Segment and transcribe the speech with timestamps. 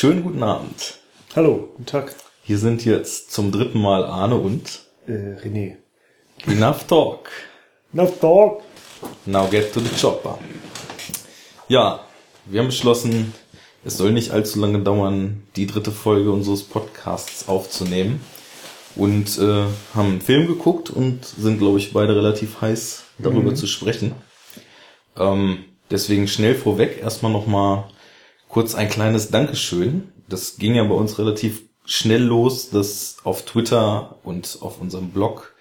[0.00, 0.94] Schönen guten Abend.
[1.36, 2.14] Hallo, guten Tag.
[2.42, 5.76] Hier sind jetzt zum dritten Mal Arne und Äh, René.
[6.46, 7.28] Enough Talk.
[7.92, 8.62] Enough talk.
[9.26, 10.38] Now get to the chopper.
[11.68, 12.00] Ja,
[12.46, 13.34] wir haben beschlossen,
[13.84, 18.22] es soll nicht allzu lange dauern, die dritte Folge unseres Podcasts aufzunehmen.
[18.96, 23.66] Und äh, haben einen Film geguckt und sind, glaube ich, beide relativ heiß darüber zu
[23.66, 24.14] sprechen.
[25.18, 27.84] Ähm, deswegen schnell vorweg erstmal nochmal
[28.50, 30.12] kurz ein kleines Dankeschön.
[30.28, 35.54] Das ging ja bei uns relativ schnell los, dass auf Twitter und auf unserem Blog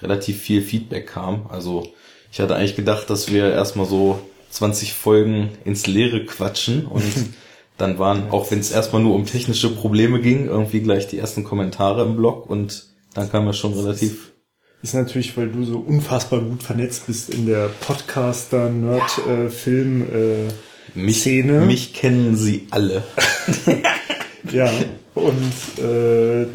[0.00, 1.46] relativ viel Feedback kam.
[1.48, 1.88] Also
[2.30, 7.04] ich hatte eigentlich gedacht, dass wir erstmal so 20 Folgen ins Leere quatschen und
[7.78, 11.44] dann waren, auch wenn es erstmal nur um technische Probleme ging, irgendwie gleich die ersten
[11.44, 14.32] Kommentare im Blog und dann kam ja schon relativ
[14.82, 20.02] Ist natürlich, weil du so unfassbar gut vernetzt bist in der Podcaster, Nerd, äh, Film,
[20.02, 20.48] äh,
[20.94, 21.60] mich, Szene.
[21.66, 23.02] mich kennen sie alle.
[24.52, 24.70] ja.
[25.14, 26.46] Und äh,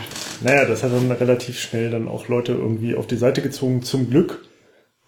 [0.44, 4.10] naja, das hat dann relativ schnell dann auch Leute irgendwie auf die Seite gezogen, zum
[4.10, 4.46] Glück,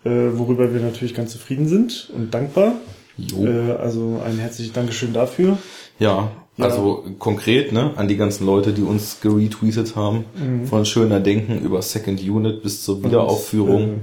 [0.05, 2.73] äh, worüber wir natürlich ganz zufrieden sind und dankbar.
[3.17, 3.45] Jo.
[3.45, 5.57] Äh, also ein herzliches Dankeschön dafür.
[5.99, 6.65] Ja, Ja.
[6.65, 10.25] also konkret, ne, an die ganzen Leute, die uns geretweetet haben,
[10.65, 13.83] von schöner Denken über Second Unit bis zur Wiederaufführung.
[13.83, 13.99] Und, äh,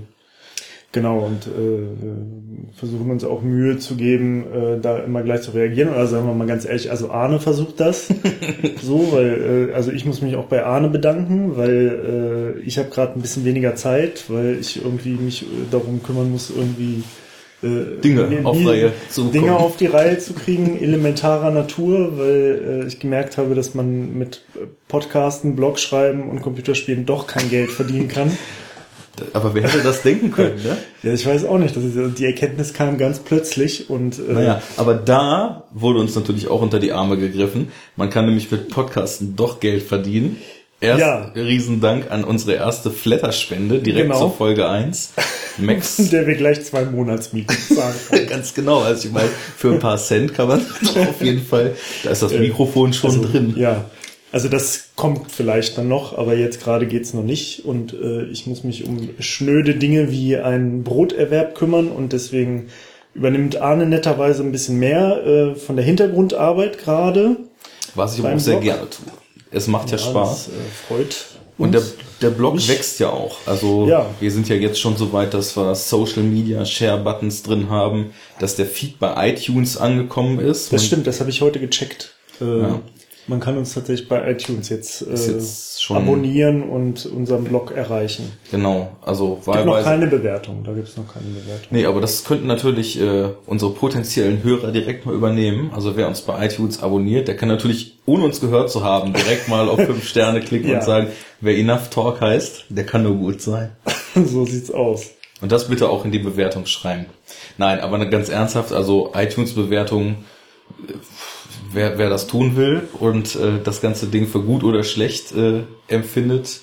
[0.93, 5.91] genau, und äh, versuchen uns auch Mühe zu geben, äh, da immer gleich zu reagieren.
[5.91, 8.09] Oder sagen wir mal ganz ehrlich, also Arne versucht das
[8.83, 12.91] so, weil, äh, also ich muss mich auch bei Arne bedanken, weil äh, ich habe
[12.91, 17.03] gerade ein bisschen weniger Zeit, weil ich irgendwie mich äh, darum kümmern muss, irgendwie
[17.63, 22.87] äh, Dinge auf Reihe zu Dinge auf die Reihe zu kriegen, elementarer Natur, weil äh,
[22.87, 27.71] ich gemerkt habe, dass man mit äh, Podcasten, Blog schreiben und Computerspielen doch kein Geld
[27.71, 28.37] verdienen kann.
[29.33, 30.77] Aber wer hätte das denken können, ne?
[31.03, 31.77] Ja, ich weiß auch nicht.
[31.77, 36.49] Das ist, die Erkenntnis kam ganz plötzlich und äh, Naja, aber da wurde uns natürlich
[36.49, 37.69] auch unter die Arme gegriffen.
[37.97, 40.37] Man kann nämlich mit Podcasten doch Geld verdienen.
[40.81, 41.33] Erst Ja.
[41.35, 44.19] Riesendank an unsere erste Flatter-Spende, direkt Genau.
[44.19, 45.13] zur Folge 1.
[45.59, 47.95] Max, der wir gleich zwei Monatsmieten zahlen.
[48.29, 51.75] ganz genau, also ich meine, für ein paar Cent kann man auf jeden Fall,
[52.05, 53.55] da ist das Mikrofon schon also, drin.
[53.57, 53.87] Ja,
[54.37, 58.47] also das kommt vielleicht dann noch, aber jetzt gerade geht's noch nicht und äh, ich
[58.47, 62.67] muss mich um schnöde Dinge wie einen Broterwerb kümmern und deswegen
[63.15, 67.37] übernimmt Arne netterweise ein bisschen mehr äh, von der Hintergrundarbeit gerade.
[67.95, 68.65] Was ich aber auch sehr Blog.
[68.65, 69.07] gerne tue.
[69.53, 70.45] Es macht ja, Ja, Spaß.
[70.45, 71.17] Das, äh, freut
[71.57, 71.81] Und der,
[72.21, 73.39] der Blog Mich- wächst ja auch.
[73.47, 74.05] Also Ja.
[74.21, 78.11] wir sind ja jetzt schon so weit, dass wir Social Media Share Buttons drin haben,
[78.39, 80.75] dass der Feed bei iTunes angekommen ist.
[80.75, 82.13] Das stimmt, das habe ich heute gecheckt.
[82.43, 82.81] Äh, Ja.
[83.29, 88.31] Man kann uns tatsächlich bei iTunes jetzt, äh, jetzt schon- abonnieren und unseren Blog erreichen.
[88.51, 91.67] Genau, also Gibt noch keine Bewertung, da gibt's noch keine Bewertung.
[91.71, 95.71] Nee, aber das könnten natürlich äh, unsere potenziellen Hörer direkt mal übernehmen.
[95.75, 99.49] Also wer uns bei iTunes abonniert, der kann natürlich, ohne uns gehört zu haben, direkt
[99.49, 100.79] mal auf fünf Sterne klicken Ja.
[100.79, 101.09] und sagen,
[101.41, 103.71] wer Enough Talk heißt, der kann nur gut sein.
[104.15, 105.11] so sieht's aus.
[105.43, 107.07] Und das bitte auch in die Bewertung schreiben.
[107.59, 110.17] Nein, aber ganz ernsthaft, also iTunes-Bewertung,
[110.89, 110.93] äh,
[111.73, 115.63] wer, wer das tun will und äh, das ganze Ding für gut oder schlecht äh,
[115.89, 116.61] empfindet,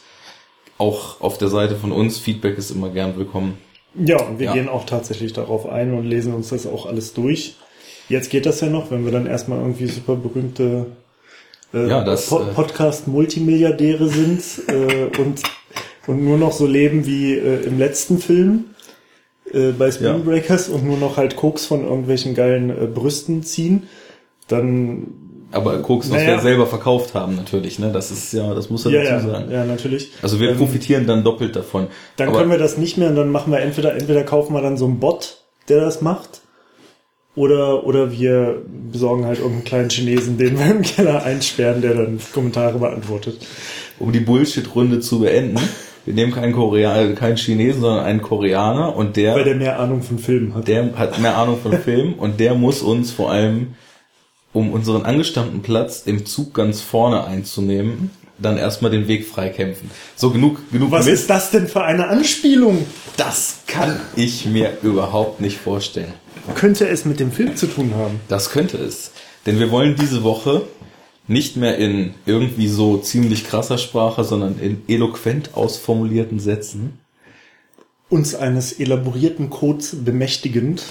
[0.78, 3.58] auch auf der Seite von uns, Feedback ist immer gern willkommen.
[3.96, 4.54] Ja, und wir Ja.
[4.54, 7.56] gehen auch tatsächlich darauf ein und lesen uns das auch alles durch.
[8.10, 10.88] Jetzt geht das ja noch, wenn wir dann erstmal irgendwie super berühmte
[11.74, 15.42] äh, Ja, das, Po- äh, Podcast-Multimilliardäre sind äh, und,
[16.08, 18.66] und nur noch so leben wie äh, im letzten Film
[19.54, 20.56] äh, bei Spring Ja.
[20.74, 23.84] Und nur noch halt Koks von irgendwelchen geilen äh, Brüsten ziehen,
[24.48, 25.08] dann
[25.52, 26.32] Aber Koks muss Naja.
[26.36, 27.92] wir selber verkauft haben natürlich, ne?
[27.92, 29.52] Das ist ja, das muss er ja, dazu ja, sagen.
[29.52, 30.12] ja, natürlich.
[30.22, 31.88] Also wir Ähm, profitieren dann doppelt davon.
[32.18, 34.62] Dann Aber können wir das nicht mehr und dann machen wir entweder, entweder kaufen wir
[34.62, 35.38] dann so einen Bot,
[35.70, 36.42] der das macht,
[37.36, 38.62] oder, oder wir
[38.92, 43.38] besorgen halt irgendeinen kleinen Chinesen, den wir im Keller einsperren, der dann Kommentare beantwortet.
[44.00, 45.58] um die Bullshit-Runde zu beenden,
[46.06, 50.04] wir nehmen keinen Koreaner, keinen Chinesen, sondern einen Koreaner und der, Weil der mehr Ahnung
[50.04, 50.68] von Filmen hat.
[50.68, 53.70] der hat mehr Ahnung von Film und der muss uns vor allem,
[54.54, 59.90] um unseren angestammten Platz im Zug ganz vorne einzunehmen, dann erstmal den Weg freikämpfen.
[60.16, 61.22] So genug, genug Was Mist.
[61.24, 62.86] ist das denn für eine Anspielung?
[63.18, 66.14] Das kann ich mir überhaupt nicht vorstellen.
[66.56, 68.20] Könnte es mit dem Film zu tun haben?
[68.28, 69.12] Das könnte es.
[69.46, 70.64] Denn wir wollen diese Woche
[71.28, 77.00] nicht mehr in irgendwie so ziemlich krasser Sprache, sondern in eloquent ausformulierten Sätzen
[78.10, 80.84] Uns eines elaborierten Codes bemächtigend.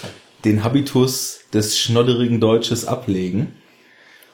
[0.44, 3.53] Den Habitus des schnodderigen Deutsches ablegen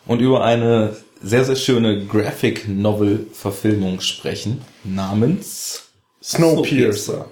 [0.07, 5.89] und über eine sehr, sehr schöne Graphic Novel Verfilmung sprechen, namens
[6.23, 7.29] Snowpiercer.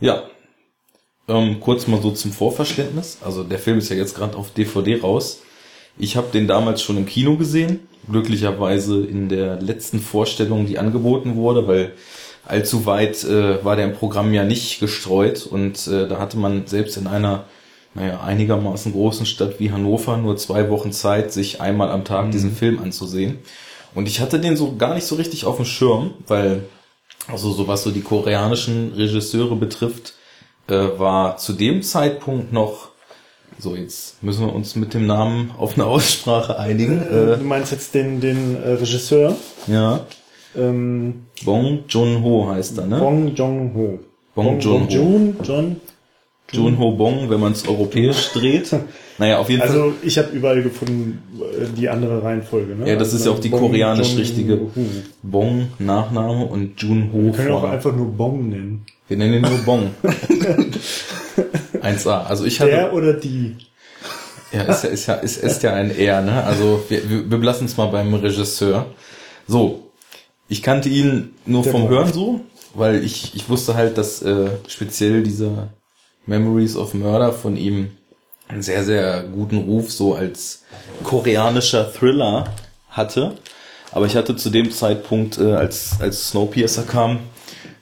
[0.00, 0.24] Ja.
[1.28, 3.18] Ähm, kurz mal so zum Vorverständnis.
[3.24, 5.42] Also der Film ist ja jetzt gerade auf DVD raus.
[5.98, 11.36] Ich habe den damals schon im Kino gesehen, glücklicherweise in der letzten Vorstellung, die angeboten
[11.36, 11.92] wurde, weil
[12.44, 16.66] allzu weit äh, war der im Programm ja nicht gestreut und äh, da hatte man
[16.66, 17.44] selbst in einer
[17.94, 22.30] naja, einigermaßen großen Stadt wie Hannover nur zwei Wochen Zeit, sich einmal am Tag mhm.
[22.30, 23.38] diesen Film anzusehen.
[23.94, 26.64] Und ich hatte den so gar nicht so richtig auf dem Schirm, weil,
[27.28, 30.14] also so was so die koreanischen Regisseure betrifft,
[30.68, 32.88] äh, war zu dem Zeitpunkt noch,
[33.58, 37.02] so jetzt müssen wir uns mit dem Namen auf eine Aussprache einigen.
[37.02, 39.36] Äh, du meinst jetzt den, den äh, Regisseur?
[39.66, 40.06] Ja.
[40.56, 42.98] Ähm, Bong Joon-ho heißt er, ne?
[42.98, 43.98] Bong Joon-ho.
[44.34, 45.34] Bong Joon-ho.
[45.42, 45.80] John,
[46.52, 48.70] Jun Ho Bong, wenn man es europäisch dreht.
[49.18, 49.82] Naja, auf jeden also, Fall.
[49.82, 52.74] Also ich habe überall gefunden äh, die andere Reihenfolge.
[52.74, 52.88] Ne?
[52.88, 54.60] Ja, das also ist ja auch die Bong, koreanisch John richtige
[55.22, 57.24] Bong Nachname und Jun Ho.
[57.24, 58.86] Wir können auch einfach nur Bong nennen.
[59.08, 59.90] Wir nennen ihn nur Bong.
[61.82, 62.24] 1A.
[62.24, 62.70] Also ich hatte.
[62.70, 63.56] Der oder die?
[64.50, 66.42] Ja, ist ja, ist ja, ist, ist ja ein Er, ne?
[66.42, 68.86] Also wir, wir, wir belassen es mal beim Regisseur.
[69.46, 69.91] So,
[70.48, 71.88] ich kannte ihn nur Der vom.
[71.88, 72.40] Hören so,
[72.74, 75.70] weil ich, ich wusste halt, dass äh, speziell dieser
[76.26, 77.90] Memories of Murder von ihm
[78.48, 80.64] einen sehr, sehr guten Ruf so als
[81.04, 82.52] koreanischer Thriller
[82.90, 83.36] hatte.
[83.92, 87.20] Aber ich hatte zu dem Zeitpunkt, äh, als, als Snowpiercer kam,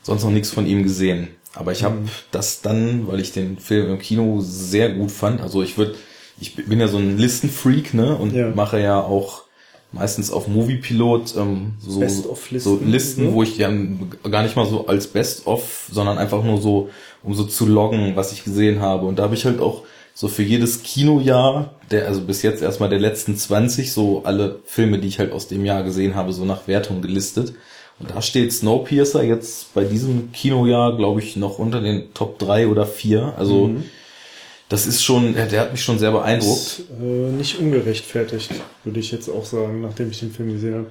[0.03, 1.29] sonst noch nichts von ihm gesehen.
[1.55, 2.09] Aber ich habe mhm.
[2.31, 5.41] das dann, weil ich den Film im Kino sehr gut fand.
[5.41, 5.95] Also ich würde,
[6.41, 8.17] ich bin ja so ein Listenfreak, ne?
[8.17, 8.49] Und ja.
[8.51, 9.45] mache ja auch
[9.93, 13.33] meistens auf Moviepilot ähm, so, Listen, so Listen, so.
[13.35, 13.71] wo ich ja
[14.31, 16.91] gar nicht mal so als Best of, sondern einfach nur so,
[17.23, 19.07] um so zu loggen, was ich gesehen habe.
[19.07, 19.83] Und da habe ich halt auch
[20.15, 24.99] so für jedes Kinojahr, der, also bis jetzt erstmal der letzten 20, so alle Filme,
[24.99, 27.55] die ich halt aus dem Jahr gesehen habe, so nach Wertung gelistet.
[27.99, 32.69] Und da steht Snowpiercer jetzt bei diesem Kinojahr, glaube ich, noch unter den Top 3
[32.69, 33.35] oder 4.
[33.37, 33.85] Also mhm
[34.71, 36.61] das ist schon, der hat mich schon sehr beeindruckt.
[36.61, 38.53] Ist, äh, nicht ungerechtfertigt,
[38.85, 40.87] würde ich jetzt auch sagen, nachdem ich den Film gesehen habe.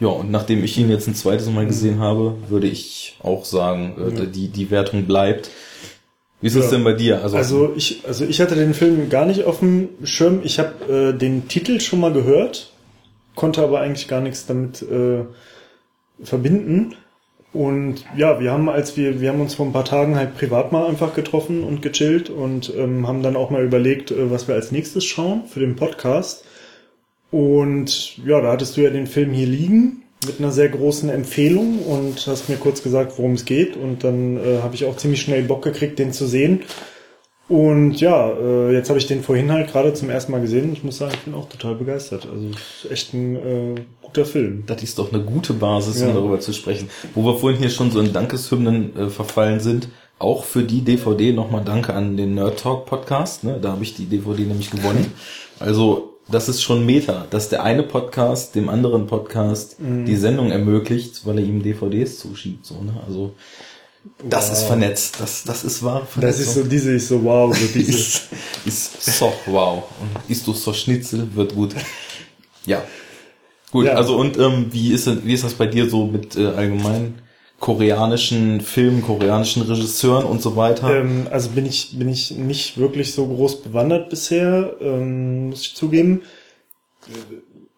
[0.00, 3.94] Ja, und nachdem ich ihn jetzt ein zweites Mal gesehen habe, würde ich auch sagen,
[3.98, 4.24] äh, ja.
[4.26, 5.48] die, die Wertung bleibt.
[6.40, 7.22] Wie ist es denn bei dir?
[7.22, 10.40] Also, also ich, also ich hatte den Film gar nicht auf dem Schirm.
[10.42, 12.72] Ich habe äh, den Titel schon mal gehört,
[13.36, 15.24] konnte aber eigentlich gar nichts damit äh,
[16.22, 16.96] verbinden.
[17.54, 20.72] Und ja, wir haben, als wir, wir haben uns vor ein paar Tagen halt privat
[20.72, 24.56] mal einfach getroffen und gechillt und ähm, haben dann auch mal überlegt, äh, was wir
[24.56, 26.44] als nächstes schauen für den Podcast.
[27.30, 31.78] Und ja, da hattest du ja den Film hier liegen mit einer sehr großen Empfehlung
[31.80, 33.76] und hast mir kurz gesagt, worum es geht.
[33.76, 36.62] Und dann äh, habe ich auch ziemlich schnell Bock gekriegt, den zu sehen.
[37.46, 40.72] Und ja, äh, jetzt habe ich den vorhin halt gerade zum ersten Mal gesehen.
[40.72, 42.26] Ich muss sagen, ich bin auch total begeistert.
[42.30, 42.48] Also
[42.90, 44.64] echt ein äh, guter Film.
[44.66, 46.88] Das ist doch eine gute Basis, um darüber zu sprechen.
[47.14, 49.88] Wo wir vorhin hier schon so in Dankeshymnen äh, verfallen sind,
[50.18, 53.44] auch für die DVD nochmal Danke an den Nerd Talk Podcast.
[53.44, 53.58] Ne?
[53.60, 55.12] Da habe ich die DVD nämlich gewonnen.
[55.60, 60.04] Also das ist schon Meta, dass der eine Podcast dem anderen Podcast mhm.
[60.04, 62.66] die Sendung ermöglicht, weil er ihm DVDs zuschiebt.
[62.66, 62.92] So, ne?
[63.06, 63.34] Also
[64.28, 64.56] das wow.
[64.56, 65.20] ist vernetzt.
[65.20, 66.06] Das, das ist wahr.
[66.20, 67.56] Das ist so diese, ist so wow.
[67.56, 67.92] So diese.
[67.92, 68.28] ist,
[68.66, 69.84] ist so wow.
[70.00, 71.74] Und isst du so Schnitzel, wird gut.
[72.66, 72.82] Ja.
[73.70, 73.94] Gut, ja.
[73.94, 77.20] also und ähm, wie ist wie ist das bei dir so mit äh, allgemein
[77.58, 80.94] koreanischen Filmen, koreanischen Regisseuren und so weiter?
[80.94, 85.74] Ähm, also bin ich bin ich nicht wirklich so groß bewandert bisher, ähm, muss ich
[85.74, 86.22] zugeben.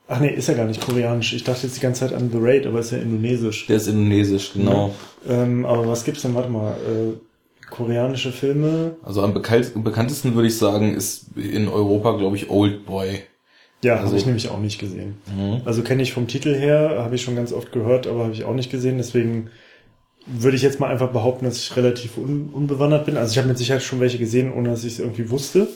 [0.08, 1.32] Ach nee, ist ja gar nicht koreanisch.
[1.32, 3.66] Ich dachte jetzt die ganze Zeit an The Raid, aber ist ja indonesisch.
[3.66, 4.94] Der ist indonesisch, genau.
[5.28, 5.42] Ja.
[5.42, 6.34] Ähm, aber was gibt's denn?
[6.34, 6.72] Warte mal.
[6.72, 7.14] Äh,
[7.70, 8.96] koreanische Filme?
[9.02, 13.22] Also am bekanntesten würde ich sagen, ist in Europa, glaube ich, Old Boy.
[13.82, 15.16] Ja, also, habe ich nämlich auch nicht gesehen.
[15.26, 15.62] Mhm.
[15.64, 18.44] Also kenne ich vom Titel her, habe ich schon ganz oft gehört, aber habe ich
[18.44, 18.98] auch nicht gesehen.
[18.98, 19.50] Deswegen
[20.26, 23.16] würde ich jetzt mal einfach behaupten, dass ich relativ un unbewandert bin.
[23.16, 25.68] Also ich habe mit Sicherheit schon welche gesehen, ohne dass ich es irgendwie wusste.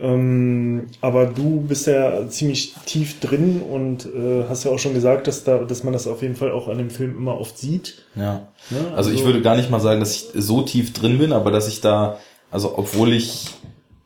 [0.00, 5.26] Ähm, aber du bist ja ziemlich tief drin und äh, hast ja auch schon gesagt,
[5.26, 8.04] dass da, dass man das auf jeden Fall auch an dem Film immer oft sieht.
[8.14, 8.48] Ja.
[8.70, 11.32] ja also, also ich würde gar nicht mal sagen, dass ich so tief drin bin,
[11.32, 12.18] aber dass ich da,
[12.50, 13.50] also obwohl ich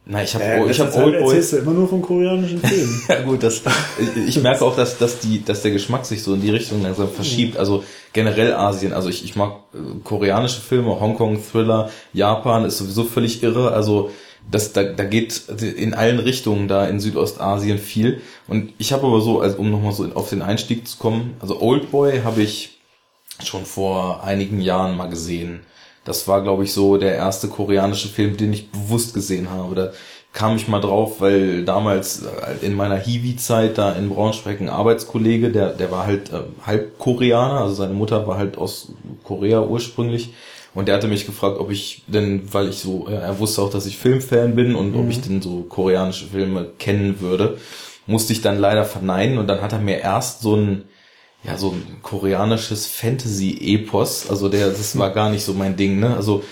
[0.04, 1.22] na, ich habe äh, ich habe Old Boy.
[1.22, 3.02] Erzählst du immer nur von koreanischen Filmen.
[3.08, 3.62] ja gut, das
[4.16, 6.82] ich, ich merke auch, dass dass die dass der Geschmack sich so in die Richtung
[6.82, 7.56] langsam verschiebt.
[7.56, 8.92] Also generell Asien.
[8.92, 13.70] Also ich ich mag äh, koreanische Filme, Hongkong Thriller, Japan ist sowieso völlig irre.
[13.72, 14.10] Also
[14.50, 18.20] das, da, da geht in allen Richtungen da in Südostasien viel.
[18.48, 21.60] Und ich habe aber so, also um nochmal so auf den Einstieg zu kommen, also
[21.60, 22.78] Oldboy habe ich
[23.42, 25.60] schon vor einigen Jahren mal gesehen.
[26.04, 29.74] Das war, glaube ich, so der erste koreanische Film, den ich bewusst gesehen habe.
[29.74, 29.92] Da
[30.32, 35.50] kam ich mal drauf, weil damals äh, in meiner Hiwi-Zeit da in Braunschweig ein Arbeitskollege,
[35.50, 38.92] der, der war halt äh, halb Koreaner, also seine Mutter war halt aus
[39.24, 40.32] Korea ursprünglich
[40.74, 43.86] und der hatte mich gefragt, ob ich denn, weil ich so, er wusste auch, dass
[43.86, 45.00] ich Filmfan bin und mhm.
[45.00, 47.58] ob ich denn so koreanische Filme kennen würde.
[48.06, 50.84] musste ich dann leider verneinen und dann hat er mir erst so ein
[51.44, 56.14] ja so ein koreanisches Fantasy-Epos, also der das war gar nicht so mein Ding, ne?
[56.14, 56.42] Also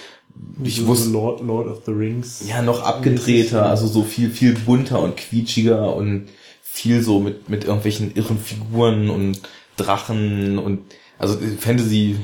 [0.62, 2.42] ich wusste Lord, Lord of the Rings.
[2.46, 6.28] ja noch abgedrehter, also so viel viel bunter und quietschiger und
[6.62, 9.40] viel so mit mit irgendwelchen irren Figuren und
[9.76, 10.80] Drachen und
[11.20, 12.16] also Fantasy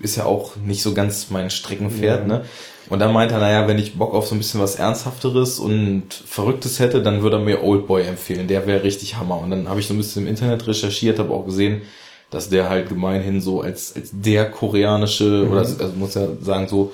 [0.00, 2.26] ist ja auch nicht so ganz mein Streckenpferd, Ja.
[2.38, 2.44] ne?
[2.88, 6.04] Und dann meinte er, naja, wenn ich Bock auf so ein bisschen was Ernsthafteres und
[6.12, 8.46] Verrücktes hätte, dann würde er mir Oldboy empfehlen.
[8.46, 9.40] Der wäre richtig Hammer.
[9.40, 11.82] Und dann habe ich so ein bisschen im Internet recherchiert, habe auch gesehen,
[12.30, 16.92] dass der halt gemeinhin so als, als der koreanische, oder also muss ja sagen, so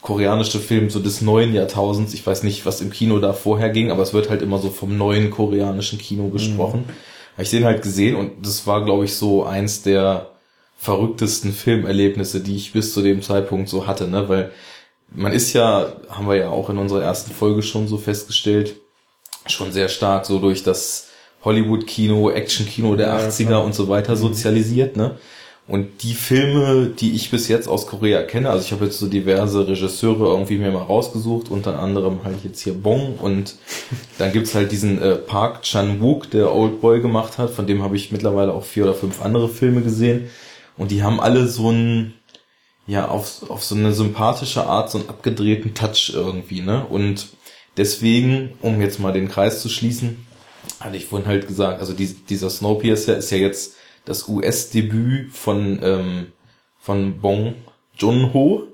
[0.00, 2.14] koreanische Film so des neuen Jahrtausends.
[2.14, 4.70] Ich weiß nicht, was im Kino da vorher ging, aber es wird halt immer so
[4.70, 6.84] vom neuen koreanischen Kino gesprochen.
[7.34, 10.30] Habe ich den halt gesehen und das war, glaube ich, so eins der
[10.76, 14.28] verrücktesten Filmerlebnisse, die ich bis zu dem Zeitpunkt so hatte, ne?
[14.28, 14.52] Weil
[15.14, 18.76] man ist ja, haben wir ja auch in unserer ersten Folge schon so festgestellt,
[19.46, 21.08] schon sehr stark so durch das
[21.44, 23.64] Hollywood-Kino, Action-Kino der Ja, 80er klar.
[23.64, 25.16] und so weiter sozialisiert, ne?
[25.66, 29.06] Und die Filme, die ich bis jetzt aus Korea kenne, also ich habe jetzt so
[29.06, 33.54] diverse Regisseure irgendwie mir mal rausgesucht, unter anderem halt jetzt hier Bong und
[34.18, 37.96] dann gibt's halt diesen äh, Park Chan-wook, der Old Boy gemacht hat, von dem habe
[37.96, 40.28] ich mittlerweile auch vier oder fünf andere Filme gesehen
[40.76, 42.14] und die haben alle so einen
[42.86, 46.84] ja, auf, auf so eine sympathische Art, so einen abgedrehten Touch irgendwie, ne?
[46.86, 47.28] Und
[47.76, 50.26] deswegen, um jetzt mal den Kreis zu schließen,
[50.80, 55.80] hatte ich vorhin halt gesagt, also die, dieser Snowpiercer ist ja jetzt das US-Debüt von,
[55.82, 56.26] ähm,
[56.78, 57.54] von Bong
[57.96, 58.68] Joon-ho.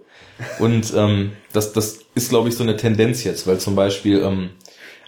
[0.59, 4.51] Und ähm, das, das ist, glaube ich, so eine Tendenz jetzt, weil zum Beispiel, ähm,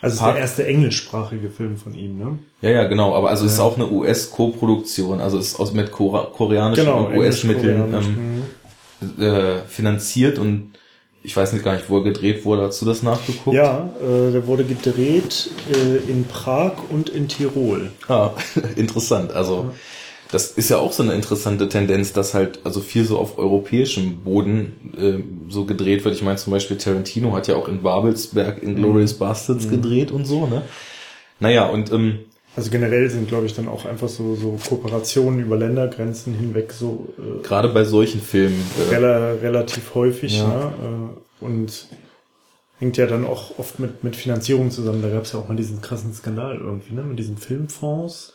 [0.02, 2.38] Also es ist Park- der erste englischsprachige Film von ihm, ne?
[2.60, 5.92] ja, ja, genau, aber also es ist auch eine US-Koproduktion, also es ist aus mit
[5.92, 8.42] Kora koreanischen Genau, und US-Mitteln ähm,
[9.16, 9.22] mhm.
[9.22, 10.72] äh, finanziert und
[11.22, 12.62] ich weiß nicht gar nicht, wo er gedreht wurde.
[12.62, 13.54] Hast du das nachgeguckt?
[13.56, 17.92] Ja, äh, der wurde gedreht äh, in Prag und in Tirol.
[18.08, 18.30] Ah,
[18.76, 19.32] interessant.
[19.32, 19.70] Also
[20.32, 24.24] das ist ja auch so eine interessante Tendenz, dass halt also viel so auf europäischem
[24.24, 26.14] Boden äh, so gedreht wird.
[26.14, 30.24] Ich meine zum Beispiel Tarantino hat ja auch in Babelsberg in Glorious Bastards gedreht und
[30.24, 30.62] so, ne?
[31.38, 32.20] Naja, und ähm,
[32.56, 37.12] Also generell sind, glaube ich, dann auch einfach so, so Kooperationen über Ländergrenzen hinweg so
[37.18, 40.38] äh, gerade bei solchen Filmen äh, rela relativ häufig.
[40.38, 40.48] Ja.
[40.48, 40.72] Ne?
[41.40, 41.88] Äh, und
[42.78, 45.02] hängt ja dann auch oft mit, mit Finanzierung zusammen.
[45.02, 47.02] Da gab es ja auch mal diesen krassen Skandal irgendwie, ne?
[47.02, 48.32] Mit diesen Filmfonds.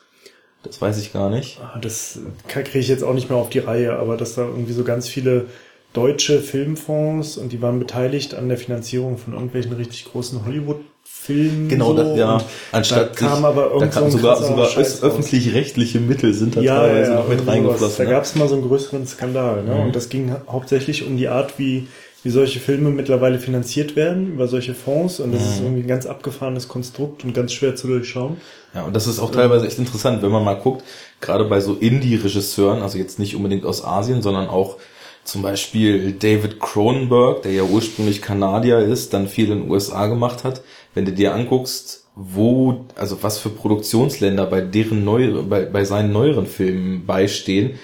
[0.68, 1.60] Das weiß ich gar nicht.
[1.62, 4.74] Ah, Das kriege ich jetzt auch nicht mehr auf die Reihe, aber dass da irgendwie
[4.74, 5.46] so ganz viele
[5.94, 11.70] deutsche Filmfonds und die waren beteiligt an der Finanzierung von irgendwelchen richtig großen Hollywood-Filmen.
[11.70, 11.98] Genau, so.
[11.98, 12.42] das, ja.
[12.72, 16.80] Anstatt da kam sich- aber da kam so sogar, sogar öffentlich-rechtliche Mittel sind da ja,
[16.82, 17.98] teilweise ja, noch mit reingeflossen.
[17.98, 18.10] Da ne?
[18.12, 19.64] gab es mal so einen größeren Skandal.
[19.64, 19.74] Ne?
[19.74, 19.82] Mhm.
[19.86, 21.88] Und das ging hauptsächlich um die Art, wie,
[22.28, 25.22] wie solche Filme mittlerweile finanziert werden, über solche Fonds.
[25.22, 25.48] Und das Mhm.
[25.48, 28.36] ist irgendwie ein ganz abgefahrenes Konstrukt und ganz schwer zu durchschauen.
[28.76, 30.84] Ja, und das ist auch teilweise echt interessant, wenn man mal guckt,
[31.22, 34.76] gerade bei so Indie-Regisseuren, also jetzt nicht unbedingt aus Asien, sondern auch
[35.24, 40.44] zum Beispiel David Cronenberg, der ja ursprünglich Kanadier ist, dann viel in den USA gemacht
[40.44, 40.64] hat.
[40.94, 46.12] Wenn du dir anguckst, wo, also was für Produktionsländer bei deren neue, bei, bei seinen
[46.12, 47.80] neueren Filmen beistehen,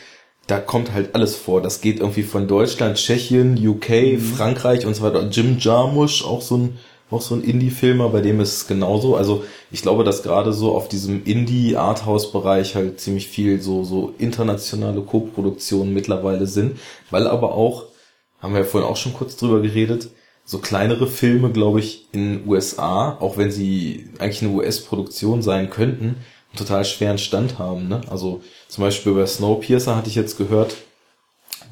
[0.48, 1.62] da kommt halt alles vor.
[1.62, 5.28] Das geht irgendwie von Deutschland, Tschechien, UK, Frankreich und so weiter.
[5.30, 9.16] Jim Jarmusch, auch so ein, auch so ein Indie-Filmer, bei dem ist es genauso.
[9.16, 15.02] Also ich glaube, dass gerade so auf diesem Indie-Arthouse-Bereich halt ziemlich viel so, so internationale
[15.02, 17.86] Co-Produktionen mittlerweile sind, weil aber auch,
[18.42, 20.10] haben wir ja vorhin auch schon kurz drüber geredet,
[20.46, 26.16] so kleinere Filme, glaube ich, in USA, auch wenn sie eigentlich eine US-Produktion sein könnten,
[26.56, 27.88] total schweren Stand haben.
[27.88, 28.02] Ne?
[28.10, 30.76] Also zum Beispiel bei Snowpiercer hatte ich jetzt gehört,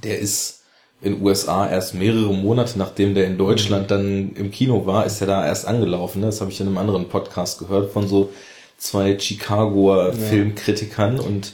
[0.04, 0.62] der ist
[1.02, 5.28] in USA erst mehrere Monate, nachdem der in Deutschland dann im Kino war, ist er
[5.28, 6.20] da erst angelaufen.
[6.22, 6.28] Ne?
[6.28, 8.30] Das habe ich in einem anderen Podcast gehört von so
[8.78, 11.54] zwei Chicagoer Filmkritikern und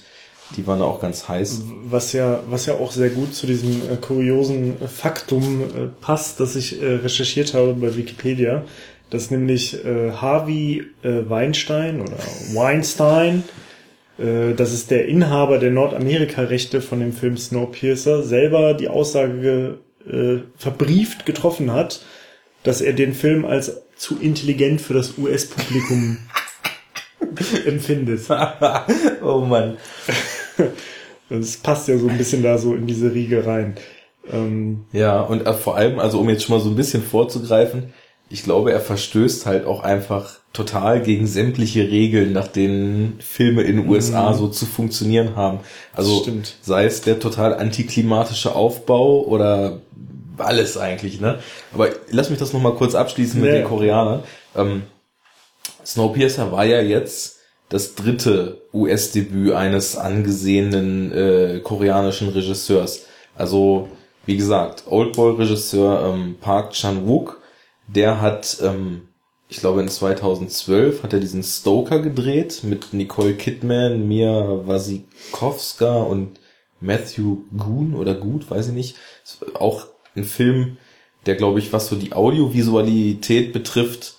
[0.56, 1.64] die waren da auch ganz heiß.
[1.90, 6.40] Was ja, was ja auch sehr gut zu diesem äh, kuriosen äh, Faktum äh, passt,
[6.40, 8.64] das ich äh, recherchiert habe bei Wikipedia,
[9.10, 12.18] dass nämlich äh, Harvey äh, Weinstein oder
[12.54, 13.44] Weinstein,
[14.18, 20.38] äh, das ist der Inhaber der Nordamerika-Rechte von dem Film Snowpiercer, selber die Aussage äh,
[20.58, 22.02] verbrieft getroffen hat,
[22.64, 26.18] dass er den Film als zu intelligent für das US-Publikum
[27.66, 28.22] empfindet.
[29.22, 29.78] oh Mann.
[31.30, 33.76] Das passt ja so ein bisschen da so in diese Riege rein.
[34.32, 37.94] Ähm, Ja, und äh, vor allem, also um jetzt schon mal so ein bisschen vorzugreifen,
[38.30, 43.78] ich glaube, er verstößt halt auch einfach total gegen sämtliche Regeln, nach denen Filme in
[43.78, 45.60] den USA so zu funktionieren haben.
[45.94, 46.56] Also Stimmt.
[46.62, 49.80] sei es der total antiklimatische Aufbau oder
[50.38, 51.40] alles eigentlich, ne?
[51.74, 53.58] Aber lass mich das nochmal kurz abschließen mit Ja.
[53.60, 54.24] den Koreanern.
[54.56, 54.84] Ähm,
[55.86, 57.38] Snowpiercer war ja jetzt
[57.70, 63.06] das dritte US-Debüt eines angesehenen äh, koreanischen Regisseurs.
[63.36, 63.90] Also,
[64.26, 67.37] wie gesagt, Oldboy-Regisseur ähm, Park Chan-wook,
[67.88, 69.08] der hat, ähm,
[69.50, 76.40] ich glaube in 2012 hat er diesen Stoker gedreht mit Nicole Kidman, Mia Wasikowska und
[76.80, 78.96] Matthew Goon oder Gut, weiß ich nicht.
[79.54, 80.78] Auch ein Film,
[81.26, 84.16] der glaube ich, was so die Audiovisualität betrifft,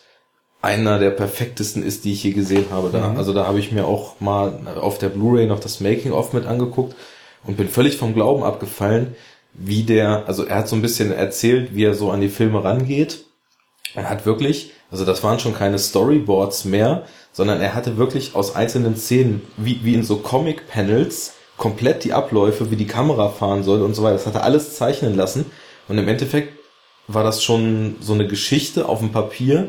[0.60, 2.90] einer der perfektesten ist, die ich je gesehen habe.
[2.90, 3.16] Da, mhm.
[3.16, 6.96] Also da habe ich mir auch mal auf der Blu-ray noch das Making-of mit angeguckt
[7.44, 9.14] und bin völlig vom Glauben abgefallen,
[9.54, 12.62] wie der, also er hat so ein bisschen erzählt, wie er so an die Filme
[12.62, 13.24] rangeht.
[13.94, 18.54] Er hat wirklich, also das waren schon keine Storyboards mehr, sondern er hatte wirklich aus
[18.54, 23.82] einzelnen Szenen, wie, wie in so Comic-Panels, komplett die Abläufe, wie die Kamera fahren soll
[23.82, 24.14] und so weiter.
[24.14, 25.46] Das hat er alles zeichnen lassen.
[25.88, 26.52] Und im Endeffekt
[27.08, 29.68] war das schon so eine Geschichte auf dem Papier,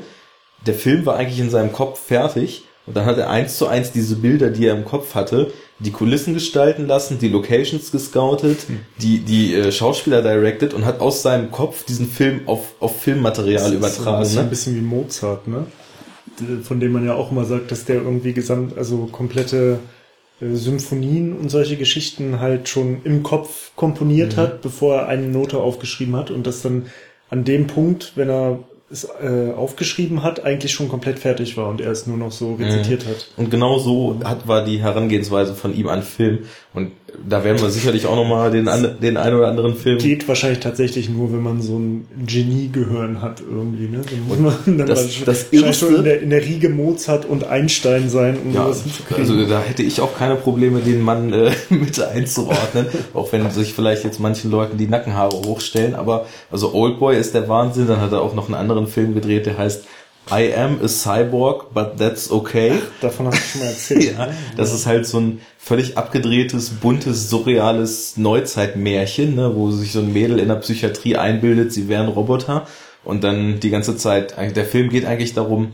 [0.66, 3.92] der Film war eigentlich in seinem Kopf fertig und dann hat er eins zu eins
[3.92, 8.80] diese Bilder, die er im Kopf hatte, die Kulissen gestalten lassen, die Locations gescoutet, hm.
[8.98, 13.74] die, die äh, Schauspieler directed und hat aus seinem Kopf diesen Film auf, auf Filmmaterial
[13.74, 14.22] übertragen.
[14.22, 14.42] Das ist ne?
[14.42, 15.68] ein bisschen wie Mozart, ne?
[16.64, 19.78] Von dem man ja auch immer sagt, dass der irgendwie gesamt, also komplette
[20.42, 24.42] äh, Symphonien und solche Geschichten halt schon im Kopf komponiert mhm.
[24.42, 26.88] hat, bevor er eine Note aufgeschrieben hat und das dann
[27.30, 31.82] an dem Punkt, wenn er es äh, aufgeschrieben hat, eigentlich schon komplett fertig war und
[31.82, 33.10] er es nur noch so rezitiert mhm.
[33.10, 33.28] hat.
[33.38, 36.40] Und genau so hat, war die Herangehensweise von ihm an Film.
[36.80, 36.92] Und
[37.28, 38.70] da werden wir sicherlich auch nochmal den,
[39.02, 39.98] den einen oder anderen Film.
[39.98, 44.02] Geht wahrscheinlich tatsächlich nur, wenn man so ein Genie-Gehirn hat irgendwie, ne?
[44.10, 48.10] Dann muss man dann das, das schon in der, in der Riege Mozart und Einstein
[48.10, 49.22] sein, um ja, sowas hinzukriegen.
[49.22, 53.74] Also da hätte ich auch keine Probleme, den Mann äh, mit einzuordnen, auch wenn sich
[53.74, 58.14] vielleicht jetzt manchen Leuten die Nackenhaare hochstellen, aber also Oldboy ist der Wahnsinn, dann hat
[58.14, 59.84] er auch noch einen anderen Film gedreht, der heißt
[60.32, 62.74] I am a cyborg, but that's okay.
[62.82, 64.04] Ach, davon hast du schon mal erzählt.
[64.18, 70.00] ja, das ist halt so ein völlig abgedrehtes, buntes, surreales Neuzeitmärchen, ne, wo sich so
[70.00, 72.68] ein Mädel in der Psychiatrie einbildet, sie wären Roboter
[73.04, 75.74] und dann die ganze Zeit, der Film geht eigentlich darum,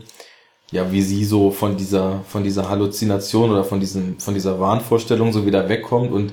[0.72, 5.32] ja, wie sie so von dieser, von dieser Halluzination oder von diesem, von dieser Wahnvorstellung
[5.32, 6.32] so wieder wegkommt und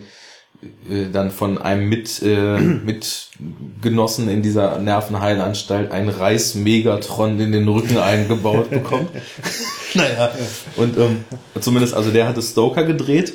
[0.90, 7.98] äh, dann von einem mit, äh, Mitgenossen in dieser Nervenheilanstalt ein Reis-Megatron in den Rücken
[7.98, 9.10] eingebaut bekommt.
[9.94, 10.32] naja,
[10.76, 11.24] und ähm,
[11.60, 13.34] zumindest, also der hatte Stoker gedreht.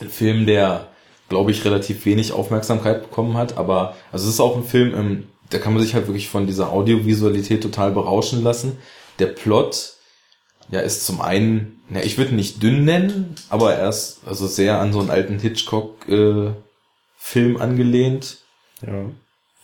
[0.00, 0.88] Ein Film, der,
[1.28, 5.24] glaube ich, relativ wenig Aufmerksamkeit bekommen hat, aber also es ist auch ein Film, ähm,
[5.50, 8.78] da kann man sich halt wirklich von dieser Audiovisualität total berauschen lassen.
[9.18, 9.94] Der Plot
[10.72, 14.80] ja, ist zum einen, na, ich würde nicht dünn nennen, aber er ist also sehr
[14.80, 16.56] an so einen alten Hitchcock-Film
[17.56, 18.38] äh, angelehnt.
[18.80, 19.04] Ja.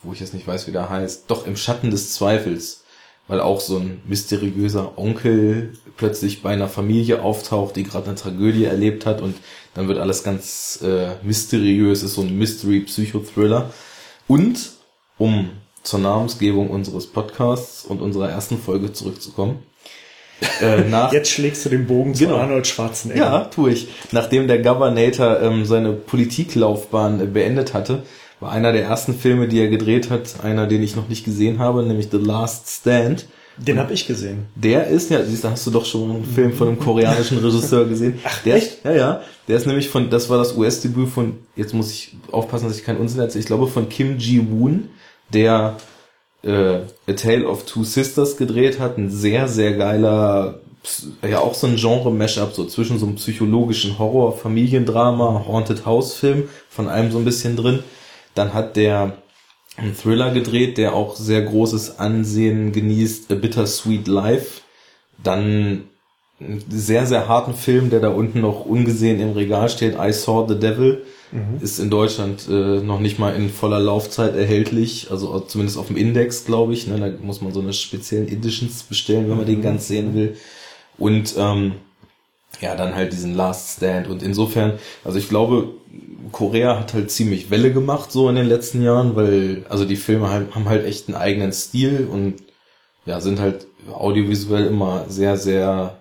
[0.03, 1.25] Wo ich jetzt nicht weiß, wie der heißt.
[1.31, 2.85] Doch im Schatten des Zweifels.
[3.27, 8.65] Weil auch so ein mysteriöser Onkel plötzlich bei einer Familie auftaucht, die gerade eine Tragödie
[8.65, 9.35] erlebt hat und
[9.73, 13.73] dann wird alles ganz äh, mysteriös, ist so ein Mystery-Psychothriller.
[14.27, 14.73] Und
[15.17, 19.63] um zur Namensgebung unseres Podcasts und unserer ersten Folge zurückzukommen,
[20.61, 22.37] äh, nach, Jetzt schlägst du den Bogen zu genau.
[22.37, 23.21] Arnold Schwarzenegger.
[23.21, 23.89] Ja, tue ich.
[24.13, 28.03] Nachdem der Governator ähm, seine Politiklaufbahn äh, beendet hatte,
[28.41, 31.59] war einer der ersten Filme, die er gedreht hat, einer, den ich noch nicht gesehen
[31.59, 33.27] habe, nämlich The Last Stand.
[33.57, 34.47] Den habe ich gesehen.
[34.55, 37.87] Der ist, ja, siehst du, hast du doch schon einen Film von einem koreanischen Regisseur
[37.87, 38.21] gesehen.
[38.23, 38.85] Ach, der, echt?
[38.85, 39.23] Ja, ja.
[39.49, 42.85] Der ist nämlich von, das war das US-Debüt von, jetzt muss ich aufpassen, dass ich
[42.85, 44.91] keinen Unsinn erzähle, ich glaube von Kim Ji-woon,
[45.33, 45.77] der
[46.43, 48.99] äh, A Tale of Two Sisters gedreht hat.
[48.99, 50.61] Ein sehr, sehr geiler,
[51.29, 56.89] ja auch so ein Genre-Mashup, so zwischen so einem psychologischen Horror, Familiendrama, Haunted House-Film, von
[56.89, 57.81] allem so ein bisschen drin.
[58.35, 59.19] Dann hat der
[59.77, 64.63] einen Thriller gedreht, der auch sehr großes Ansehen genießt, A Bittersweet Life.
[65.23, 65.85] Dann
[66.41, 70.47] einen sehr, sehr harten Film, der da unten noch ungesehen im Regal steht, I Saw
[70.49, 71.63] the Devil Mhm.
[71.63, 75.97] Ist in Deutschland äh, noch nicht mal in voller Laufzeit erhältlich, also zumindest auf dem
[75.97, 76.87] Index, glaube ich.
[76.87, 76.99] Ne?
[76.99, 79.63] Da muss man so eine speziellen Editions bestellen, wenn man den mhm.
[79.63, 80.37] ganz sehen will.
[80.97, 81.73] Und ähm,
[82.61, 84.09] ja, dann halt diesen Last Stand.
[84.09, 85.75] Und insofern, also ich glaube,
[86.33, 90.31] Korea hat halt ziemlich Welle gemacht so in den letzten Jahren, weil also die Filme
[90.31, 92.37] halt, haben halt echt einen eigenen Stil und
[93.07, 95.99] ja, sind halt audiovisuell immer sehr, sehr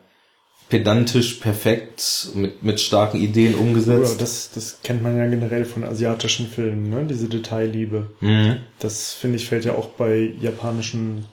[0.70, 4.14] pedantisch perfekt mit, mit starken Ideen umgesetzt.
[4.14, 7.06] Ja, das, das kennt man ja generell von asiatischen Filmen, ne?
[7.06, 8.12] diese Detailliebe.
[8.20, 8.58] Mhm.
[8.80, 11.26] Das finde ich fällt ja auch bei japanischen,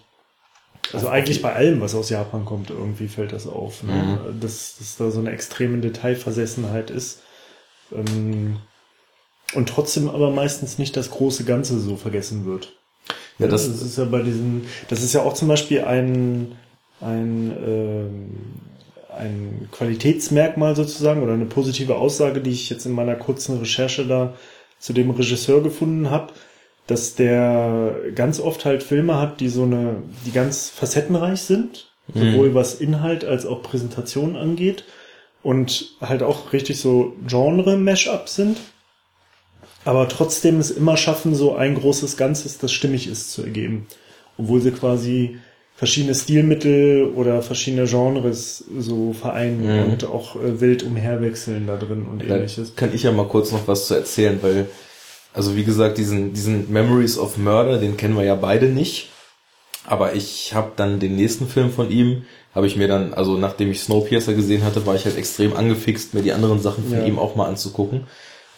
[0.92, 3.82] also eigentlich bei allem, was aus Japan kommt, irgendwie fällt das auf.
[3.82, 3.92] Ne?
[3.92, 4.40] Mhm.
[4.40, 7.22] Dass, dass da so eine extreme Detailversessenheit ist.
[7.92, 8.58] Ähm,
[9.54, 12.72] und trotzdem aber meistens nicht das große Ganze so vergessen wird.
[13.38, 16.56] Ja, das, das ist ja bei diesen, das ist ja auch zum Beispiel ein,
[17.00, 18.30] ein ähm,
[19.16, 24.34] ein Qualitätsmerkmal sozusagen oder eine positive Aussage, die ich jetzt in meiner kurzen Recherche da
[24.78, 26.32] zu dem Regisseur gefunden habe,
[26.86, 32.54] dass der ganz oft halt Filme hat, die so eine, die ganz facettenreich sind, sowohl
[32.54, 34.84] was Inhalt als auch Präsentation angeht
[35.42, 38.58] und halt auch richtig so Genre-Mash-ups sind,
[39.84, 43.86] aber trotzdem es immer schaffen, so ein großes Ganzes, das stimmig ist, zu ergeben.
[44.38, 45.38] Obwohl sie quasi
[45.76, 49.92] verschiedene Stilmittel oder verschiedene Genres so vereinen Mhm.
[49.92, 52.76] und auch äh, wild umherwechseln da drin und Da ähnliches.
[52.76, 54.66] kann ich ja mal kurz noch was zu erzählen, weil,
[55.32, 59.08] also wie gesagt, diesen, diesen Memories of Murder, den kennen wir ja beide nicht.
[59.86, 62.22] Aber ich habe dann den nächsten Film von ihm,
[62.54, 66.14] habe ich mir dann, also nachdem ich Snowpiercer gesehen hatte, war ich halt extrem angefixt,
[66.14, 67.04] mir die anderen Sachen von Ja.
[67.04, 68.06] ihm auch mal anzugucken.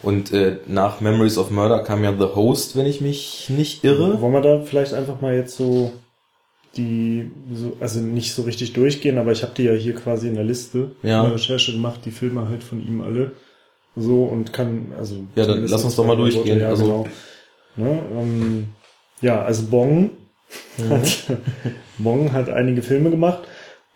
[0.03, 4.21] Und äh, nach Memories of Murder kam ja The Host, wenn ich mich nicht irre.
[4.21, 5.91] Wollen wir da vielleicht einfach mal jetzt so
[6.77, 10.35] die, so, also nicht so richtig durchgehen, aber ich habe die ja hier quasi in
[10.35, 11.23] der Liste, Ja.
[11.23, 13.31] eine Recherche gemacht, die Filme halt von ihm alle
[13.95, 17.07] so und kann, also Ja, dann lass uns doch mal durchgehen, Ja, also- genau.
[17.77, 18.67] ne, ähm,
[19.21, 20.11] ja, also Bong
[20.89, 21.23] hat,
[21.97, 23.39] Bong hat einige Filme gemacht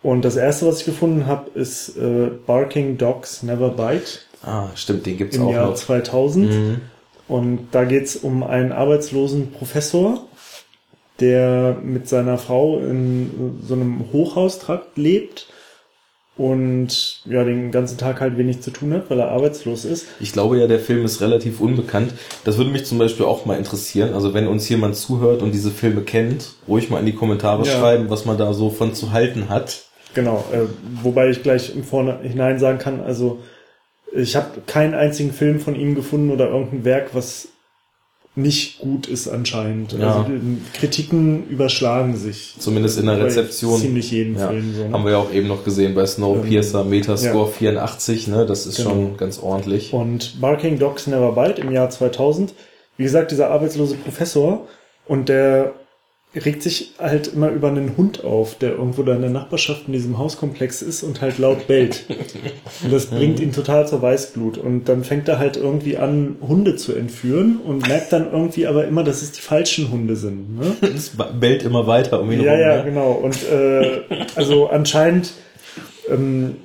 [0.03, 5.05] und das erste, was ich gefunden habe, ist äh, Barking Dogs Never Bite Ah, stimmt,
[5.05, 5.75] den gibt's im auch Jahr noch.
[5.75, 6.49] 2000.
[6.49, 6.81] Mhm.
[7.27, 10.25] Und da geht's um einen arbeitslosen Professor,
[11.21, 15.47] der mit seiner Frau in so einem Hochhaustrakt lebt
[16.37, 20.07] und ja den ganzen Tag halt wenig zu tun hat, weil er arbeitslos ist.
[20.19, 22.13] Ich glaube ja, der Film ist relativ unbekannt.
[22.45, 24.13] Das würde mich zum Beispiel auch mal interessieren.
[24.13, 27.71] Also wenn uns jemand zuhört und diese Filme kennt, ruhig mal in die Kommentare Ja.
[27.79, 29.83] schreiben, was man da so von zu halten hat.
[30.13, 30.61] Genau, äh,
[31.03, 33.39] wobei ich gleich im Vorhinein sagen kann, also
[34.13, 37.49] ich habe keinen einzigen Film von ihm gefunden oder irgendein Werk, was
[38.35, 39.91] nicht gut ist anscheinend.
[39.93, 40.15] Ja.
[40.21, 42.55] Also die Kritiken überschlagen sich.
[42.59, 43.79] Zumindest in der Rezeption.
[43.79, 44.83] Ziemlich jeden Ja, Film so.
[44.85, 44.93] ne?
[44.93, 48.45] haben wir ja auch eben noch gesehen bei Snowpiercer, Metascore 84, ne?
[48.45, 48.89] Das ist Genau.
[48.91, 49.91] schon ganz ordentlich.
[49.91, 52.53] Und Barking Dogs Never Bite im Jahr 2000.
[52.97, 54.65] Wie gesagt, dieser arbeitslose Professor
[55.07, 55.73] und der
[56.33, 59.93] regt sich halt immer über einen Hund auf, der irgendwo da in der Nachbarschaft in
[59.93, 62.05] diesem Hauskomplex ist und halt laut bellt.
[62.83, 64.57] Und das bringt ihn total zur Weißglut.
[64.57, 68.87] Und dann fängt er halt irgendwie an, Hunde zu entführen und merkt dann irgendwie aber
[68.87, 70.57] immer, dass es die falschen Hunde sind.
[70.57, 70.71] Ne?
[70.95, 72.61] Es bellt immer weiter um ihn Ja, rum.
[72.61, 72.83] ja, ne?
[72.85, 73.11] genau.
[73.11, 74.01] Und äh,
[74.35, 75.33] also anscheinend,
[76.09, 76.55] ähm,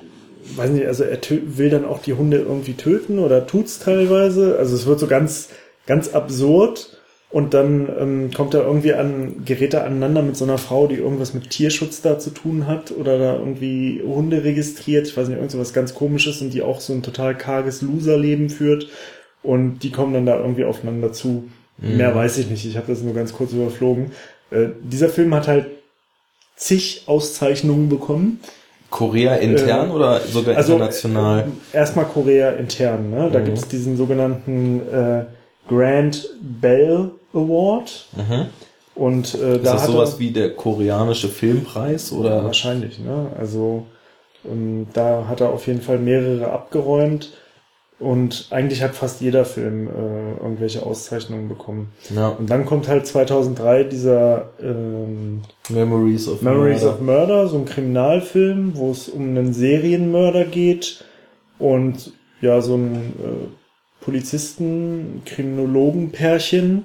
[0.55, 4.55] weiß nicht, also er will dann auch die Hunde irgendwie töten oder tut's teilweise.
[4.57, 5.49] Also es wird so ganz,
[5.85, 6.96] ganz absurd.
[7.29, 10.95] Und dann ähm, kommt er irgendwie an, gerät er aneinander mit so einer Frau, die
[10.95, 15.07] irgendwas mit Tierschutz da zu tun hat oder da irgendwie Hunde registriert.
[15.07, 17.81] Ich weiß nicht, irgend so was ganz komisches und die auch so ein total karges
[17.81, 18.87] Loserleben führt.
[19.43, 21.49] Und die kommen dann da irgendwie aufeinander zu.
[21.79, 22.65] Mehr weiß ich nicht.
[22.65, 24.11] Ich habe das nur ganz kurz überflogen.
[24.49, 25.65] Äh, dieser Film hat halt
[26.55, 28.39] zig Auszeichnungen bekommen.
[28.89, 31.47] Korea intern Äh, oder sogar Also international?
[31.73, 33.11] äh, erstmal Korea intern.
[33.11, 33.29] Ne?
[33.31, 33.45] Da Mhm.
[33.45, 35.25] gibt's diesen sogenannten äh,
[35.67, 38.07] Grand Bell Award.
[38.15, 38.45] Mhm.
[38.95, 42.43] Und äh, Ist da das hat sowas er, wie der koreanische Filmpreis Ja, oder?
[42.43, 42.99] wahrscheinlich.
[42.99, 43.27] Ne?
[43.39, 43.85] Also
[44.49, 47.31] ähm, da hat er auf jeden Fall mehrere abgeräumt.
[47.99, 51.91] Und eigentlich hat fast jeder Film äh, irgendwelche Auszeichnungen bekommen.
[52.15, 56.93] Ja, Und dann kommt halt 2003 dieser ähm, Memories of Memories Murder.
[56.93, 61.03] of Murder, so ein Kriminalfilm, wo es um einen Serienmörder geht
[61.57, 66.83] und ja, so ein äh, Polizisten, Kriminologen-Pärchen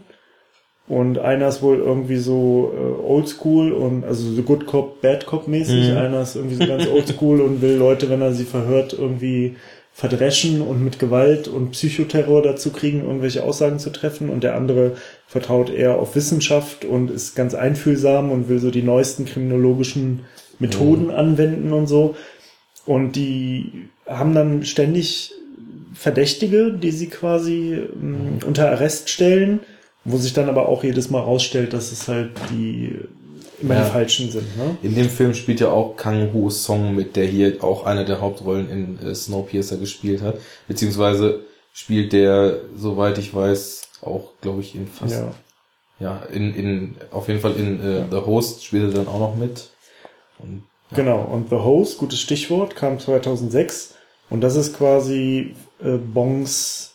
[0.89, 5.49] und einer ist wohl irgendwie so äh, oldschool und also so Good Cop, Bad Cop
[5.49, 5.97] mäßig, Mhm.
[5.97, 9.57] einer ist irgendwie so ganz oldschool und will Leute, wenn er sie verhört, irgendwie
[9.95, 14.31] verdreschen und mit Gewalt und Psychoterror dazu kriegen, irgendwelche Aussagen zu treffen.
[14.31, 14.93] Und der andere
[15.27, 20.21] vertraut eher auf Wissenschaft und ist ganz einfühlsam und will so die neuesten kriminologischen
[20.59, 22.15] Methoden anwenden und so.
[22.87, 25.33] Und die haben dann ständig
[25.95, 29.61] Verdächtige, die sie quasi ähm, unter Arrest stellen,
[30.05, 32.99] wo sich dann aber auch jedes Mal rausstellt, dass es halt die
[33.61, 33.85] immer Ja.
[33.85, 34.57] die falschen sind.
[34.57, 34.77] Ne?
[34.83, 38.21] In dem Film spielt ja auch Kang Ho Song mit, der hier auch eine der
[38.21, 40.37] Hauptrollen in äh, Snowpiercer gespielt hat.
[40.67, 41.41] Beziehungsweise
[41.73, 45.33] spielt der, soweit ich weiß, auch, glaube ich, in fast, ja,
[46.01, 49.37] Ja, in, in, auf jeden Fall in äh, The Host spielt er dann auch noch
[49.37, 49.71] mit.
[50.41, 51.21] Und, genau.
[51.23, 53.95] Und The Host, gutes Stichwort, kam 2006
[54.29, 56.92] und das ist quasi äh, Bongs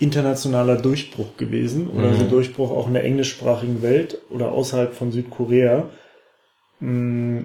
[0.00, 2.18] internationaler Durchbruch gewesen oder Mhm.
[2.18, 5.84] so Durchbruch auch in der englischsprachigen Welt oder außerhalb von Südkorea.
[6.80, 7.40] Mm,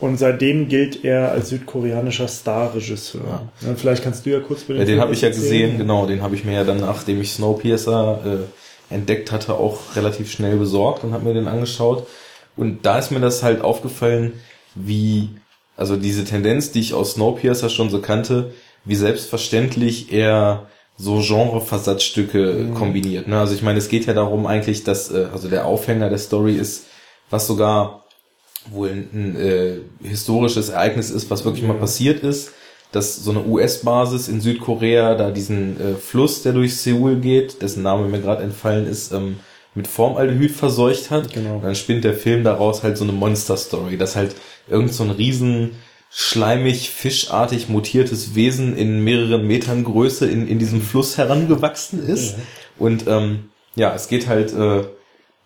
[0.00, 3.42] Und seitdem gilt er als südkoreanischer Starregisseur.
[3.60, 3.74] Ja.
[3.76, 6.34] vielleicht kannst du ja kurz über ja, den habe ich ja gesehen, genau, den habe
[6.34, 8.46] ich mir ja dann, nachdem ich Snowpiercer
[8.90, 12.06] äh, entdeckt hatte, auch relativ schnell besorgt und habe mir den angeschaut.
[12.56, 14.32] Und da ist mir das halt aufgefallen,
[14.74, 15.28] wie
[15.76, 18.52] also diese Tendenz, die ich aus Snowpiercer schon so kannte,
[18.86, 20.66] wie selbstverständlich er
[21.00, 22.74] so Genre-Versatzstücke mhm.
[22.74, 23.26] kombiniert.
[23.26, 23.38] Ne?
[23.38, 26.56] Also ich meine, es geht ja darum eigentlich, dass, äh, also der Aufhänger der Story
[26.56, 26.86] ist,
[27.30, 28.04] was sogar
[28.70, 31.68] wohl ein, äh, historisches Ereignis ist, was wirklich ja.
[31.68, 32.52] mal passiert ist,
[32.92, 37.82] dass so eine US-Basis in Südkorea da diesen äh, Fluss, der durch Seoul geht, dessen
[37.82, 39.36] Name mir gerade entfallen ist, ähm,
[39.74, 41.32] mit Formaldehyd verseucht hat.
[41.32, 41.56] Genau.
[41.56, 44.34] Und dann spinnt der Film daraus halt so eine Monster-Story, dass halt
[44.68, 45.76] irgend so ein riesen
[46.10, 52.32] schleimig, fischartig mutiertes Wesen in mehreren Metern Größe in, in diesem Fluss herangewachsen ist.
[52.32, 52.38] Ja.
[52.78, 54.82] Und ähm, ja, es geht halt äh,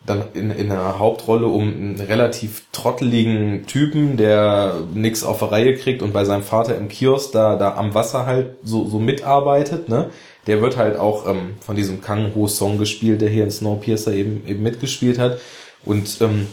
[0.07, 5.77] dann in, in einer Hauptrolle um einen relativ trotteligen Typen, der nix auf der Reihe
[5.77, 9.89] kriegt und bei seinem Vater im Kiosk da, da am Wasser halt so, so mitarbeitet,
[9.89, 10.11] ne?
[10.47, 14.13] Der wird halt auch ähm, von diesem Kang Ho Song gespielt, der hier in Snowpiercer
[14.13, 15.39] eben, eben mitgespielt hat.
[15.87, 16.49] Und ähm,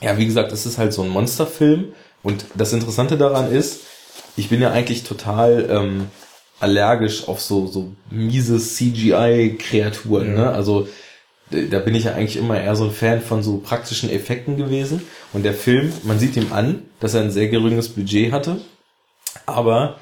[0.00, 3.80] ja, wie gesagt, es ist halt so ein Monsterfilm und das Interessante daran ist,
[4.36, 6.06] ich bin ja eigentlich total ähm,
[6.60, 10.28] allergisch auf so, so miese CGI-Kreaturen.
[10.28, 10.34] Ja.
[10.34, 10.50] Ne?
[10.52, 10.88] Also
[11.50, 15.02] da bin ich ja eigentlich immer eher so ein Fan von so praktischen Effekten gewesen.
[15.32, 18.60] Und der Film, man sieht ihm an, dass er ein sehr geringes Budget hatte,
[19.44, 19.98] aber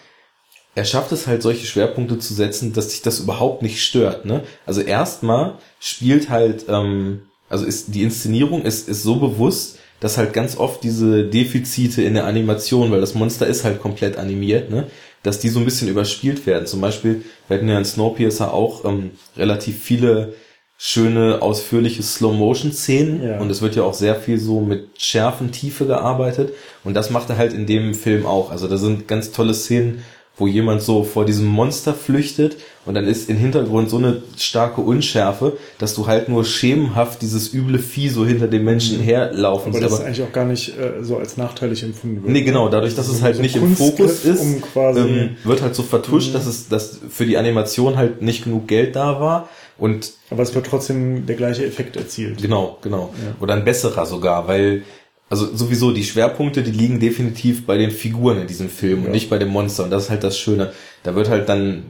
[0.74, 4.24] er schafft es halt, solche Schwerpunkte zu setzen, dass sich das überhaupt nicht stört.
[4.24, 4.44] Ne?
[4.66, 10.32] Also erstmal spielt halt, ähm, also ist die Inszenierung ist, ist so bewusst, dass halt
[10.32, 14.86] ganz oft diese Defizite in der Animation, weil das Monster ist halt komplett animiert, ne,
[15.22, 16.66] dass die so ein bisschen überspielt werden.
[16.66, 20.34] Zum Beispiel, wir hatten ja in Snowpiercer auch ähm, relativ viele
[20.82, 23.38] schöne, ausführliche Slow-Motion-Szenen ja.
[23.38, 27.28] und es wird ja auch sehr viel so mit Schärfen, Tiefe gearbeitet und das macht
[27.28, 28.50] er halt in dem Film auch.
[28.50, 30.02] Also da sind ganz tolle Szenen,
[30.40, 34.80] wo jemand so vor diesem Monster flüchtet und dann ist im Hintergrund so eine starke
[34.80, 39.04] Unschärfe, dass du halt nur schemenhaft dieses üble Vieh so hinter dem Menschen mhm.
[39.04, 42.32] herlaufen Aber das ist eigentlich auch gar nicht äh, so als nachteilig empfunden wird.
[42.32, 44.62] Nee, genau, dadurch, dass es halt so nicht im Fokus ist, um
[44.96, 46.32] ähm, wird halt so vertuscht, mhm.
[46.32, 49.48] dass es dass für die Animation halt nicht genug Geld da war.
[49.76, 52.42] Und aber es wird trotzdem der gleiche Effekt erzielt.
[52.42, 53.14] Genau, genau.
[53.24, 53.34] Ja.
[53.42, 54.82] Oder ein besserer sogar, weil
[55.30, 59.06] also sowieso die Schwerpunkte, die liegen definitiv bei den Figuren in diesem Film ja.
[59.06, 59.84] und nicht bei dem Monster.
[59.84, 60.72] Und das ist halt das Schöne.
[61.04, 61.84] Da wird halt dann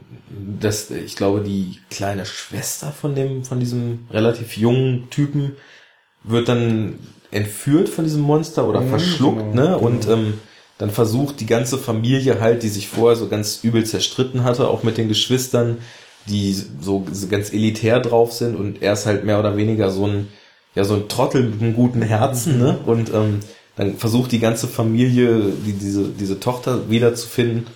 [0.60, 5.56] das, ich glaube, die kleine Schwester von dem, von diesem relativ jungen Typen
[6.22, 6.98] wird dann
[7.30, 9.62] entführt von diesem Monster oder mhm, verschluckt, genau, ne?
[9.62, 9.78] Genau.
[9.78, 10.34] Und ähm,
[10.76, 14.82] dann versucht die ganze Familie halt, die sich vorher so ganz übel zerstritten hatte, auch
[14.82, 15.78] mit den Geschwistern,
[16.26, 20.28] die so ganz elitär drauf sind und er ist halt mehr oder weniger so ein
[20.74, 22.78] ja so ein Trottel mit einem guten Herzen, ne?
[22.84, 23.40] Und ähm,
[23.76, 27.66] dann versucht die ganze Familie, die, diese, diese Tochter wiederzufinden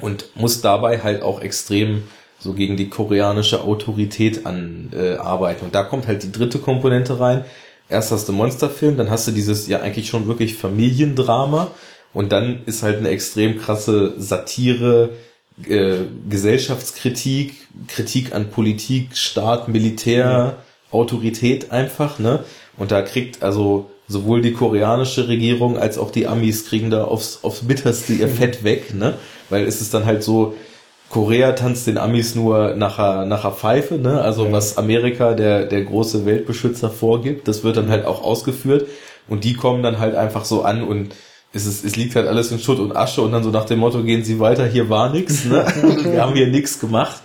[0.00, 2.02] und muss dabei halt auch extrem
[2.38, 5.62] so gegen die koreanische Autorität anarbeiten.
[5.62, 7.44] Äh, und da kommt halt die dritte Komponente rein.
[7.88, 11.70] Erst hast du Monsterfilm, dann hast du dieses ja eigentlich schon wirklich Familiendrama
[12.12, 15.10] und dann ist halt eine extrem krasse Satire,
[15.68, 17.54] äh, Gesellschaftskritik,
[17.88, 20.58] Kritik an Politik, Staat, Militär,
[20.92, 22.44] Autorität einfach, ne?
[22.76, 27.40] Und da kriegt also sowohl die koreanische Regierung als auch die Amis kriegen da aufs,
[27.42, 29.14] aufs bitterste ihr Fett weg, ne?
[29.50, 30.54] Weil es ist dann halt so,
[31.10, 34.20] Korea tanzt den Amis nur nachher, nachher Pfeife, ne?
[34.22, 34.52] Also ja.
[34.52, 38.86] was Amerika, der, der große Weltbeschützer vorgibt, das wird dann halt auch ausgeführt.
[39.28, 41.14] Und die kommen dann halt einfach so an und
[41.52, 43.80] es, ist, es liegt halt alles in Schutt und Asche und dann so nach dem
[43.80, 45.66] Motto, gehen Sie weiter, hier war nix, ne?
[46.04, 47.20] Wir haben hier nix gemacht.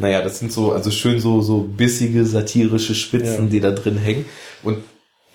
[0.00, 3.50] Naja, das sind so, also schön so, so bissige, satirische Spitzen, ja.
[3.50, 4.24] die da drin hängen.
[4.62, 4.78] Und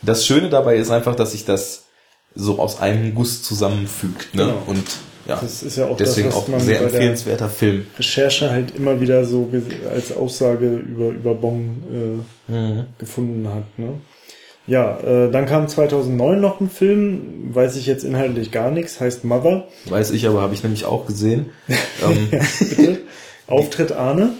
[0.01, 1.86] das Schöne dabei ist einfach, dass sich das
[2.34, 4.34] so aus einem Guss zusammenfügt.
[4.34, 4.45] Ne?
[4.45, 4.63] Genau.
[4.65, 4.84] Und
[5.28, 7.86] ja, das ist ja auch deswegen das, auch ein sehr empfehlenswerter Film.
[7.97, 9.49] Recherche halt immer wieder so
[9.91, 12.86] als Aussage über, über Bong äh, mhm.
[12.97, 13.63] gefunden hat.
[13.78, 13.93] Ne?
[14.67, 19.23] Ja, äh, dann kam 2009 noch ein Film, weiß ich jetzt inhaltlich gar nichts, heißt
[19.23, 19.67] Mother.
[19.86, 21.51] Weiß ich, aber habe ich nämlich auch gesehen.
[21.67, 22.30] ähm.
[22.32, 22.97] bitte.
[23.47, 24.34] Auftritt Arne.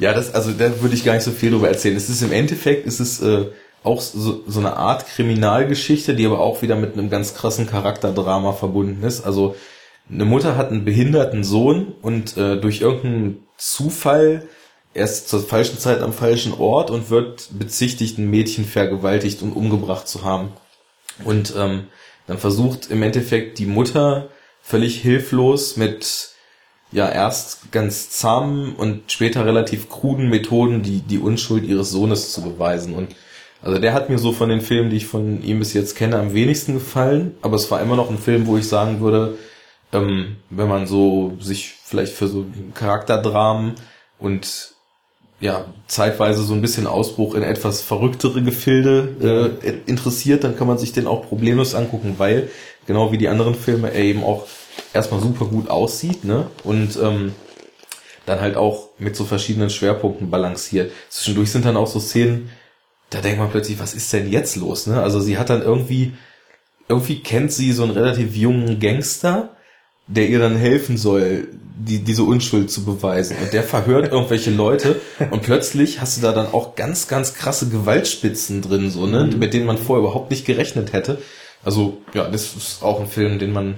[0.00, 1.96] Ja, das, also da würde ich gar nicht so viel drüber erzählen.
[1.96, 3.46] Es ist im Endeffekt, es ist äh,
[3.84, 8.52] auch so, so eine Art Kriminalgeschichte, die aber auch wieder mit einem ganz krassen Charakterdrama
[8.52, 9.20] verbunden ist.
[9.20, 9.56] Also
[10.10, 14.48] eine Mutter hat einen behinderten Sohn und äh, durch irgendeinen Zufall
[14.94, 20.08] erst zur falschen Zeit am falschen Ort und wird bezichtigt, ein Mädchen vergewaltigt und umgebracht
[20.08, 20.52] zu haben.
[21.24, 21.84] Und ähm,
[22.26, 24.30] dann versucht im Endeffekt die Mutter
[24.62, 26.29] völlig hilflos mit
[26.92, 32.42] ja erst ganz zahmen und später relativ kruden Methoden die, die Unschuld ihres Sohnes zu
[32.42, 32.94] beweisen.
[32.94, 33.14] Und
[33.62, 36.18] also der hat mir so von den Filmen, die ich von ihm bis jetzt kenne,
[36.18, 37.34] am wenigsten gefallen.
[37.42, 39.38] Aber es war immer noch ein Film, wo ich sagen würde,
[39.92, 43.74] ähm, wenn man so sich vielleicht für so Charakterdramen
[44.18, 44.74] und
[45.40, 50.76] ja, zeitweise so ein bisschen Ausbruch in etwas verrücktere Gefilde äh, interessiert, dann kann man
[50.76, 52.50] sich den auch problemlos angucken, weil,
[52.86, 54.46] genau wie die anderen Filme, er eben auch
[54.92, 56.46] erstmal super gut aussieht, ne?
[56.64, 57.32] Und ähm,
[58.26, 60.92] dann halt auch mit so verschiedenen Schwerpunkten balanciert.
[61.08, 62.50] Zwischendurch sind dann auch so Szenen,
[63.10, 65.02] da denkt man plötzlich, was ist denn jetzt los, ne?
[65.02, 66.12] Also sie hat dann irgendwie,
[66.88, 69.56] irgendwie kennt sie so einen relativ jungen Gangster,
[70.06, 73.36] der ihr dann helfen soll, die, diese Unschuld zu beweisen.
[73.42, 77.68] Und der verhört irgendwelche Leute und plötzlich hast du da dann auch ganz, ganz krasse
[77.68, 81.18] Gewaltspitzen drin, so, ne, mit denen man vorher überhaupt nicht gerechnet hätte.
[81.62, 83.76] Also, ja, das ist auch ein Film, den man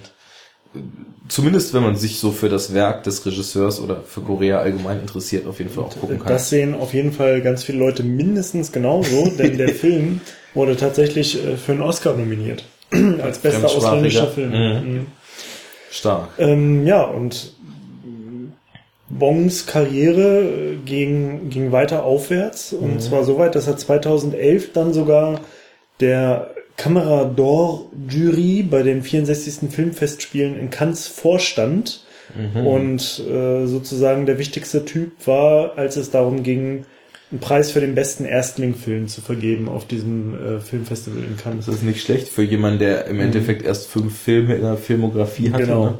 [1.29, 5.47] zumindest wenn man sich so für das Werk des Regisseurs oder für Korea allgemein interessiert,
[5.47, 6.29] auf jeden Fall auch gucken kann.
[6.29, 10.21] Das sehen auf jeden Fall ganz viele Leute mindestens genauso, denn der Film
[10.55, 12.65] wurde tatsächlich äh, für einen Oscar nominiert.
[13.23, 14.51] Als bester ausländischer Film.
[14.51, 14.93] Mhm.
[14.93, 15.07] Mhm.
[15.91, 16.31] Stark.
[16.39, 17.55] Ähm, ja, und
[19.09, 22.73] Bongs Karriere ging, ging weiter aufwärts.
[22.73, 23.01] Und mhm.
[23.01, 25.41] zwar so weit, dass er 2011 dann sogar
[26.01, 29.71] der Kamera d'Or Jury bei den 64.
[29.71, 32.05] Filmfestspielen in Cannes vorstand
[32.37, 32.67] mhm.
[32.67, 36.85] und äh, sozusagen der wichtigste Typ war, als es darum ging,
[37.31, 41.67] einen Preis für den besten Erstlingfilm zu vergeben auf diesem äh, Filmfestival in Cannes.
[41.67, 43.23] Das ist nicht schlecht für jemanden, der im mhm.
[43.23, 45.61] Endeffekt erst fünf Filme in der Filmografie hat.
[45.61, 45.87] Genau.
[45.87, 45.99] Ne?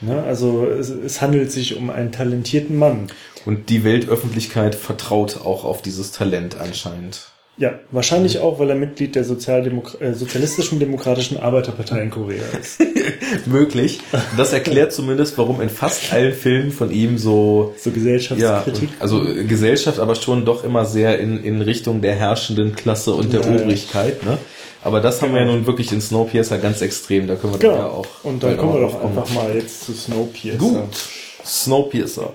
[0.00, 3.08] Ja, also es, es handelt sich um einen talentierten Mann.
[3.44, 7.32] Und die Weltöffentlichkeit vertraut auch auf dieses Talent anscheinend.
[7.58, 8.42] Ja, wahrscheinlich mhm.
[8.42, 12.80] auch, weil er Mitglied der Sozialdemok äh, Sozialistischen Demokratischen Arbeiterpartei in Korea ist.
[13.46, 13.98] Möglich.
[14.36, 17.74] Das erklärt zumindest, warum in fast allen Filmen von ihm so...
[17.76, 18.90] So Gesellschaftskritik.
[18.90, 23.32] Ja, also Gesellschaft, aber schon doch immer sehr in, in Richtung der herrschenden Klasse und
[23.32, 24.24] der ja, Obrigkeit.
[24.24, 24.38] Ne?
[24.84, 25.56] Aber das haben wir ja genau.
[25.56, 27.26] nun wirklich in Snowpiercer ganz extrem.
[27.26, 27.74] Da können wir genau.
[27.74, 28.06] ja auch...
[28.22, 30.58] Und dann kommen wir doch einfach mal jetzt zu Snowpiercer.
[30.58, 30.96] Gut.
[31.44, 32.32] Snowpiercer.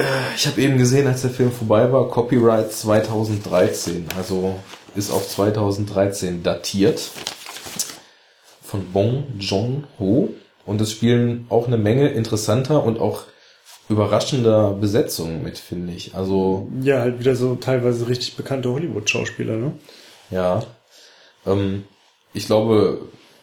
[0.00, 4.06] Äh, ich habe eben gesehen, als der Film vorbei war, Copyright 2013.
[4.16, 4.56] Also
[4.94, 7.10] ist auf 2013 datiert.
[8.62, 10.30] Von Bong Joon-ho.
[10.64, 13.24] Und es spielen auch eine Menge interessanter und auch
[13.88, 16.14] überraschender Besetzungen mit, finde ich.
[16.14, 16.68] Also.
[16.80, 19.72] Ja, halt wieder so teilweise richtig bekannte Hollywood-Schauspieler, ne?
[20.30, 20.62] Ja.
[21.44, 21.84] Ähm,
[22.32, 23.00] ich glaube,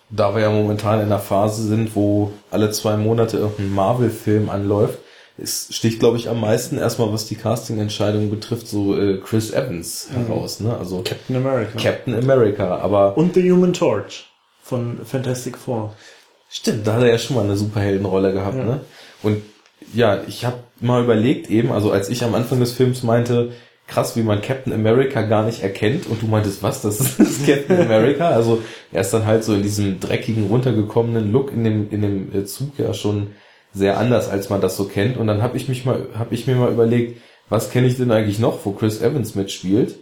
[0.10, 5.00] da wir ja momentan in einer Phase sind, wo alle zwei Monate irgendein Marvel-Film anläuft,
[5.38, 10.10] es sticht, glaube ich, am meisten erstmal, was die Casting-Entscheidung betrifft, so äh, Chris Evans
[10.10, 10.28] mhm.
[10.28, 10.60] heraus.
[10.60, 10.76] Ne?
[10.76, 11.78] Also Captain America.
[11.78, 13.17] Captain America, aber...
[13.17, 14.26] Und The Human Torch
[14.63, 15.93] von Fantastic Four.
[16.50, 18.58] Stimmt, da hat er ja schon mal eine Superheldenrolle gehabt.
[18.58, 18.63] Ja.
[18.63, 18.82] Ne?
[19.21, 19.41] Und
[19.93, 23.52] ja, ich habe mal überlegt eben, also als ich am Anfang des Films meinte,
[23.88, 27.80] krass, wie man Captain America gar nicht erkennt und du meintest, was, das ist Captain
[27.80, 28.30] America?
[28.30, 32.36] Also er ist dann halt so in diesem dreckigen, runtergekommenen Look in dem, in dem
[32.36, 33.28] äh, Zug ja schon
[33.77, 35.17] sehr anders, als man das so kennt.
[35.17, 38.11] Und dann habe ich mich mal, habe ich mir mal überlegt, was kenne ich denn
[38.11, 39.95] eigentlich noch, wo Chris Evans mitspielt?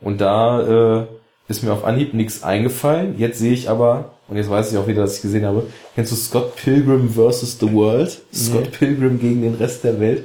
[0.00, 1.06] Und da äh,
[1.48, 3.18] ist mir auf Anhieb nichts eingefallen.
[3.18, 6.12] Jetzt sehe ich aber, und jetzt weiß ich auch wieder, dass ich gesehen habe, kennst
[6.12, 7.58] du Scott Pilgrim vs.
[7.60, 8.18] The World?
[8.32, 8.38] Nee.
[8.38, 10.24] Scott Pilgrim gegen den Rest der Welt.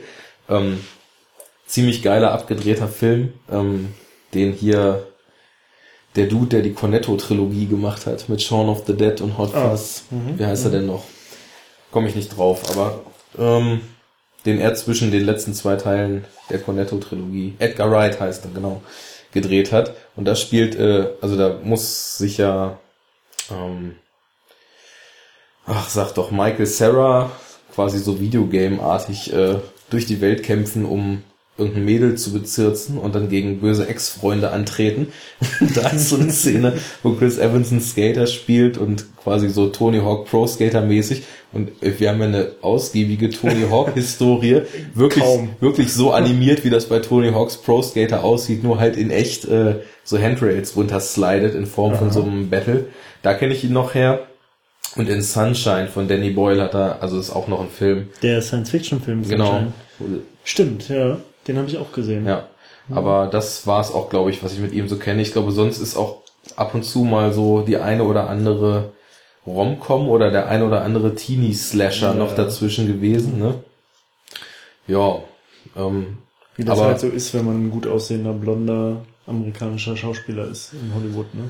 [0.49, 0.79] Ähm,
[1.65, 3.89] ziemlich geiler, abgedrehter Film, ähm,
[4.33, 5.07] den hier
[6.15, 9.71] der Dude, der die Cornetto-Trilogie gemacht hat, mit Shaun of the Dead und Hot ah.
[9.71, 10.03] Fuzz.
[10.11, 10.15] Oh.
[10.15, 10.39] Mhm.
[10.39, 10.71] Wie heißt mhm.
[10.71, 11.03] er denn noch?
[11.93, 13.01] Komme ich nicht drauf, aber
[13.38, 13.82] ähm,
[14.45, 18.82] den er zwischen den letzten zwei Teilen der Cornetto-Trilogie, Edgar Wright heißt er, genau,
[19.32, 19.95] gedreht hat.
[20.15, 22.79] Und da spielt, äh, also da muss sich ja,
[23.49, 23.95] ähm,
[25.65, 27.32] ach, sag doch, Michael Sarah
[27.73, 31.23] quasi so Videogame-artig äh, durch die Welt kämpfen, um
[31.57, 35.07] irgendein Mädel zu bezirzen und dann gegen böse Ex-Freunde antreten.
[35.75, 39.99] da ist so eine Szene, wo Chris Evans einen Skater spielt und quasi so Tony
[39.99, 44.63] Hawk Pro Skater mäßig und wir haben ja eine ausgiebige Tony Hawk Historie,
[44.95, 45.49] wirklich Kaum.
[45.59, 49.45] wirklich so animiert, wie das bei Tony Hawks Pro Skater aussieht, nur halt in echt
[49.45, 51.99] äh, so Handrails runterslidet in Form Aha.
[51.99, 52.87] von so einem Battle.
[53.21, 54.27] Da kenne ich ihn noch her.
[54.95, 58.09] Und in Sunshine von Danny Boyle hat er, also ist auch noch ein Film.
[58.21, 59.27] Der Science-Fiction-Film.
[59.27, 59.63] Genau.
[60.43, 61.17] Stimmt, ja.
[61.47, 62.25] Den habe ich auch gesehen.
[62.25, 62.47] Ja.
[62.89, 65.21] Aber das war es auch, glaube ich, was ich mit ihm so kenne.
[65.21, 66.21] Ich glaube, sonst ist auch
[66.56, 68.91] ab und zu mal so die eine oder andere
[69.45, 72.13] Romcom oder der eine oder andere Teenie-Slasher ja.
[72.13, 73.56] noch dazwischen gewesen, ne?
[74.87, 75.19] Ja.
[75.75, 76.17] Ähm,
[76.56, 80.73] Wie das aber, halt so ist, wenn man ein gut aussehender, blonder amerikanischer Schauspieler ist
[80.73, 81.50] in Hollywood, ne?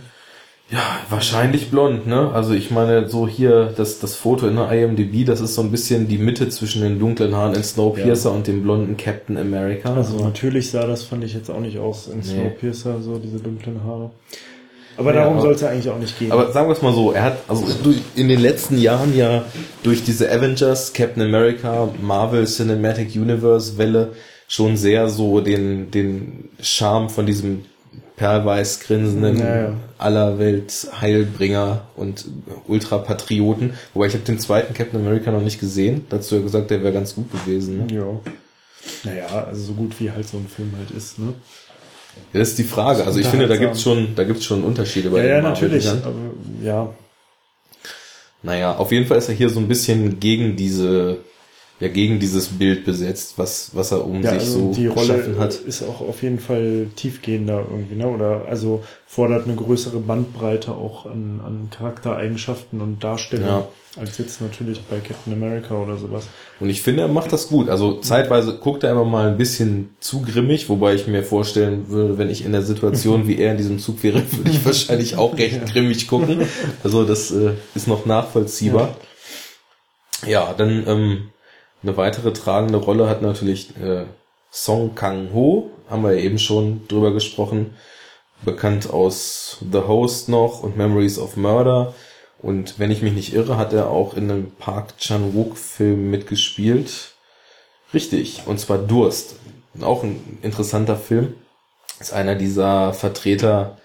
[0.73, 2.31] Ja, wahrscheinlich blond, ne?
[2.33, 5.69] Also ich meine, so hier das, das Foto in der IMDb, das ist so ein
[5.69, 8.35] bisschen die Mitte zwischen den dunklen Haaren in Snowpiercer ja.
[8.35, 9.93] und dem blonden Captain America.
[9.93, 12.23] Also, natürlich sah das, fand ich jetzt auch nicht aus in nee.
[12.23, 14.09] Snowpiercer, so diese dunklen Haare.
[14.97, 16.31] Aber ja, darum soll es ja eigentlich auch nicht gehen.
[16.31, 17.65] Aber sagen wir es mal so, er hat also
[18.15, 19.43] in den letzten Jahren ja
[19.83, 24.13] durch diese Avengers, Captain America, Marvel Cinematic Universe Welle
[24.47, 27.65] schon sehr so den, den Charme von diesem
[28.15, 29.73] perlweiß grinsenden Ja, ja.
[29.97, 32.25] aller Welt Heilbringer und
[32.67, 33.73] Ultrapatrioten.
[33.93, 36.05] Wobei ich habe den zweiten Captain America noch nicht gesehen.
[36.09, 37.85] Dazu ja gesagt, der wäre ganz gut gewesen.
[37.87, 37.95] Ne?
[37.95, 38.19] Ja.
[39.03, 41.33] Naja, also so gut wie halt so ein Film halt ist, ne?
[42.33, 43.05] Ja, das ist die Frage.
[43.05, 45.87] Also ich finde, da gibt's schon, da gibt's schon Unterschiede bei Ja, den ja, natürlich.
[45.89, 46.13] Aber,
[46.61, 46.93] ja,
[48.43, 51.17] Naja, auf jeden Fall ist er hier so ein bisschen gegen diese,
[51.83, 55.17] ja, gegen dieses Bild besetzt, was, was er um ja sich also so die Rolle
[55.17, 55.53] geschaffen hat.
[55.55, 58.07] ist auch auf jeden Fall tiefgehender irgendwie, ne?
[58.07, 63.67] Oder also fordert eine größere Bandbreite auch an, an Charaktereigenschaften und Darstellung Ja.
[63.99, 66.23] als jetzt natürlich bei Captain America oder sowas.
[66.61, 67.67] Und ich finde, er macht das gut.
[67.67, 72.17] Also zeitweise guckt er immer mal ein bisschen zu grimmig, wobei ich mir vorstellen würde,
[72.17, 75.37] wenn ich in der Situation wie er in diesem Zug wäre, würde ich wahrscheinlich auch
[75.37, 76.47] recht grimmig gucken.
[76.81, 78.95] Also das äh, ist noch nachvollziehbar.
[80.25, 81.17] Ja, dann ähm,
[81.83, 84.05] eine weitere tragende Rolle hat natürlich äh,
[84.51, 87.75] Song Kang-ho, haben wir ja eben schon drüber gesprochen,
[88.45, 91.93] bekannt aus The Host noch und Memories of Murder.
[92.41, 97.13] Und wenn ich mich nicht irre, hat er auch in einem Park Chan-wook-Film mitgespielt.
[97.93, 99.35] Richtig, und zwar Durst.
[99.81, 101.35] Auch ein interessanter Film.
[101.99, 103.77] Ist einer dieser Vertreter,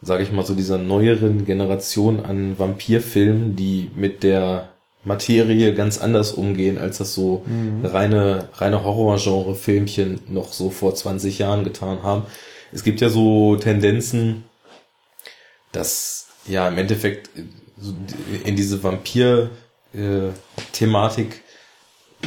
[0.00, 4.71] sage ich mal so, dieser neueren Generation an Vampirfilmen, die mit der
[5.04, 7.44] Materie ganz anders umgehen, als das so
[7.82, 12.24] reine, reine Horror-Genre-Filmchen noch so vor 20 Jahren getan haben.
[12.72, 14.44] Es gibt ja so Tendenzen,
[15.72, 17.42] dass ja im Endeffekt äh,
[18.48, 21.42] in diese Vampir-Thematik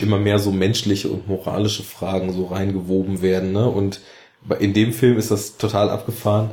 [0.02, 3.54] immer mehr so menschliche und moralische Fragen so reingewoben werden.
[3.54, 3.70] Ne?
[3.70, 4.02] Und
[4.60, 6.52] in dem Film ist das total abgefahren.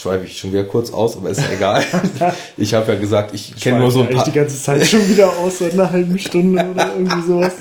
[0.00, 1.82] Schweife ich schon wieder kurz aus, aber ist ja egal.
[2.56, 4.24] ich habe ja gesagt, ich kenne nur so ein paar.
[4.24, 7.54] die ganze Zeit schon wieder aus, seit einer halben Stunde oder irgendwie sowas.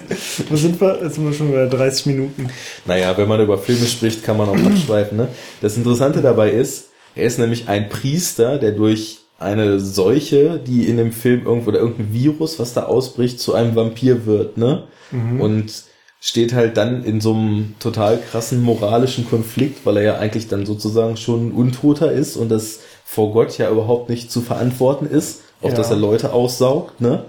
[0.48, 1.00] Wo sind wir?
[1.02, 2.48] Jetzt sind wir schon bei 30 Minuten.
[2.86, 5.18] Naja, wenn man über Filme spricht, kann man auch abschweifen.
[5.18, 5.30] Ne?
[5.62, 10.98] Das Interessante dabei ist, er ist nämlich ein Priester, der durch eine Seuche, die in
[10.98, 14.84] dem Film irgendwo oder irgendein Virus, was da ausbricht, zu einem Vampir wird, ne?
[15.12, 15.74] Und
[16.20, 20.66] steht halt dann in so einem total krassen moralischen Konflikt, weil er ja eigentlich dann
[20.66, 25.42] sozusagen schon ein Untoter ist und das vor Gott ja überhaupt nicht zu verantworten ist,
[25.62, 25.76] auch Ja.
[25.76, 27.26] dass er Leute aussaugt, ne?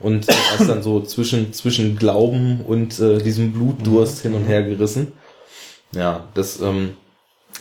[0.00, 4.62] Und er ist dann so zwischen, zwischen Glauben und äh, diesem Blutdurst hin und her
[4.62, 5.12] gerissen.
[5.94, 6.92] Ja, das ähm,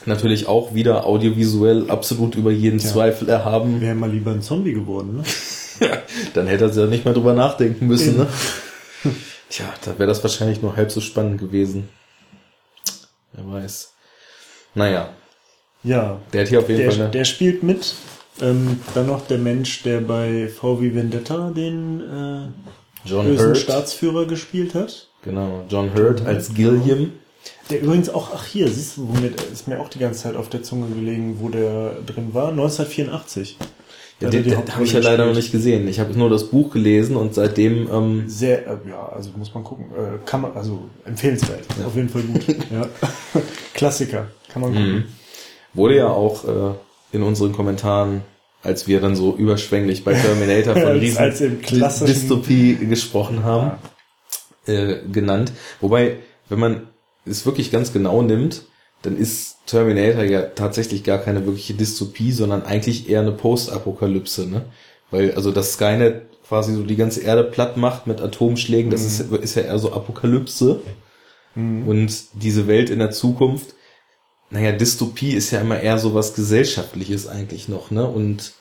[0.06, 3.82] natürlich auch wieder audiovisuell absolut über jeden Zweifel erhaben.
[3.82, 5.24] Wäre mal lieber ein Zombie geworden, ne?
[6.34, 8.28] Dann hätte er ja nicht mehr drüber nachdenken müssen, ne?
[9.50, 11.90] Tja, da wäre das wahrscheinlich nur halb so spannend gewesen.
[13.34, 13.94] Wer weiß.
[14.76, 15.10] Naja,
[15.84, 16.20] Ja.
[16.34, 17.12] der hat hier auf jeden Der, Fall eine.
[17.12, 17.94] der spielt mit.
[18.42, 23.58] Ähm, dann noch der Mensch, der bei VW Vendetta den äh, John bösen Hurt.
[23.58, 25.08] Staatsführer gespielt hat.
[25.24, 27.12] Genau, John Hurt als Gilliam.
[27.70, 30.50] Der übrigens auch, ach hier, siehst du, womit ist mir auch die ganze Zeit auf
[30.50, 32.50] der Zunge gelegen, wo der drin war.
[32.50, 33.58] 1984.
[34.22, 35.88] Ja, den den habe ich ja leider noch nicht gesehen.
[35.88, 39.64] Ich habe nur das Buch gelesen und seitdem ähm, Sehr, äh, ja, also muss man
[39.64, 39.86] gucken.
[39.96, 41.66] Äh, kann man, also empfehlenswert.
[41.86, 42.46] Auf jeden Fall gut.
[42.72, 42.88] ja.
[43.74, 44.28] Klassiker.
[44.52, 45.06] Kann man gucken.
[45.74, 46.74] wurde ja auch äh,
[47.16, 48.22] in unseren Kommentaren,
[48.62, 51.62] als wir dann so überschwänglich bei Terminator von Als- riesen als im
[52.08, 53.72] Dystopie gesprochen haben,
[54.66, 55.54] äh, genannt.
[55.80, 56.18] Wobei,
[56.50, 56.88] wenn man
[57.26, 58.64] es wirklich ganz genau nimmt,
[59.02, 64.66] dann ist Terminator ja tatsächlich gar keine wirkliche Dystopie, sondern eigentlich eher eine Postapokalypse, ne?
[65.12, 69.32] Weil also das Skynet quasi so die ganze Erde platt macht mit Atomschlägen, das ist,
[69.32, 70.82] ist ja eher so Apokalypse.
[71.56, 73.74] Und diese Welt in der Zukunft,
[74.50, 78.08] naja, Dystopie ist ja immer eher so was Gesellschaftliches eigentlich noch, ne?
[78.08, 78.54] Und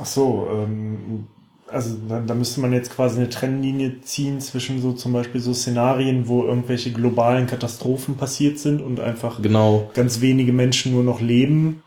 [0.00, 1.28] Ach so, ähm,
[1.74, 5.52] also da, da müsste man jetzt quasi eine Trennlinie ziehen zwischen so zum Beispiel so
[5.52, 11.20] Szenarien, wo irgendwelche globalen Katastrophen passiert sind und einfach genau, ganz wenige Menschen nur noch
[11.20, 11.82] leben.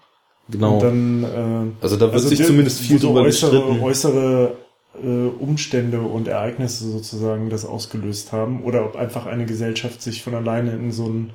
[0.50, 0.76] genau.
[0.76, 3.82] Und dann, äh, also da wird sich die- zumindest viel drüber äußere, gestritten.
[3.84, 4.56] äußere
[5.04, 10.34] äh, Umstände und Ereignisse sozusagen das ausgelöst haben oder ob einfach eine Gesellschaft sich von
[10.36, 11.32] alleine in so einen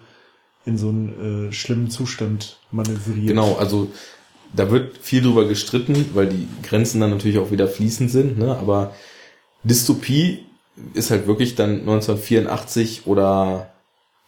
[0.65, 3.27] in so einen äh, schlimmen Zustand manövriert.
[3.29, 3.89] Genau, also
[4.55, 8.57] da wird viel drüber gestritten, weil die Grenzen dann natürlich auch wieder fließend sind, ne?
[8.57, 8.95] Aber
[9.65, 10.47] Dystopie
[10.95, 13.73] ist halt wirklich dann 1984 oder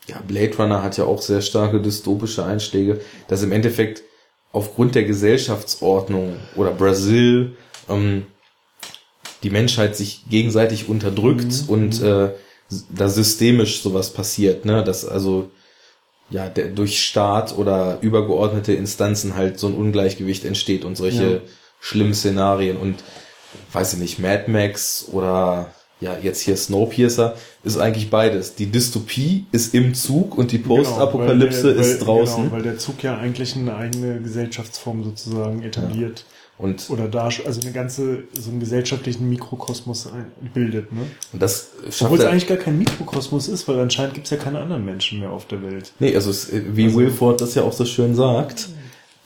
[0.07, 4.03] ja, Blade Runner hat ja auch sehr starke dystopische Einschläge, dass im Endeffekt
[4.53, 7.57] aufgrund der Gesellschaftsordnung oder Brasil
[7.89, 8.27] ähm,
[9.43, 12.31] die Menschheit sich gegenseitig unterdrückt und äh,
[12.91, 14.83] da systemisch sowas passiert, ne?
[14.85, 15.51] Dass also
[16.35, 21.41] ja, der, durch Staat oder übergeordnete Instanzen halt so ein Ungleichgewicht entsteht und solche Ja.
[21.80, 22.97] schlimmen Szenarien und
[23.72, 25.70] weiß ich nicht, Mad Max oder
[26.01, 28.57] ja, jetzt hier Snowpiercer, ist eigentlich beides.
[28.57, 32.43] Die Dystopie ist im Zug und die Postapokalypse Genau, weil der- ist draußen.
[32.45, 36.24] Genau, weil der Zug ja eigentlich eine eigene Gesellschaftsform sozusagen etabliert.
[36.57, 40.09] Und Oder da, also eine ganze, so einen gesellschaftlichen Mikrokosmos
[40.55, 41.01] bildet, ne?
[41.33, 44.61] das schafft Obwohl es eigentlich gar kein Mikrokosmos ist, weil anscheinend gibt es ja keine
[44.61, 45.93] anderen Menschen mehr auf der Welt.
[45.99, 48.69] Nee, also es, wie Also- Wilford das ja auch so schön sagt,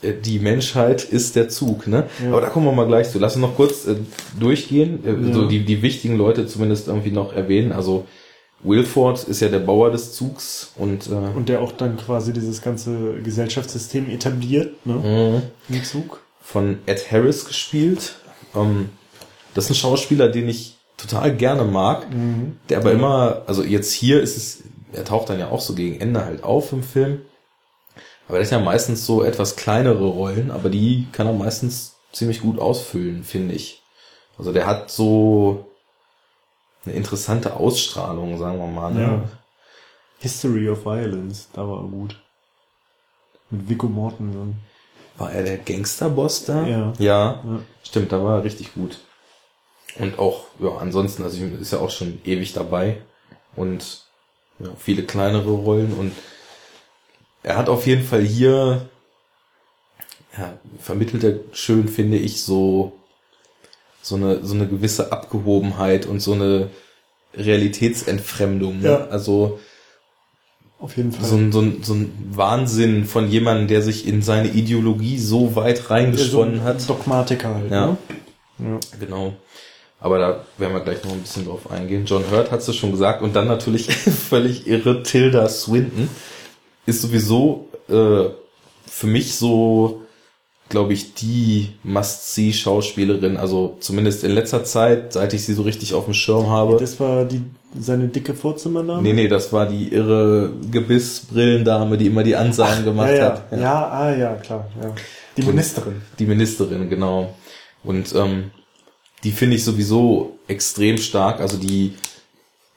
[0.01, 2.07] äh, die Menschheit ist der Zug, ne?
[2.23, 2.29] Ja.
[2.31, 3.19] Aber da kommen wir mal gleich zu.
[3.19, 3.95] Lass uns noch kurz äh,
[4.39, 5.33] durchgehen, äh, Ja.
[5.33, 7.71] so die, die wichtigen Leute zumindest irgendwie noch erwähnen.
[7.73, 8.07] Also
[8.63, 12.61] Wilford ist ja der Bauer des Zugs und, äh, Und der auch dann quasi dieses
[12.61, 15.41] ganze Gesellschaftssystem etabliert, ne?
[15.69, 16.21] mh, Im Zug.
[16.51, 18.15] Von Ed Harris gespielt.
[18.55, 18.89] Ähm,
[19.53, 22.07] das ist ein Schauspieler, den ich total gerne mag,
[22.67, 26.01] der aber immer, also jetzt hier ist es, er taucht dann ja auch so gegen
[26.01, 27.21] Ende halt auf im Film.
[28.27, 32.41] Aber das ist ja meistens so etwas kleinere Rollen, aber die kann er meistens ziemlich
[32.41, 33.83] gut ausfüllen, finde ich.
[34.37, 35.67] Also der hat so
[36.85, 38.93] eine interessante Ausstrahlung, sagen wir mal.
[38.93, 39.01] Ne?
[39.01, 39.23] Ja.
[40.19, 42.19] History of Violence, da war er gut.
[43.51, 44.68] Mit Vico Mortensen.
[45.19, 46.65] War er der Gangsterboss da?
[46.65, 46.93] Ja.
[46.97, 47.59] Ja, Ja.
[47.83, 48.99] stimmt, da war er richtig gut.
[49.99, 53.01] Und auch, ja, ansonsten, also ist ja auch schon ewig dabei
[53.55, 54.03] und
[54.59, 56.13] ja, viele kleinere Rollen und
[57.43, 58.87] er hat auf jeden Fall hier,
[60.37, 62.93] ja, vermittelt er schön, finde ich, so,
[64.01, 66.69] so eine, so eine gewisse Abgehobenheit und so eine
[67.33, 68.79] Realitätsentfremdung.
[68.81, 68.87] Ne?
[68.89, 69.07] Ja.
[69.07, 69.59] Also,
[70.79, 71.25] Auf jeden Fall.
[71.25, 75.55] so ein, so, ein, so ein Wahnsinn von jemandem, der sich in seine Ideologie so
[75.55, 76.89] weit reingesponnen so hat.
[76.89, 77.85] Dogmatiker halt, Ja.
[77.87, 77.97] ne?
[78.59, 78.79] Ja.
[78.99, 79.33] Genau.
[79.99, 82.05] Aber da werden wir gleich noch ein bisschen drauf eingehen.
[82.05, 83.21] John Hurt hat es schon gesagt.
[83.21, 83.87] Und dann natürlich
[84.29, 86.09] völlig irre Tilda Swinton
[86.85, 88.29] ist sowieso äh,
[88.87, 90.03] für mich so,
[90.69, 93.37] glaube ich, die Must-See-Schauspielerin.
[93.37, 96.77] Also zumindest in letzter Zeit, seit ich sie so richtig auf dem Schirm habe.
[96.77, 97.41] Das war die,
[97.77, 99.01] seine dicke Vorzimmerdame?
[99.01, 103.25] Nee, nee, das war die irre Gebissbrillendame, die immer die Ansagen gemacht ja, ja.
[103.25, 103.59] hat.
[103.59, 103.89] Ja.
[103.89, 104.67] ah, ja, klar.
[104.81, 104.93] Ja.
[105.35, 106.01] Die Ministerin.
[106.19, 107.33] Die Ministerin, genau.
[107.83, 108.51] Und ähm,
[109.23, 111.41] die finde ich sowieso extrem stark.
[111.41, 111.95] Also die,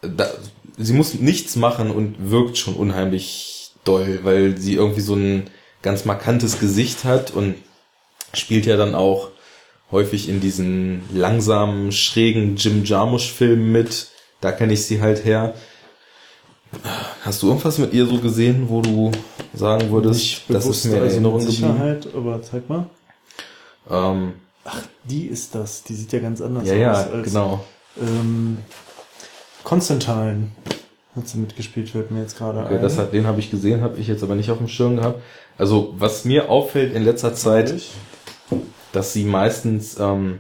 [0.01, 0.31] da,
[0.79, 5.45] sie muss nichts machen und wirkt schon unheimlich doll, weil sie irgendwie so ein
[5.83, 7.57] ganz markantes Gesicht hat und
[8.35, 9.29] spielt ja dann auch
[9.91, 14.09] häufig in diesen langsamen, schrägen Jim Jarmusch-Filmen mit.
[14.41, 15.55] Da kenne ich sie halt her.
[17.23, 19.13] Hast du irgendwas mit ihr so gesehen, wo du
[19.55, 21.73] sagen würdest, Nicht das ist mir in also Erinnerung mit geblieben?
[21.75, 22.87] Sicherheit, aber zeig mal.
[23.91, 24.33] Ähm,
[25.05, 25.83] Die ist das.
[25.83, 26.79] Die sieht ja ganz anders ja, aus.
[26.81, 27.65] ja, als, genau.
[28.01, 28.59] Ähm,
[29.65, 30.49] Constantine
[31.15, 32.83] hat sie mitgespielt, fällt mir jetzt gerade Okay, ein.
[32.83, 35.21] das hat, den habe ich gesehen, habe ich jetzt aber nicht auf dem Schirm gehabt.
[35.59, 37.75] Also was mir auffällt in letzter Zeit,
[38.93, 40.39] dass sie meistens ähm,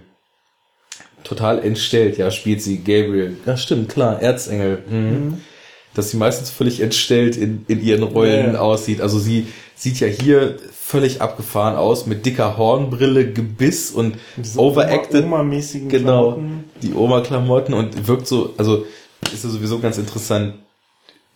[1.25, 3.37] total entstellt, ja, spielt sie Gabriel.
[3.47, 4.83] Ja, stimmt, klar, Erzengel.
[4.89, 5.41] Mhm.
[5.95, 9.01] Dass sie meistens völlig entstellt in, in ihren Rollen Ja, aussieht.
[9.03, 9.47] Also sie
[9.77, 15.25] sieht ja hier völlig abgefahren aus mit dicker Hornbrille, Gebiss und Diese overacted.
[15.25, 16.65] Oma- Oma-mäßigen genau, Klamotten.
[16.83, 18.87] die Oma-Klamotten und wirkt so, also
[19.33, 20.55] ist ja sowieso ganz interessant.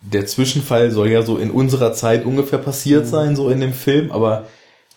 [0.01, 3.09] Der Zwischenfall soll ja so in unserer Zeit ungefähr passiert Mhm.
[3.09, 4.47] sein, so in dem Film, aber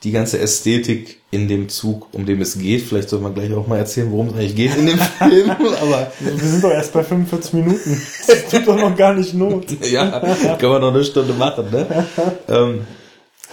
[0.03, 3.67] die ganze Ästhetik in dem Zug, um dem es geht, vielleicht soll man gleich auch
[3.67, 7.05] mal erzählen, worum es eigentlich geht in dem Film, aber Wir sind doch erst bei
[7.05, 8.03] 45 Minuten.
[8.27, 9.67] Das tut doch noch gar nicht Not.
[9.91, 10.21] ja,
[10.59, 12.07] kann man noch eine Stunde machen, ne?
[12.49, 12.81] ähm,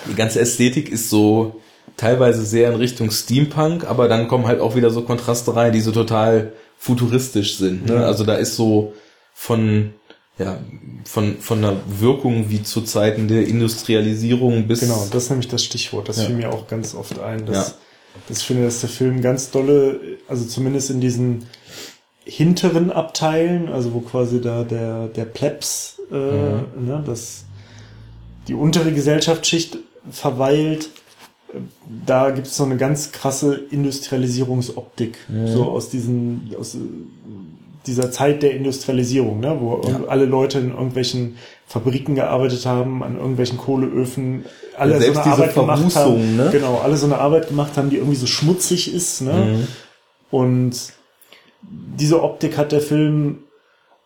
[0.10, 1.60] die ganze Ästhetik ist so
[1.98, 5.82] teilweise sehr in Richtung Steampunk, aber dann kommen halt auch wieder so Kontraste rein, die
[5.82, 7.88] so total futuristisch sind.
[7.88, 8.06] Ne?
[8.06, 8.94] Also da ist so
[9.34, 9.94] von
[10.40, 10.60] ja
[11.06, 15.64] von von einer Wirkung wie zu Zeiten der Industrialisierung bis Genau, das ist nämlich das
[15.64, 16.10] Stichwort.
[16.10, 16.26] Das Ja.
[16.26, 17.46] fiel mir auch ganz oft ein.
[17.46, 17.74] Dass, Ja.
[18.28, 21.46] dass ich finde, dass der Film ganz dolle, also zumindest in diesen
[22.26, 26.86] hinteren Abteilen, also wo quasi da der, der Plebs, äh, Mhm.
[26.86, 27.46] ne, das,
[28.48, 29.78] die untere Gesellschaftsschicht
[30.12, 30.90] verweilt,
[32.06, 35.48] da gibt es so eine ganz krasse Industrialisierungsoptik, Mhm.
[35.48, 36.78] so aus diesen, aus
[37.88, 40.02] dieser Zeit der Industrialisierung, ne, wo Ja.
[40.08, 44.46] alle Leute in irgendwelchen Fabriken gearbeitet haben, an irgendwelchen Kohleöfen,
[44.78, 46.50] alle Ja, so eine Arbeit gemacht haben, ne?
[46.52, 49.68] genau, alle so eine Arbeit gemacht haben, die irgendwie so schmutzig ist, ne, Mhm.
[50.32, 50.72] und
[51.98, 53.40] diese Optik hat der Film,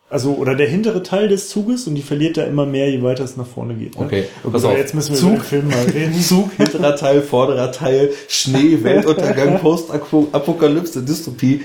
[0.10, 3.24] also, oder der hintere Teil des Zuges, und die verliert er immer mehr, je weiter
[3.24, 3.98] es nach vorne geht.
[4.00, 4.06] Ne?
[4.06, 4.80] Okay, Und pass aber auf.
[4.80, 5.30] jetzt müssen wir Zug.
[5.30, 6.14] über den Film mal reden.
[6.22, 11.62] Zug, hinterer Teil, vorderer Teil, Schnee, Weltuntergang, Postapokalypse, Dystopie.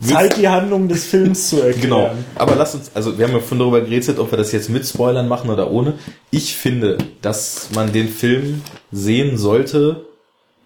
[0.00, 1.80] Zeit, die Handlung des Films zu erklären.
[1.80, 2.10] Genau.
[2.34, 4.84] Aber lass uns, also wir haben ja schon darüber geredet, ob wir das jetzt mit
[4.86, 5.94] Spoilern machen oder ohne.
[6.30, 10.04] Ich finde, dass man den Film sehen sollte,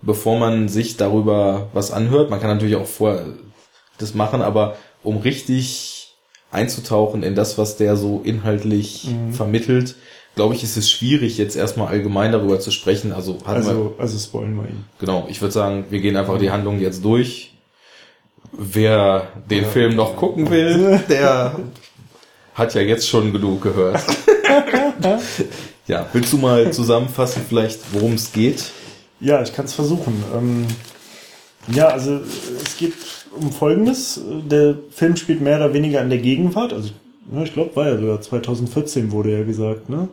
[0.02, 2.30] bevor man sich darüber was anhört.
[2.30, 3.26] Man kann natürlich auch vorher
[3.98, 6.14] das machen, aber um richtig
[6.50, 9.34] einzutauchen in das, was der so inhaltlich Mhm.
[9.34, 9.96] vermittelt,
[10.36, 13.12] glaube ich, ist es schwierig, jetzt erstmal allgemein darüber zu sprechen.
[13.12, 14.84] Also, hatten wir, Also, also spoilen wir ihn.
[14.98, 17.52] genau, ich würde sagen, wir gehen einfach die Handlung jetzt durch.
[18.52, 21.54] Wer den Film noch gucken will, der
[22.54, 24.02] hat ja jetzt schon genug gehört.
[25.86, 28.70] ja, willst du mal zusammenfassen vielleicht, worum es geht?
[29.20, 30.22] Ja, ich kann es versuchen.
[30.34, 30.66] Ähm,
[31.72, 32.20] ja, also
[32.64, 32.94] es geht
[33.38, 34.20] um Folgendes.
[34.50, 36.72] Der Film spielt mehr oder weniger in der Gegenwart.
[36.72, 36.90] Also
[37.32, 40.08] ja, ich glaube, war ja sogar 2014 wurde ja gesagt, ne?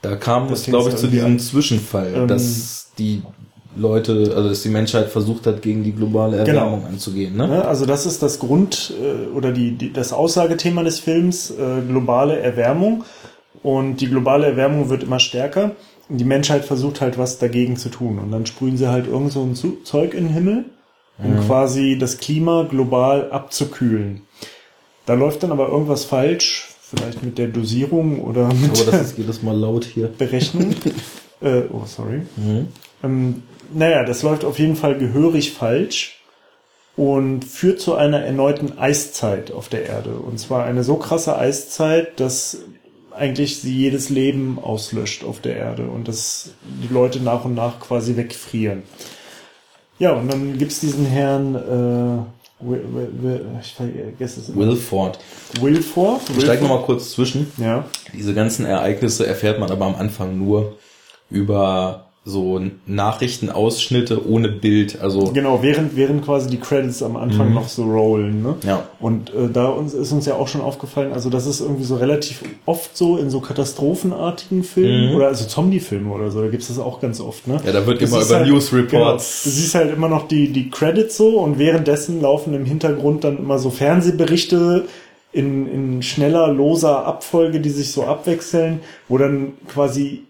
[0.00, 1.38] Da kam Das es, glaube ich, zu diesem.
[1.38, 3.22] Zwischenfall, Ähm, dass die
[3.76, 6.60] Leute, also dass die Menschheit versucht hat, gegen die globale Genau.
[6.66, 7.36] Erwärmung anzugehen.
[7.36, 7.64] Ne?
[7.64, 12.38] Also das ist das Grund äh, oder die, die, das Aussagethema des Films, äh, globale
[12.40, 13.04] Erwärmung.
[13.62, 15.72] Und die globale Erwärmung wird immer stärker.
[16.08, 18.18] Und die Menschheit versucht halt was dagegen zu tun.
[18.18, 19.54] Und dann sprühen sie halt irgend so ein
[19.84, 20.64] Zeug in den Himmel,
[21.22, 24.22] um quasi das Klima global abzukühlen.
[25.06, 29.18] Da läuft dann aber irgendwas falsch, vielleicht mit der Dosierung oder mit Aber das ist
[29.18, 30.08] jedes Mal laut hier.
[30.16, 30.70] Berechnung.
[31.40, 32.22] äh, oh, sorry.
[32.36, 32.68] Mhm.
[33.02, 33.42] Ähm,
[33.72, 36.20] naja, das läuft auf jeden Fall gehörig falsch
[36.96, 40.10] und führt zu einer erneuten Eiszeit auf der Erde.
[40.10, 42.58] Und zwar eine so krasse Eiszeit, dass
[43.16, 46.50] eigentlich sie jedes Leben auslöscht auf der Erde und dass
[46.82, 48.82] die Leute nach und nach quasi wegfrieren.
[49.98, 54.56] Ja, und dann gibt's diesen Herrn, äh, Will, Will, Will, ich vergesse es.
[54.56, 55.18] Wilford.
[55.60, 56.22] Wilford.
[56.36, 57.52] Ich steig noch mal kurz zwischen.
[57.56, 57.84] Ja.
[58.12, 60.76] Diese ganzen Ereignisse erfährt man aber am Anfang nur
[61.30, 65.00] über so Nachrichtenausschnitte ohne Bild.
[65.00, 67.54] Also Genau, während, während quasi die Credits am Anfang Mhm.
[67.54, 68.56] noch so rollen, ne?
[68.66, 71.84] ja, Und äh, da uns ist uns ja auch schon aufgefallen, also das ist irgendwie
[71.84, 75.16] so relativ oft so in so katastrophenartigen Filmen Mhm.
[75.16, 77.60] oder also Zombie-Filme oder so, da gibt's das auch ganz oft, ne?
[77.64, 79.44] ja, da wird Du immer über halt- News Genau, Reports.
[79.44, 83.38] du siehst halt immer noch die, die Credits so und währenddessen laufen im Hintergrund dann
[83.38, 84.84] immer so Fernsehberichte
[85.32, 90.24] in, in schneller, loser Abfolge, die sich so abwechseln, wo dann quasi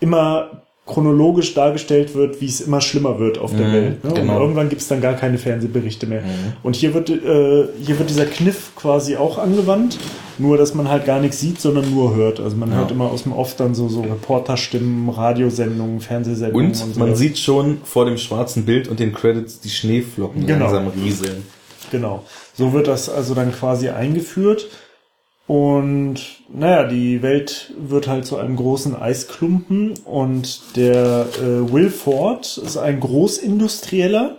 [0.00, 4.04] immer chronologisch dargestellt wird, wie es immer schlimmer wird auf der Mhm, Welt.
[4.04, 4.12] Ne?
[4.14, 4.34] genau.
[4.36, 6.22] Und irgendwann gibt es dann gar keine Fernsehberichte mehr.
[6.22, 6.54] Mhm.
[6.62, 9.98] Und hier wird, äh, hier wird dieser Kniff quasi auch angewandt,
[10.38, 12.40] nur dass man halt gar nichts sieht, sondern nur hört.
[12.40, 12.78] Also man Ja.
[12.78, 17.18] hört immer aus dem Off dann so, so Reporterstimmen, Radiosendungen, Fernsehsendungen Und und, man sowas.
[17.18, 20.64] sieht schon vor dem schwarzen Bild und den Credits die Schneeflocken Genau.
[20.72, 21.42] langsam rieseln.
[21.90, 22.24] Genau.
[22.54, 24.66] So wird das also dann quasi eingeführt.
[25.48, 26.20] Und
[26.52, 32.76] naja, die Welt wird halt zu einem großen Eisklumpen und der äh, Will Ford ist
[32.76, 34.36] ein Großindustrieller,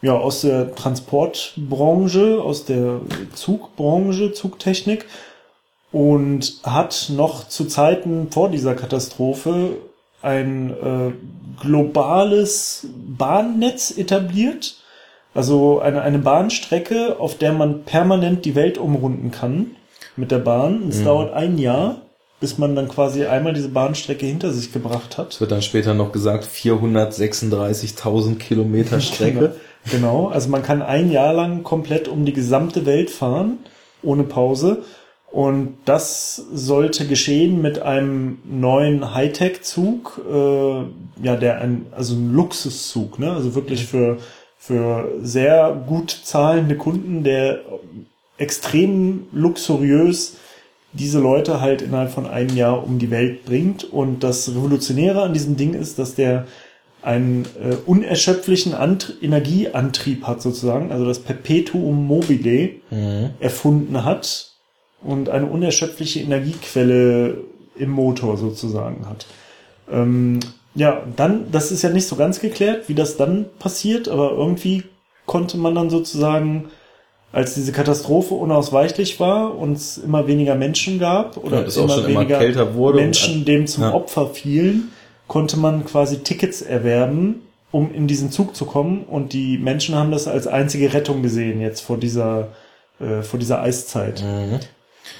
[0.00, 3.02] ja, aus der Transportbranche, aus der
[3.34, 5.04] Zugbranche, Zugtechnik.
[5.92, 9.76] Und hat noch zu Zeiten vor dieser Katastrophe
[10.22, 11.12] ein äh,
[11.62, 14.76] globales Bahnnetz etabliert.
[15.34, 19.76] Also eine, eine Bahnstrecke, auf der man permanent die Welt umrunden kann
[20.16, 20.88] mit der Bahn.
[20.88, 22.02] Es dauert ein Jahr,
[22.40, 25.32] bis man dann quasi einmal diese Bahnstrecke hinter sich gebracht hat.
[25.32, 29.56] Es wird dann später noch gesagt, 436.000 Kilometer Strecke.
[29.90, 33.58] Genau, also man kann ein Jahr lang komplett um die gesamte Welt fahren,
[34.02, 34.82] ohne Pause.
[35.30, 43.18] Und das sollte geschehen mit einem neuen Hightech-Zug, äh, ja, der ein, also ein Luxuszug,
[43.18, 43.32] ne?
[43.32, 44.18] Also wirklich für,
[44.56, 47.62] für sehr gut zahlende Kunden, der
[48.38, 50.36] extrem luxuriös
[50.92, 53.84] diese Leute halt innerhalb von einem Jahr um die Welt bringt.
[53.84, 56.46] Und das Revolutionäre an diesem Ding ist, dass der
[57.02, 63.30] einen äh, unerschöpflichen Ant Energieantrieb hat sozusagen, also das Perpetuum mobile Mhm.
[63.40, 64.52] erfunden hat
[65.02, 67.38] und eine unerschöpfliche Energiequelle
[67.76, 69.26] im Motor sozusagen hat.
[69.90, 70.40] Ähm,
[70.74, 74.84] ja, dann, das ist ja nicht so ganz geklärt, wie das dann passiert, aber irgendwie
[75.26, 76.66] konnte man dann sozusagen,
[77.34, 82.24] als diese Katastrophe unausweichlich war und es immer weniger Menschen gab oder Ja, schon immer
[82.24, 83.94] kälter wurde und- Menschen dem zum Ja.
[83.94, 84.92] Opfer fielen,
[85.26, 90.12] konnte man quasi Tickets erwerben, um in diesen Zug zu kommen und die Menschen haben
[90.12, 92.48] das als einzige Rettung gesehen jetzt vor dieser
[93.00, 94.22] äh, vor dieser Eiszeit.
[94.22, 94.60] Mhm.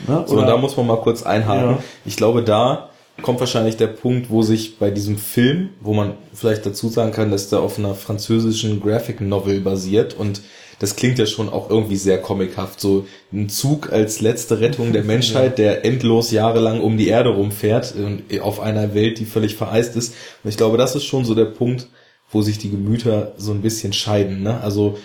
[0.06, 0.24] Ne?
[0.26, 1.70] So, und da muss man mal kurz einhaken.
[1.72, 1.78] Ja.
[2.04, 2.90] Ich glaube, da
[3.22, 7.32] kommt wahrscheinlich der Punkt, wo sich bei diesem Film, wo man vielleicht dazu sagen kann,
[7.32, 10.42] dass der auf einer französischen Graphic Novel basiert und
[10.84, 12.78] das klingt ja schon auch irgendwie sehr comichaft.
[12.78, 17.94] So ein Zug als letzte Rettung der Menschheit, der endlos jahrelang um die Erde rumfährt
[17.96, 20.14] und auf einer Welt, die völlig vereist ist.
[20.42, 21.88] Und ich glaube, das ist schon so der Punkt,
[22.30, 24.42] wo sich die Gemüter so ein bisschen scheiden.
[24.42, 24.60] Ne?
[24.60, 24.98] Also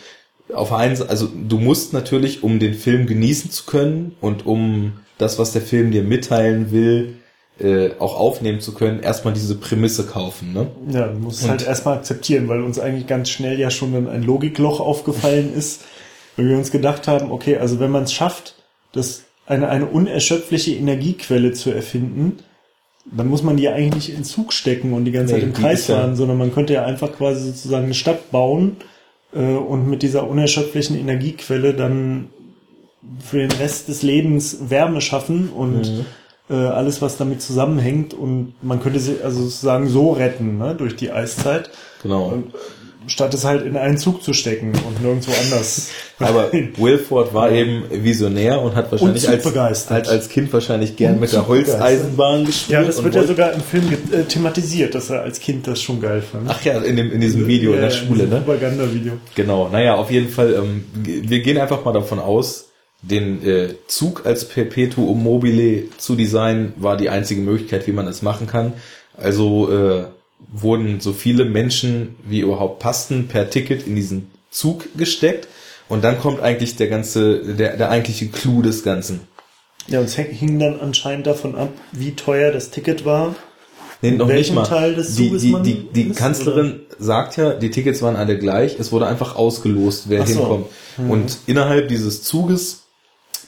[0.54, 4.94] auf einen, Seite- also du musst natürlich, um den Film genießen zu können und um
[5.18, 7.14] das, was der Film dir mitteilen will,
[7.60, 10.54] äh, auch aufnehmen zu können, erstmal diese Prämisse kaufen.
[10.54, 10.68] Ne?
[10.92, 14.08] Ja, du musst es halt erstmal akzeptieren, weil uns eigentlich ganz schnell ja schon dann
[14.08, 15.82] ein Logikloch aufgefallen ist,
[16.38, 18.56] weil wir uns gedacht haben, okay, also wenn man es schafft,
[18.94, 22.38] das eine, eine unerschöpfliche Energiequelle zu erfinden,
[23.12, 25.48] dann muss man die ja eigentlich nicht in Zug stecken und die ganze Nee, Zeit
[25.50, 28.78] im Kreis ist ja- fahren, sondern man könnte ja einfach quasi sozusagen eine Stadt bauen
[29.34, 32.30] äh, und mit dieser unerschöpflichen Energiequelle dann
[33.20, 36.06] für den Rest des Lebens Wärme schaffen und Mhm.
[36.50, 38.14] Äh, alles, was damit zusammenhängt.
[38.14, 41.70] Und man könnte sie also sozusagen so retten ne, durch die Eiszeit,
[42.04, 42.34] Genau.
[43.08, 45.90] statt es halt in einen Zug zu stecken und nirgendwo anders.
[46.20, 51.14] Aber Wilford war eben Visionär und hat wahrscheinlich Und als, als, als Kind wahrscheinlich gern
[51.16, 51.48] Und mit der.
[51.48, 52.80] Holzeisenbahn gespielt.
[52.80, 55.82] Ja, das und wird ja sogar im Film äh, thematisiert, dass er als Kind das
[55.82, 56.46] schon geil fand.
[56.50, 58.42] Ach ja, in, dem, in diesem Video in der Ja, Schule, diesem ne?
[58.42, 59.14] Propagandavideo.
[59.36, 62.69] Genau, naja, auf jeden Fall, ähm, wir gehen einfach mal davon aus,
[63.02, 68.22] den äh, Zug als Perpetuum mobile zu designen, war die einzige Möglichkeit, wie man es
[68.22, 68.74] machen kann.
[69.16, 70.06] Also äh,
[70.52, 75.48] wurden so viele Menschen wie überhaupt passten per Ticket in diesen Zug gesteckt
[75.88, 79.22] und dann kommt eigentlich der ganze, der, der eigentliche Clou des Ganzen.
[79.88, 83.36] Ja, und es hing dann anscheinend davon ab, wie teuer das Ticket war.
[84.02, 84.64] Nee, noch nicht welchem mal.
[84.64, 88.16] Teil des die, Zuges die, man die, die ist, Kanzlerin sagt ja, die Tickets waren
[88.16, 88.80] alle gleich.
[88.80, 90.34] Es wurde einfach ausgelost, wer so.
[90.34, 90.68] hinkommt.
[91.10, 92.84] Und innerhalb dieses Zuges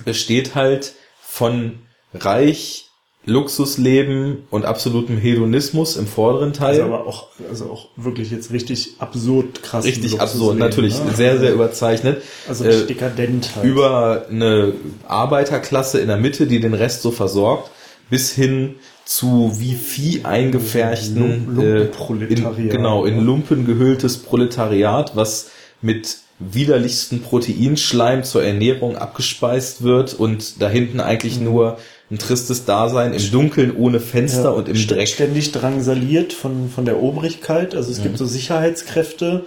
[0.06, 1.80] besteht halt von
[2.14, 2.86] Reich,
[3.24, 6.82] Luxusleben und absolutem Hedonismus im vorderen Teil.
[6.82, 9.86] Also aber auch, also auch wirklich jetzt richtig absurd krass.
[9.86, 12.24] Richtig absurd, natürlich sehr, sehr überzeichnet.
[12.48, 13.66] Also Äh, richtig dekadent halt.
[13.66, 14.74] über eine
[15.08, 17.70] Arbeiterklasse in der Mitte, die den Rest so versorgt,
[18.10, 18.76] bis hin
[19.06, 22.58] zu wie Vieh eingefärchten Lump- Lumpenproletariat.
[22.60, 26.18] in, genau in Lumpen gehülltes Proletariat, was mit
[26.52, 31.46] widerlichsten Proteinschleim zur Ernährung abgespeist wird und da hinten eigentlich Mhm.
[31.46, 31.78] nur
[32.10, 35.08] ein tristes Dasein im Dunkeln ohne Fenster Ja, und im Dreck.
[35.08, 37.74] Ständig drangsaliert von, von der Obrigkeit.
[37.76, 39.46] Also es gibt so Sicherheitskräfte,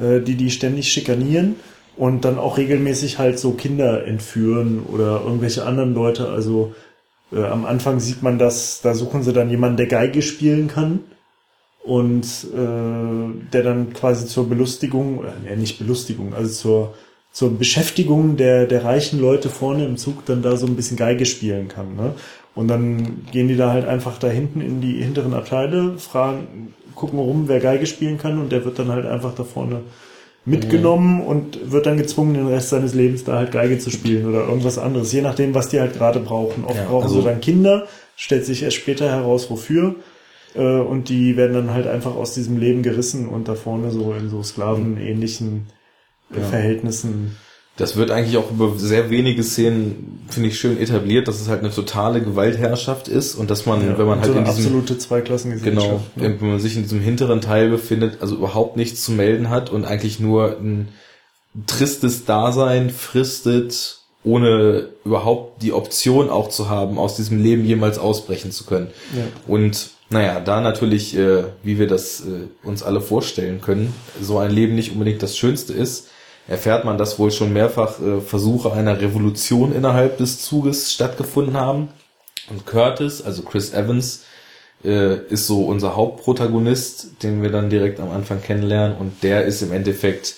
[0.00, 1.56] äh, die die ständig schikanieren
[1.96, 6.28] und dann auch regelmäßig halt so Kinder entführen oder irgendwelche anderen Leute.
[6.28, 6.74] Also
[7.32, 11.00] äh, am Anfang sieht man das, da suchen sie dann jemanden, der Geige spielen kann
[11.88, 12.24] und
[12.54, 16.94] äh, der dann quasi zur Belustigung, nee, nicht Belustigung, also zur,
[17.32, 21.24] zur Beschäftigung der, der reichen Leute vorne im Zug dann da so ein bisschen Geige
[21.24, 21.96] spielen kann.
[21.96, 22.12] Ne?
[22.54, 27.18] Und dann gehen die da halt einfach da hinten in die hinteren Abteile, fragen, gucken
[27.18, 29.80] rum, wer Geige spielen kann und der wird dann halt einfach da vorne
[30.44, 34.46] mitgenommen und wird dann gezwungen, den Rest seines Lebens da halt Geige zu spielen oder
[34.46, 36.64] irgendwas anderes, je nachdem, was die halt gerade brauchen.
[36.66, 39.94] Oft Ja, brauchen also- sie dann Kinder, stellt sich erst später heraus, wofür.
[40.54, 44.12] Äh, und die werden dann halt einfach aus diesem Leben gerissen und da vorne so
[44.14, 45.66] in so sklavenähnlichen
[46.34, 46.44] äh, Ja.
[46.46, 47.36] Verhältnissen.
[47.76, 51.60] Das wird eigentlich auch über sehr wenige Szenen, finde ich, schön etabliert, dass es halt
[51.60, 54.98] eine totale Gewaltherrschaft ist und dass man, wenn man halt so in diesem absolute Genau,
[55.00, 56.16] Zweiklassengesellschaft.
[56.16, 56.36] ne?
[56.40, 59.84] wenn man sich in diesem hinteren Teil befindet, also überhaupt nichts zu melden hat und
[59.84, 60.88] eigentlich nur ein
[61.68, 68.50] tristes Dasein fristet, ohne überhaupt die Option auch zu haben, aus diesem Leben jemals ausbrechen
[68.50, 68.88] zu können.
[69.16, 69.22] Ja.
[69.46, 74.50] Und naja, da natürlich, äh, wie wir das äh, uns alle vorstellen können, so ein
[74.50, 76.08] Leben nicht unbedingt das Schönste ist,
[76.46, 81.88] erfährt man, dass wohl schon mehrfach äh, Versuche einer Revolution innerhalb des Zuges stattgefunden haben.
[82.48, 84.24] Und Curtis, also Chris Evans,
[84.82, 88.96] äh, ist so unser Hauptprotagonist, den wir dann direkt am Anfang kennenlernen.
[88.96, 90.36] Und der ist im Endeffekt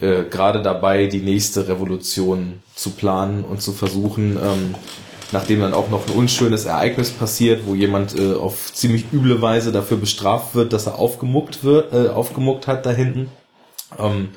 [0.00, 4.74] äh, gerade dabei, die nächste Revolution zu planen und zu versuchen, ähm,
[5.32, 9.72] nachdem dann auch noch ein unschönes Ereignis passiert, wo jemand äh, auf ziemlich üble Weise
[9.72, 13.30] dafür bestraft wird, dass er aufgemuckt wird, äh, aufgemuckt hat da hinten,
[13.98, 14.30] ähm,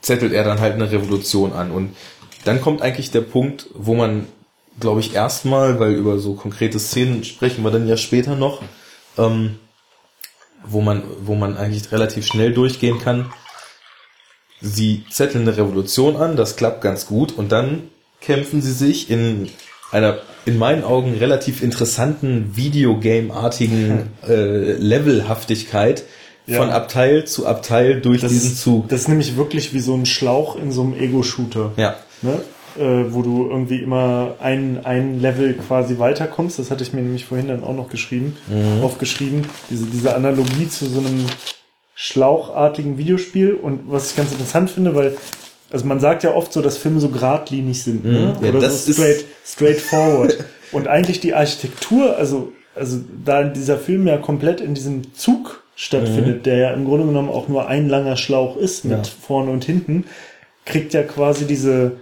[0.00, 1.70] zettelt er dann halt eine Revolution an.
[1.70, 1.96] Und
[2.44, 4.26] dann kommt eigentlich der Punkt, wo man,
[4.78, 8.62] glaube ich, erstmal, weil über so konkrete Szenen sprechen wir dann ja später noch,
[9.18, 9.58] ähm,
[10.64, 13.32] wo man, wo man eigentlich relativ schnell durchgehen kann.
[14.62, 17.88] Sie zetteln eine Revolution an, das klappt ganz gut und dann
[18.20, 19.50] kämpfen sie sich in
[19.92, 26.04] einer in meinen Augen relativ interessanten Videogame-artigen äh, Levelhaftigkeit
[26.46, 26.56] Ja.
[26.58, 28.88] von Abteil zu Abteil durch Das, diesen Zug.
[28.88, 31.72] das ist nämlich wirklich wie so ein Schlauch in so einem Ego-Shooter.
[31.76, 32.40] Ja, ne?
[32.78, 36.58] äh, wo du irgendwie immer ein, ein Level quasi weiterkommst.
[36.58, 38.82] Das hatte ich mir nämlich vorhin dann auch noch geschrieben, Mhm.
[38.82, 39.42] aufgeschrieben.
[39.70, 41.26] Diese, diese Analogie zu so einem
[41.94, 43.54] schlauchartigen Videospiel.
[43.54, 45.16] Und was ich ganz interessant finde, weil,
[45.70, 48.34] also man sagt ja oft so, dass Filme so geradlinig sind, ne?
[48.38, 48.44] Mhm.
[48.44, 50.38] Ja, oder das so ist- straight, straightforward.
[50.72, 56.46] Und eigentlich die Architektur, also, also da dieser Film ja komplett in diesem Zug stattfindet,
[56.46, 59.12] der ja im Grunde genommen auch nur ein langer Schlauch ist mit Ja.
[59.26, 60.04] vorne und hinten,
[60.66, 61.92] kriegt ja quasi diese,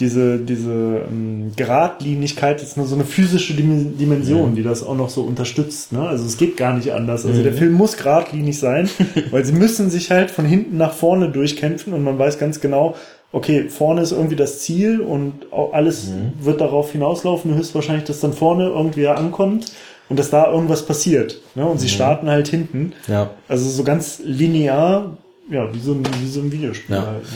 [0.00, 0.70] diese, diese
[1.08, 5.92] ähm, Geradlinigkeit jetzt nur so eine physische Dim- Dimension, die das auch noch so unterstützt.
[5.92, 6.06] Ne?
[6.06, 7.24] Also es geht gar nicht anders.
[7.24, 8.90] Also der Film muss geradlinig sein,
[9.30, 12.94] weil sie müssen sich halt von hinten nach vorne durchkämpfen und man weiß ganz genau,
[13.32, 16.32] okay, vorne ist irgendwie das Ziel und alles Mhm.
[16.40, 19.72] wird darauf hinauslaufen, höchstwahrscheinlich, dass dann vorne irgendwer ankommt
[20.08, 21.40] und dass da irgendwas passiert.
[21.54, 21.64] Ne?
[21.66, 21.78] Und Mhm.
[21.80, 22.92] sie starten halt hinten.
[23.06, 23.30] Ja.
[23.48, 25.16] Also so ganz linear,
[25.50, 27.06] ja, wie so ein, wie so ein Videospiel Ja.
[27.06, 27.22] halt.
[27.22, 27.28] Ne?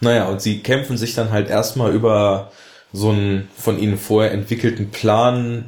[0.00, 2.50] Naja, und sie kämpfen sich dann halt erstmal über
[2.92, 5.66] so einen von ihnen vorher entwickelten Plan,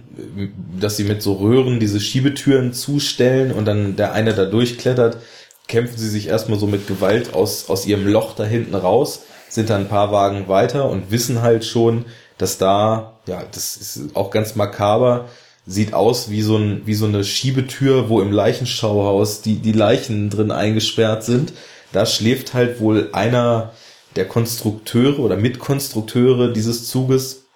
[0.81, 5.19] dass sie mit so Röhren diese Schiebetüren zustellen und dann der eine da durchklettert,
[5.67, 9.71] kämpfen sie sich erstmal so mit Gewalt aus, aus ihrem Loch da hinten raus, sind
[9.71, 12.05] dann ein paar Wagen weiter und wissen halt schon,
[12.37, 15.29] dass da, ja, das ist auch ganz makaber,
[15.67, 20.31] sieht aus wie so, ein, wie so eine Schiebetür, wo im Leichenschauhaus die, die Leichen
[20.31, 21.53] drin eingesperrt sind.
[21.93, 23.73] Da schläft halt wohl einer
[24.17, 27.47] der Konstrukteure oder Mitkonstrukteure dieses Zuges,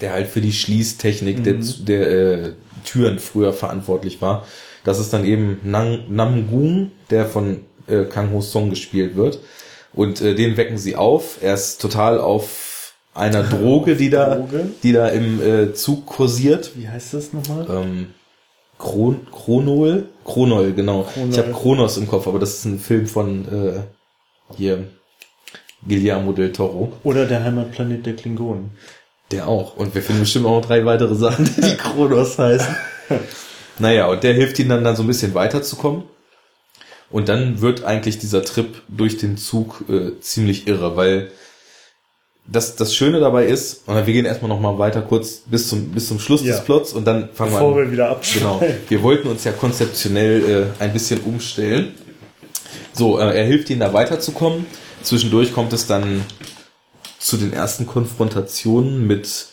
[0.00, 2.52] der halt für die Schließtechnik der, der äh,
[2.84, 4.46] Türen früher verantwortlich war.
[4.84, 9.40] Das ist dann eben Nang, Namgung, der von äh, Kang Ho Song gespielt wird.
[9.92, 11.38] Und äh, den wecken sie auf.
[11.40, 14.70] Er ist total auf einer Droge, die da, Droge?
[14.82, 16.72] die da im äh, Zug kursiert.
[16.76, 17.66] Wie heißt das nochmal?
[17.68, 18.06] Ähm,
[18.78, 20.06] Chron Chronol?
[20.24, 21.02] Chronol, genau.
[21.02, 21.30] Chronol.
[21.30, 23.80] Ich habe Kronos im Kopf, aber das ist ein Film von äh,
[24.56, 24.84] hier
[25.86, 26.92] Guillermo del Toro.
[27.02, 28.70] Oder der Heimatplanet der Klingonen.
[29.30, 29.76] Der auch.
[29.76, 32.76] Und wir finden bestimmt auch noch drei weitere Sachen, die Kronos heißen.
[33.80, 36.02] Naja, und der hilft ihnen dann, dann so ein bisschen weiterzukommen.
[37.10, 41.30] Und dann wird eigentlich dieser Trip durch den Zug äh, ziemlich irre, weil
[42.46, 45.90] das, das Schöne dabei ist, und wir gehen erstmal noch mal weiter kurz bis zum,
[45.90, 46.54] bis zum Schluss Ja.
[46.56, 47.86] des Plots und dann fangen Bevor wir an.
[47.88, 48.60] wir wieder abschalten.
[48.60, 48.74] Genau.
[48.88, 51.94] Wir wollten uns ja konzeptionell äh, ein bisschen umstellen.
[52.92, 54.66] So, äh, er hilft ihnen da weiterzukommen.
[55.02, 56.24] Zwischendurch kommt es dann
[57.18, 59.46] zu den ersten Konfrontationen mit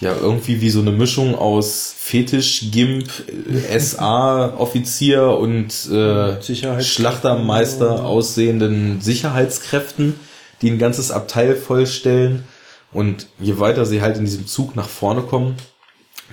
[0.00, 6.82] ja irgendwie wie so eine Mischung aus Fetisch, Gimp, äh, SA-Offizier und äh.
[6.82, 10.14] Schlachtermeister aussehenden Sicherheitskräften,
[10.62, 12.44] die ein ganzes Abteil vollstellen.
[12.92, 15.56] Und je weiter sie halt in diesem Zug nach vorne kommen,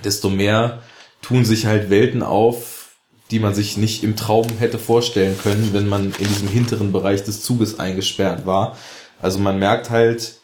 [0.04, 0.80] desto mehr
[1.20, 2.90] tun sich halt Welten auf,
[3.30, 7.24] die man sich nicht im Traum hätte vorstellen können, wenn man in diesem hinteren Bereich
[7.24, 8.76] des Zuges eingesperrt war.
[9.20, 10.34] Also man merkt halt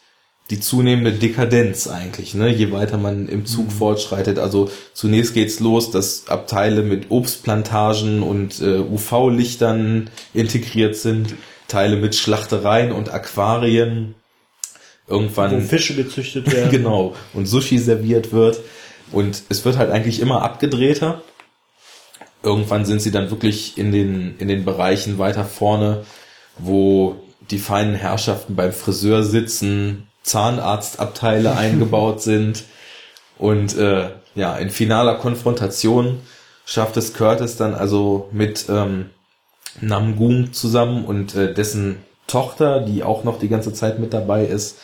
[0.49, 2.49] die zunehmende Dekadenz eigentlich, ne?
[2.49, 4.39] je weiter man im Zug fortschreitet.
[4.39, 11.35] Also zunächst geht's los, dass Abteile mit Obstplantagen und äh, UV-Lichtern integriert sind,
[11.67, 14.15] Teile mit Schlachtereien und Aquarien.
[15.07, 16.71] Irgendwann Wo Fische gezüchtet werden.
[16.71, 18.59] genau, und Sushi serviert wird.
[19.11, 21.21] Und es wird halt eigentlich immer abgedrehter.
[22.41, 26.05] Irgendwann sind sie dann wirklich in den, in den Bereichen weiter vorne,
[26.57, 27.15] wo
[27.51, 32.63] die feinen Herrschaften beim Friseur sitzen, Zahnarztabteile eingebaut sind.
[33.37, 36.21] Und äh, ja, in finaler Konfrontation
[36.65, 39.09] schafft es Curtis dann also mit ähm,
[39.81, 44.77] Namgung zusammen und äh, dessen Tochter, die auch noch die ganze Zeit mit dabei ist,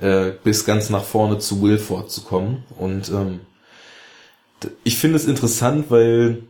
[0.00, 2.64] äh, bis ganz nach vorne zu Wilford zu kommen.
[2.78, 3.40] Und ähm,
[4.84, 6.42] ich finde es interessant, weil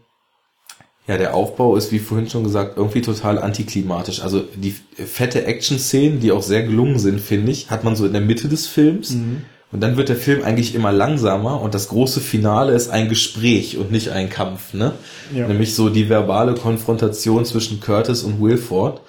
[1.07, 4.23] ja der Aufbau ist, wie vorhin schon gesagt, irgendwie total antiklimatisch.
[4.23, 8.13] Also die fette Action-Szenen, die auch sehr gelungen sind, finde ich, hat man so in
[8.13, 9.11] der Mitte des Films.
[9.73, 13.79] Und dann wird der Film eigentlich immer langsamer und das große Finale ist ein Gespräch
[13.79, 14.93] und nicht ein Kampf, ne?
[15.35, 15.49] Ja.
[15.49, 19.01] Nämlich so die verbale Konfrontation zwischen Curtis und Wilford.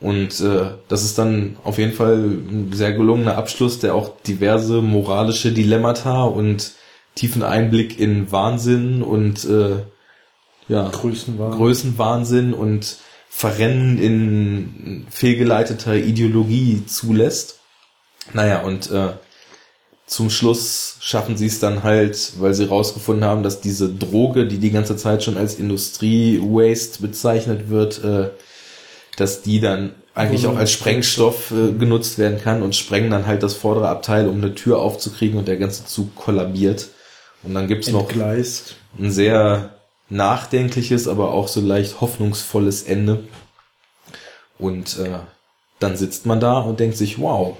[0.00, 4.82] Und äh, das ist dann auf jeden Fall ein sehr gelungener Abschluss, der auch diverse
[4.82, 6.72] moralische Dilemmata und
[7.14, 9.76] tiefen Einblick in Wahnsinn und äh,
[10.70, 11.52] ja, Größenwahn.
[11.52, 12.98] Größenwahnsinn und
[13.28, 17.58] Verrennen in fehlgeleiteter Ideologie zulässt.
[18.32, 19.10] Naja, und äh,
[20.06, 24.58] zum Schluss schaffen sie es dann halt, weil sie rausgefunden haben, dass diese Droge, die
[24.58, 28.30] die ganze Zeit schon als Industrie-Waste bezeichnet wird, äh,
[29.16, 33.42] dass die dann eigentlich auch als Sprengstoff äh, genutzt werden kann und sprengen dann halt
[33.42, 36.88] das vordere Abteil, um eine Tür aufzukriegen und der ganze Zug kollabiert.
[37.42, 38.76] Und dann gibt's noch Entgleist.
[38.98, 39.79] ein sehr
[40.10, 43.24] nachdenkliches, aber auch so leicht hoffnungsvolles Ende.
[44.58, 45.18] Und äh,
[45.78, 47.56] dann sitzt man da und denkt sich, wow,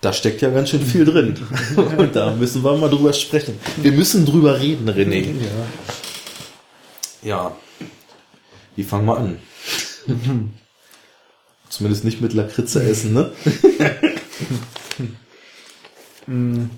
[0.00, 1.36] da steckt ja ganz schön viel drin.
[1.96, 3.58] und da müssen wir mal drüber sprechen.
[3.76, 5.26] Wir müssen drüber reden, René.
[7.22, 7.30] Ja.
[7.30, 7.56] Ja.
[8.76, 9.38] Wie fangen wir an?
[11.70, 13.32] Zumindest nicht mit Lakritze essen, ne?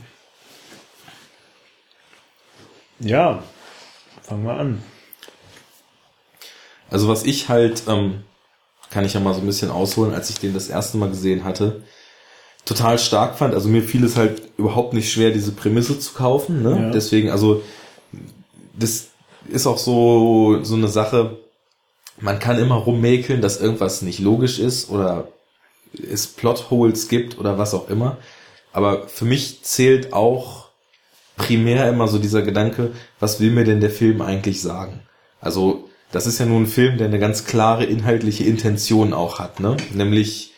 [2.99, 3.43] Ja.
[4.27, 4.83] Fangen wir an.
[6.91, 8.25] Also was ich halt, ähm,
[8.91, 11.45] kann ich ja mal so ein bisschen ausholen, als ich den das erste Mal gesehen
[11.45, 11.83] hatte,
[12.65, 13.55] total stark fand.
[13.55, 16.63] Also mir fiel es halt überhaupt nicht schwer, diese Prämisse zu kaufen.
[16.63, 16.71] Ne?
[16.71, 16.91] Ja.
[16.91, 17.63] Deswegen, also
[18.77, 19.09] das
[19.49, 21.39] ist auch so so eine Sache.
[22.19, 25.29] Man kann immer rummäkeln, dass irgendwas nicht logisch ist oder
[25.93, 28.17] es Plotholes gibt oder was auch immer.
[28.73, 30.66] Aber für mich zählt auch
[31.37, 35.01] primär immer so dieser Gedanke, was will mir denn der Film eigentlich sagen?
[35.41, 39.61] Also, das ist ja nun ein Film, der eine ganz klare inhaltliche Intention auch hat,
[39.61, 39.77] ne?
[39.93, 40.53] Nämlich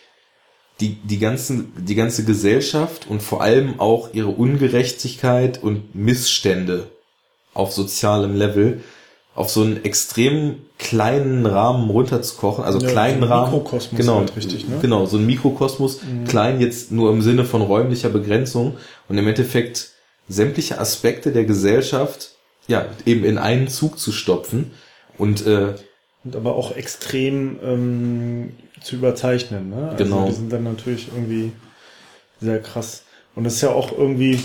[0.81, 6.87] die, die, ganzen, die ganze Gesellschaft und vor allem auch ihre Ungerechtigkeit und Missstände
[7.55, 8.81] auf sozialem Level
[9.35, 14.37] auf so einen extrem kleinen Rahmen runterzukochen, also ja, kleinen so Rahmen, Mikrokosmos genau, halt
[14.37, 14.79] richtig, ne?
[14.83, 16.25] genau, so ein Mikrokosmos, mhm.
[16.25, 18.77] klein jetzt nur im Sinne von räumlicher Begrenzung
[19.09, 19.93] und im Endeffekt
[20.29, 22.33] sämtliche Aspekte der Gesellschaft,
[22.67, 24.73] ja, eben in einen Zug zu stopfen
[25.17, 25.75] und äh,
[26.25, 28.53] und aber auch extrem ähm,
[28.83, 29.91] zu überzeichnen, ne?
[29.91, 30.27] Also genau.
[30.27, 31.53] die sind dann natürlich irgendwie
[32.41, 33.05] sehr krass
[33.35, 34.41] und das ist ja auch irgendwie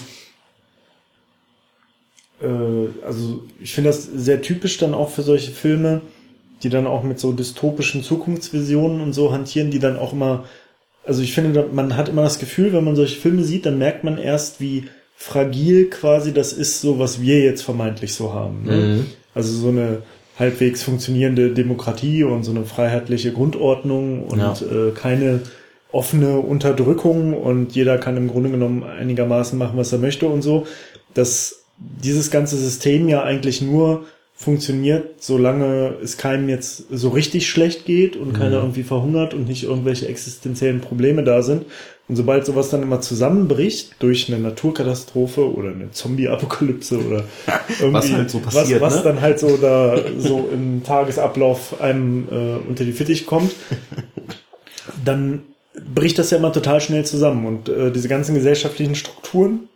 [2.42, 6.02] äh, also ich finde das sehr typisch dann auch für solche Filme,
[6.62, 10.46] die dann auch mit so dystopischen Zukunftsvisionen und so hantieren, die dann auch immer,
[11.06, 14.04] also ich finde, man hat immer das Gefühl, wenn man solche Filme sieht, dann merkt
[14.04, 14.88] man erst, wie
[15.24, 18.64] fragil quasi das ist, so was wir jetzt vermeintlich so haben.
[18.66, 18.76] Ne?
[18.76, 19.06] Mhm.
[19.34, 20.00] Also so eine
[20.38, 24.54] halbwegs funktionierende Demokratie und so eine freiheitliche Grundordnung und ja.
[24.54, 25.40] äh, keine
[25.94, 30.68] offene Unterdrückung und jeder kann im Grunde genommen einigermaßen machen, was er möchte und so.
[31.14, 37.86] Das dieses ganze System ja eigentlich nur funktioniert, solange es keinem jetzt so richtig schlecht
[37.86, 38.34] geht und mhm.
[38.34, 41.66] keiner irgendwie verhungert und nicht irgendwelche existenziellen Probleme da sind.
[42.10, 47.24] Und sobald sowas dann immer zusammenbricht durch eine Naturkatastrophe oder eine Zombie-Apokalypse oder
[47.80, 49.12] irgendwie was, halt so passiert, was, was ne?
[49.12, 53.54] dann halt so da so im Tagesablauf einem äh, unter die Fittich kommt,
[55.06, 55.44] dann
[55.74, 59.70] bricht das ja immer total schnell zusammen und äh, diese ganzen gesellschaftlichen Strukturen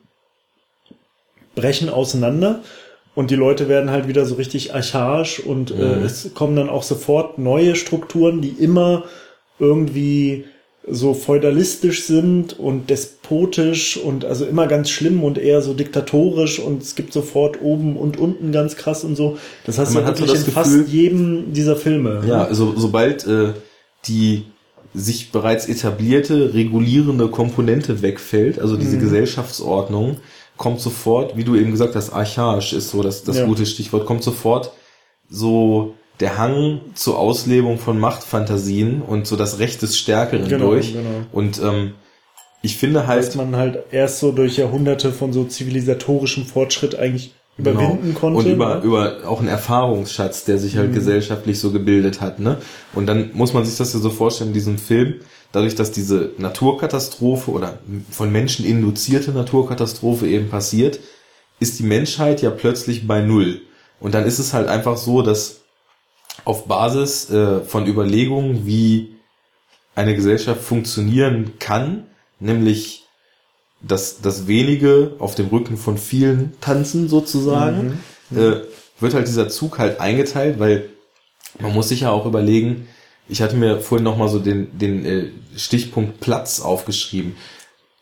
[1.56, 2.62] brechen auseinander
[3.16, 5.82] und die Leute werden halt wieder so richtig archaisch und äh, mhm.
[5.82, 9.06] äh, es kommen dann auch sofort neue Strukturen, die immer
[9.60, 10.46] irgendwie
[10.90, 16.82] so feudalistisch sind und despotisch und also immer ganz schlimm und eher so diktatorisch und
[16.82, 19.38] es gibt sofort oben und unten ganz krass und so.
[19.66, 22.24] Das heißt, man ja hat so das in Gefühl, fast jedem dieser Filme.
[22.28, 23.54] Ja, also sobald äh,
[24.08, 24.46] die
[24.94, 29.02] sich bereits etablierte regulierende Komponente wegfällt, also diese mhm.
[29.02, 30.18] Gesellschaftsordnung,
[30.56, 33.46] kommt sofort, wie du eben gesagt hast, archaisch ist so das, das ja.
[33.46, 34.72] gute Stichwort, kommt sofort
[35.30, 40.94] so der Hang zur Auslebung von Machtfantasien und so das Recht des Stärkeren genau, durch.
[40.94, 41.10] Genau.
[41.32, 41.94] Und ähm,
[42.62, 43.28] ich finde halt.
[43.28, 48.20] Dass man halt erst so durch Jahrhunderte von so zivilisatorischem Fortschritt eigentlich überwinden genau.
[48.20, 48.40] konnte.
[48.40, 48.82] Und über, ne?
[48.82, 50.96] über auch einen Erfahrungsschatz, der sich halt mhm.
[50.96, 52.40] gesellschaftlich so gebildet hat.
[52.40, 52.58] Ne?
[52.94, 55.16] Und dann muss man sich das ja so vorstellen, in diesem Film,
[55.52, 57.80] dadurch, dass diese Naturkatastrophe oder
[58.12, 61.00] von Menschen induzierte Naturkatastrophe eben passiert,
[61.60, 63.62] ist die Menschheit ja plötzlich bei Null.
[64.00, 65.62] Und dann ist es halt einfach so, dass
[66.46, 69.16] auf Basis äh, von Überlegungen, wie
[69.96, 72.06] eine Gesellschaft funktionieren kann,
[72.40, 73.08] nämlich
[73.82, 78.38] dass das wenige auf dem Rücken von vielen tanzen sozusagen, mhm.
[78.38, 78.62] äh,
[79.00, 80.90] wird halt dieser Zug halt eingeteilt, weil
[81.60, 82.88] man muss sich ja auch überlegen,
[83.30, 87.36] ich hatte mir vorhin nochmal so den, den äh, Stichpunkt Platz aufgeschrieben.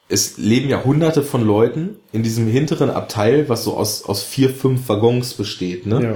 [0.07, 4.51] Es leben ja hunderte von Leuten in diesem hinteren Abteil, was so aus, aus vier,
[4.51, 6.03] fünf Waggons besteht, ne?
[6.03, 6.15] Ja.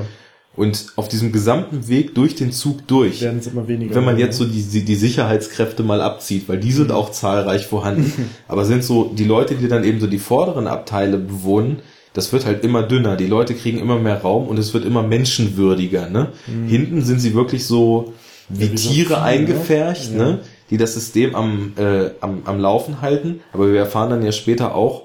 [0.60, 3.96] Und auf diesem gesamten Weg durch den Zug durch, werden es immer weniger.
[3.96, 6.96] Wenn man jetzt so die, die Sicherheitskräfte mal abzieht, weil die sind mhm.
[6.96, 8.30] auch zahlreich vorhanden.
[8.50, 11.80] Aber sind so die Leute, die dann eben so die vorderen Abteile bewohnen,
[12.12, 13.16] das wird halt immer dünner.
[13.16, 16.10] Die Leute kriegen immer mehr Raum und es wird immer menschenwürdiger.
[16.10, 16.34] Ne?
[16.48, 16.68] Mhm.
[16.68, 18.14] Hinten sind sie wirklich so
[18.50, 20.18] wie, ja, wie Tiere so eingefärcht, ja.
[20.18, 20.40] ne?
[20.72, 23.40] die das System am, äh, am, am Laufen halten.
[23.54, 25.04] Aber wir erfahren dann ja später auch,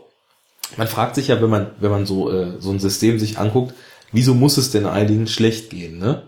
[0.77, 3.73] man fragt sich ja, wenn man, wenn man so, äh, so ein System sich anguckt,
[4.15, 6.23] wieso muss es denn einigen schlecht gehen, ne?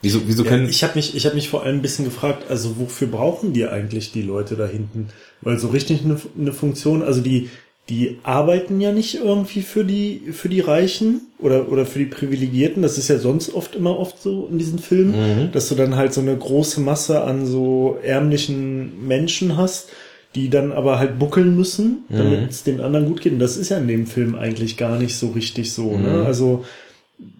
[0.00, 0.64] Wieso, wieso können.
[0.64, 3.52] Ja, ich habe mich, ich habe mich vor allem ein bisschen gefragt, also wofür brauchen
[3.52, 5.08] die eigentlich die Leute da hinten?
[5.40, 7.48] Weil so richtig eine, eine Funktion, also die,
[7.88, 12.82] die arbeiten ja nicht irgendwie für die, für die Reichen oder, oder für die Privilegierten.
[12.82, 15.52] Das ist ja sonst oft immer oft so in diesen Filmen, mhm.
[15.52, 19.88] dass du dann halt so eine große Masse an so ärmlichen Menschen hast,
[20.34, 22.48] die dann aber halt buckeln müssen, damit mhm.
[22.48, 23.32] es den anderen gut geht.
[23.32, 25.92] Und das ist ja in dem Film eigentlich gar nicht so richtig so.
[25.92, 25.96] Ne?
[25.96, 26.04] Mhm.
[26.04, 26.26] Ne?
[26.26, 26.64] Also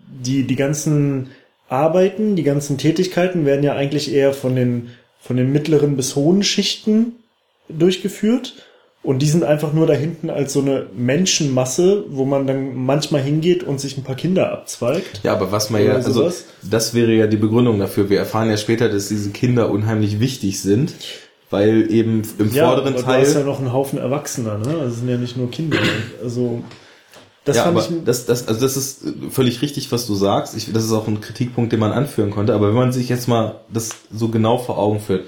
[0.06, 1.30] die, die ganzen
[1.68, 4.90] Arbeiten, die ganzen Tätigkeiten werden ja eigentlich eher von den,
[5.20, 7.12] von den mittleren bis hohen Schichten
[7.68, 8.54] durchgeführt
[9.04, 13.20] und die sind einfach nur da hinten als so eine Menschenmasse, wo man dann manchmal
[13.20, 15.20] hingeht und sich ein paar Kinder abzweigt.
[15.22, 16.32] Ja, aber was man ja, also
[16.62, 18.08] das wäre ja die Begründung dafür.
[18.08, 20.94] Wir erfahren ja später, dass diese Kinder unheimlich wichtig sind,
[21.50, 23.20] weil eben im ja, vorderen aber Teil.
[23.20, 24.78] Da ist ja noch ein Haufen Erwachsener, ne?
[24.80, 25.78] Also sind ja nicht nur Kinder.
[26.22, 26.64] Also
[27.44, 30.56] das ja, fand aber ich das, das, also das ist völlig richtig, was du sagst.
[30.56, 32.54] Ich, das ist auch ein Kritikpunkt, den man anführen konnte.
[32.54, 35.26] Aber wenn man sich jetzt mal das so genau vor Augen führt,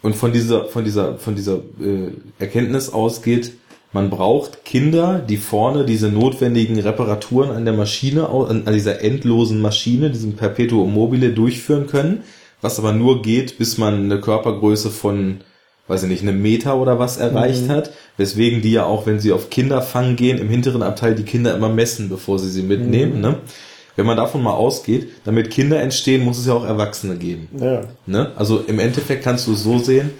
[0.00, 3.52] und von dieser, von dieser, von dieser äh, Erkenntnis ausgeht,
[3.92, 9.60] man braucht Kinder, die vorne diese notwendigen Reparaturen an der Maschine, an, an dieser endlosen
[9.60, 12.22] Maschine, diesem Perpetuum mobile durchführen können,
[12.60, 15.40] was aber nur geht, bis man eine Körpergröße von,
[15.88, 17.70] weiß ich nicht, einem Meter oder was erreicht mhm.
[17.70, 21.54] hat, weswegen die ja auch, wenn sie auf Kinderfang gehen, im hinteren Abteil die Kinder
[21.54, 23.20] immer messen, bevor sie sie mitnehmen, mhm.
[23.20, 23.36] ne?
[23.96, 27.48] Wenn man davon mal ausgeht, damit Kinder entstehen, muss es ja auch Erwachsene geben.
[27.58, 27.80] Ja.
[28.06, 28.30] Ne?
[28.36, 30.12] Also im Endeffekt kannst du es so sehen,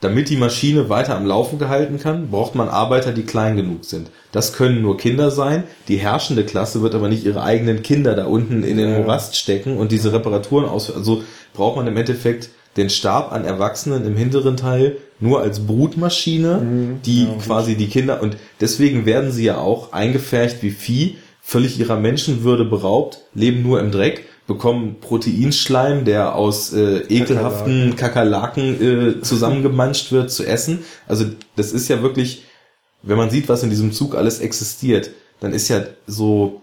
[0.00, 4.10] damit die Maschine weiter am Laufen gehalten kann, braucht man Arbeiter, die klein genug sind.
[4.32, 5.62] Das können nur Kinder sein.
[5.86, 9.76] Die herrschende Klasse wird aber nicht ihre eigenen Kinder da unten in den Morast stecken
[9.76, 10.90] und diese Reparaturen aus.
[10.92, 11.22] Also
[11.54, 17.02] braucht man im Endeffekt den Stab an Erwachsenen im hinteren Teil nur als Brutmaschine, mhm,
[17.04, 21.78] die ja, quasi die Kinder und deswegen werden sie ja auch eingefärcht wie Vieh, völlig
[21.78, 29.20] ihrer Menschenwürde beraubt, leben nur im Dreck bekommen Proteinschleim, der aus äh, ekelhaften Kakerlaken äh,
[29.20, 30.80] zusammengemanscht wird, zu essen.
[31.06, 32.42] Also das ist ja wirklich,
[33.02, 36.62] wenn man sieht, was in diesem Zug alles existiert, dann ist ja so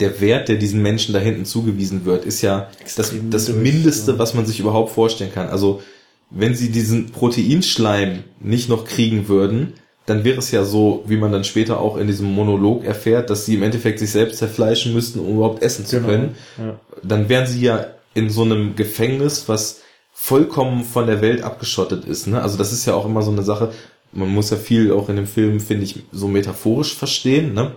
[0.00, 4.34] der Wert, der diesen Menschen da hinten zugewiesen wird, ist ja das, das Mindeste, was
[4.34, 5.48] man sich überhaupt vorstellen kann.
[5.48, 5.82] Also
[6.30, 9.74] wenn sie diesen Proteinschleim nicht noch kriegen würden,
[10.06, 13.44] dann wäre es ja so, wie man dann später auch in diesem Monolog erfährt, dass
[13.44, 16.08] sie im Endeffekt sich selbst zerfleischen müssten, um überhaupt essen zu genau.
[16.08, 16.36] können.
[16.58, 16.80] Ja.
[17.02, 19.80] Dann wären sie ja in so einem Gefängnis, was
[20.12, 22.26] vollkommen von der Welt abgeschottet ist.
[22.28, 22.40] Ne?
[22.40, 23.72] Also das ist ja auch immer so eine Sache,
[24.12, 27.52] man muss ja viel auch in dem Film, finde ich, so metaphorisch verstehen.
[27.52, 27.72] Ne?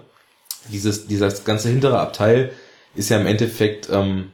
[0.71, 2.51] Dieses, dieses ganze hintere Abteil
[2.95, 4.31] ist ja im Endeffekt, ähm,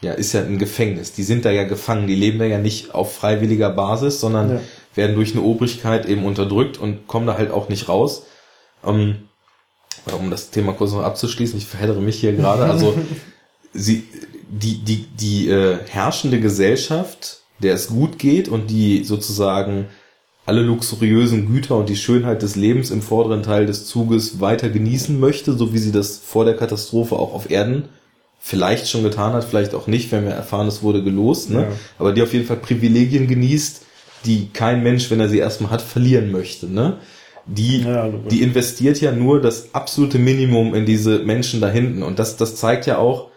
[0.00, 1.12] ja, ist ja ein Gefängnis.
[1.12, 4.60] Die sind da ja gefangen, die leben da ja nicht auf freiwilliger Basis, sondern ja
[4.94, 8.24] werden durch eine Obrigkeit eben unterdrückt und kommen da halt auch nicht raus.
[8.84, 9.16] Ähm,
[10.18, 12.64] um das Thema kurz noch abzuschließen, ich verheddere mich hier gerade.
[12.64, 12.94] Also
[13.72, 14.04] sie,
[14.48, 19.86] die, die, die äh, herrschende Gesellschaft, der es gut geht und die sozusagen
[20.46, 25.20] alle luxuriösen Güter und die Schönheit des Lebens im vorderen Teil des Zuges weiter genießen
[25.20, 27.88] möchte, so wie sie das vor der Katastrophe auch auf Erden
[28.40, 31.60] vielleicht schon getan hat, vielleicht auch nicht, wenn wir erfahren, es wurde gelost, ne?
[31.60, 31.68] Ja.
[31.98, 33.82] aber die auf jeden Fall Privilegien genießt,
[34.24, 36.66] die kein Mensch, wenn er sie erstmal hat, verlieren möchte.
[36.66, 36.98] Ne?
[37.46, 42.02] Die, ja, die investiert ja nur das absolute Minimum in diese Menschen da hinten.
[42.02, 43.28] Und das, das zeigt ja auch,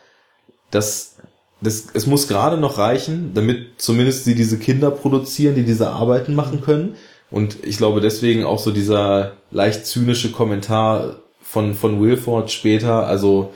[0.71, 1.15] dass
[1.61, 6.35] das, es muss gerade noch reichen, damit zumindest sie diese Kinder produzieren, die diese Arbeiten
[6.35, 6.95] machen können.
[7.31, 13.53] Und ich glaube deswegen auch so dieser leicht zynische Kommentar von, von Wilford später, also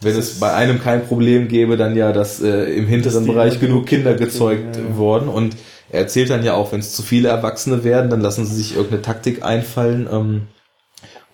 [0.00, 3.60] wenn das es bei einem kein Problem gäbe, dann ja, dass äh, im hinteren Bereich
[3.60, 4.96] genug Kinder gezeugt ja, ja.
[4.96, 5.28] wurden.
[5.28, 5.56] Und
[5.90, 8.74] er erzählt dann ja auch, wenn es zu viele Erwachsene werden, dann lassen sie sich
[8.76, 10.42] irgendeine Taktik einfallen, ähm,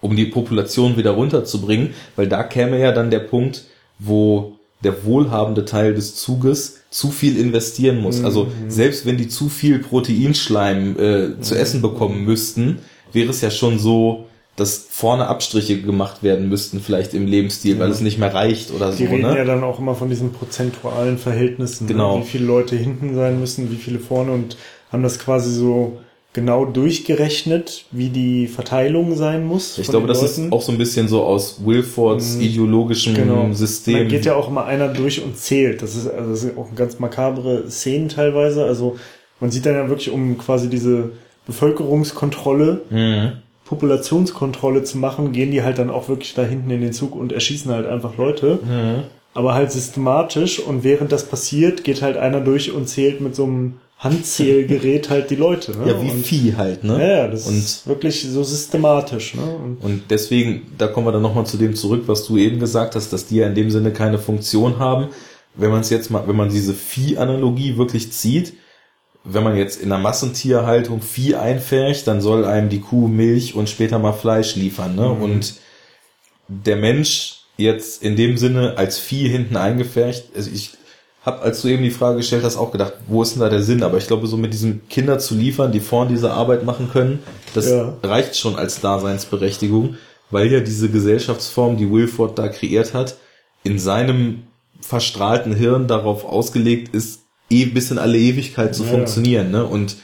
[0.01, 3.65] um die Population wieder runterzubringen, weil da käme ja dann der Punkt,
[3.99, 8.23] wo der wohlhabende Teil des Zuges zu viel investieren muss.
[8.23, 8.51] Also mhm.
[8.51, 11.61] Also selbst wenn die zu viel Proteinschleim äh, zu mhm.
[11.61, 12.79] essen bekommen müssten,
[13.13, 14.27] wäre es ja schon so,
[14.57, 18.91] dass vorne Abstriche gemacht werden müssten, vielleicht im Lebensstil, weil es nicht mehr reicht oder
[18.91, 18.99] Die so.
[19.05, 19.37] Die reden ne?
[19.37, 21.93] ja dann auch immer von diesen prozentualen Verhältnissen, ne?
[21.93, 22.19] genau.
[22.19, 22.25] Ne?
[22.25, 24.57] wie viele Leute hinten sein müssen, wie viele vorne und
[24.91, 25.99] haben das quasi so
[26.33, 29.79] genau durchgerechnet, wie die Verteilung sein muss.
[29.79, 30.47] Ich glaube, das Leuten.
[30.47, 32.43] ist auch so ein bisschen so aus Wilfords mhm.
[32.43, 33.53] ideologischem genau.
[33.53, 33.95] System.
[33.95, 35.83] Da geht ja auch immer einer durch und zählt.
[35.83, 38.65] Das ist, also das sind auch ganz makabre Szenen teilweise.
[38.65, 38.97] Also
[39.41, 41.11] man sieht dann ja wirklich um quasi diese
[41.47, 42.83] Bevölkerungskontrolle.
[42.89, 43.33] Mhm
[43.67, 47.33] Populationskontrolle zu machen, gehen die halt dann auch wirklich da hinten in den Zug und
[47.33, 48.61] erschießen halt einfach Leute.
[48.65, 49.03] Mhm.
[49.35, 53.45] Aber halt systematisch und während das passiert, geht halt einer durch und zählt mit so
[53.45, 55.73] einem Handzählgerät halt die Leute.
[55.73, 55.91] Ne?
[55.91, 57.17] Ja, wie und, Vieh halt, ne?
[57.17, 59.35] Ja, das und, ist wirklich so systematisch.
[59.35, 59.43] Ne?
[59.43, 62.95] Und, und deswegen, da kommen wir dann nochmal zu dem zurück, was du eben gesagt
[62.95, 65.09] hast, dass die ja in dem Sinne keine Funktion haben.
[65.55, 68.55] Wenn man es jetzt mal, wenn man diese Vieh-Analogie wirklich zieht,
[69.29, 73.69] wenn man jetzt in der Massentierhaltung Vieh einfärcht, dann soll einem die Kuh Milch und
[73.69, 74.95] später mal Fleisch liefern.
[74.95, 75.09] Ne?
[75.09, 75.23] Mhm.
[75.23, 75.55] Und
[76.49, 80.73] der Mensch jetzt in dem Sinne als Vieh hinten eingefärcht, also ich
[81.23, 83.63] habe, als du eben die Frage gestellt hast, auch gedacht, wo ist denn da der
[83.63, 83.83] Sinn?
[83.83, 87.19] Aber ich glaube, so mit diesen Kinder zu liefern, die vorn diese Arbeit machen können,
[87.53, 87.95] das ja.
[88.05, 89.97] reicht schon als Daseinsberechtigung,
[90.31, 93.17] weil ja diese Gesellschaftsform, die Wilford da kreiert hat,
[93.65, 94.45] in seinem
[94.81, 99.65] verstrahlten Hirn darauf ausgelegt ist, eh bis in alle Ewigkeit zu ja, funktionieren, ne?
[99.65, 99.97] Und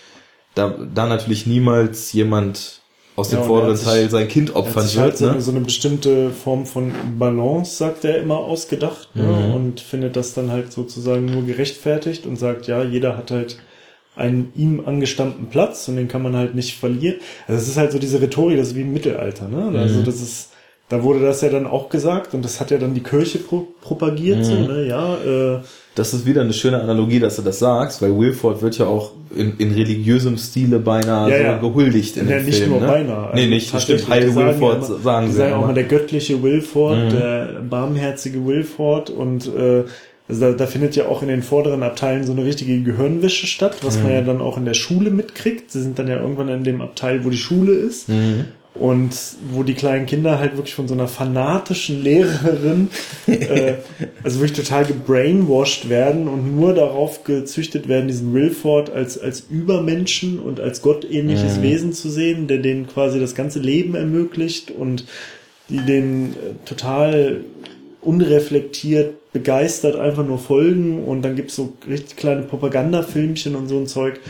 [0.55, 2.83] da, da natürlich niemals jemand
[3.15, 4.97] aus dem ja, vorderen Teil sein Kind opfern wird.
[4.97, 5.41] Halt so, ne?
[5.41, 9.25] so eine bestimmte Form von Balance, sagt er immer, ausgedacht ne?
[9.25, 9.55] mhm.
[9.55, 13.59] und findet das dann halt sozusagen nur gerechtfertigt und sagt, ja, jeder hat halt
[14.15, 17.17] einen ihm angestammten Platz und den kann man halt nicht verlieren.
[17.47, 19.65] Also es ist halt so diese Rhetorik, das ist wie im Mittelalter, ne?
[19.65, 19.79] Also mhm.
[19.79, 20.51] Also das ist,
[20.89, 23.69] da wurde das ja dann auch gesagt und das hat ja dann die Kirche pro
[23.81, 24.45] propagiert, mhm.
[24.45, 24.87] so, ne?
[24.87, 25.61] Ja, äh,
[25.95, 29.13] das ist wieder eine schöne Analogie, dass du das sagst, weil Wilford wird ja auch
[29.37, 31.59] in, in religiösem Stile beinahe Ja, so ja.
[31.59, 32.71] gehuldigt in ja, dem nicht Film.
[32.71, 32.87] nur ne?
[32.87, 33.31] beinahe.
[33.35, 34.15] Nee, Also nicht, das tatsächlich, stimmt.
[34.15, 37.11] Heil sagen Wilford sagen die sie sagen ja auch mal der göttliche Wilford, Mhm.
[37.11, 39.85] der barmherzige Wilford und äh,
[40.29, 43.77] also da, da findet ja auch in den vorderen Abteilen so eine richtige Gehirnwäsche statt,
[43.83, 44.03] was Mhm.
[44.05, 45.71] man ja dann auch in der Schule mitkriegt.
[45.71, 48.09] Sie sind dann ja irgendwann in dem Abteil, wo die Schule ist.
[48.09, 48.45] Mhm.
[48.75, 49.15] Und
[49.51, 52.89] wo die kleinen Kinder halt wirklich von so einer fanatischen Lehrerin,
[53.27, 53.75] äh,
[54.25, 60.39] also wirklich total gebrainwashed werden und nur darauf gezüchtet werden, diesen Wilford als, als Übermenschen
[60.39, 61.63] und als gottähnliches Mhm.
[61.63, 65.05] Wesen zu sehen, der denen quasi das ganze Leben ermöglicht und
[65.69, 67.45] die denen äh, total
[68.01, 73.87] unreflektiert, begeistert einfach nur folgen und dann gibt's so richtig kleine Propagandafilmchen und so ein
[73.87, 74.21] Zeug.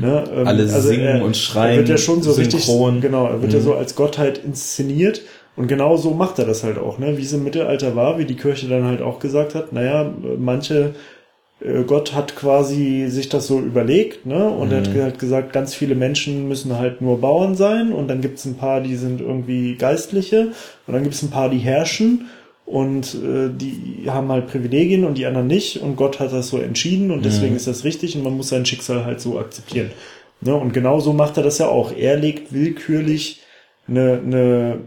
[0.00, 0.24] Ne?
[0.32, 0.46] Ähm, Mhm.
[0.46, 2.94] Alle singen und schreien, Er wird ja schon so synchron.
[2.94, 3.58] richtig, genau, er wird Mhm.
[3.58, 5.22] ja so als Gottheit inszeniert
[5.56, 7.16] und genau so macht er das halt auch, ne?
[7.16, 10.94] Wie es im Mittelalter war, wie die Kirche dann halt auch gesagt hat, naja, manche
[11.62, 14.48] äh, Gott hat quasi sich das so überlegt, ne?
[14.48, 15.02] Und er hat Mhm.
[15.02, 18.80] halt gesagt, ganz viele Menschen müssen halt nur Bauern sein und dann gibt's ein paar,
[18.80, 20.52] die sind irgendwie Geistliche
[20.86, 22.26] und dann gibt's ein paar, die herrschen
[22.70, 26.58] und äh, die haben halt Privilegien und die anderen nicht und Gott hat das so
[26.58, 27.56] entschieden und deswegen Mhm.
[27.56, 29.90] ist das richtig und man muss sein Schicksal halt so akzeptieren.
[30.40, 30.54] Ne?
[30.54, 31.92] Und genau so macht er das ja auch.
[31.94, 33.40] Er legt willkürlich
[33.88, 34.78] eine, eine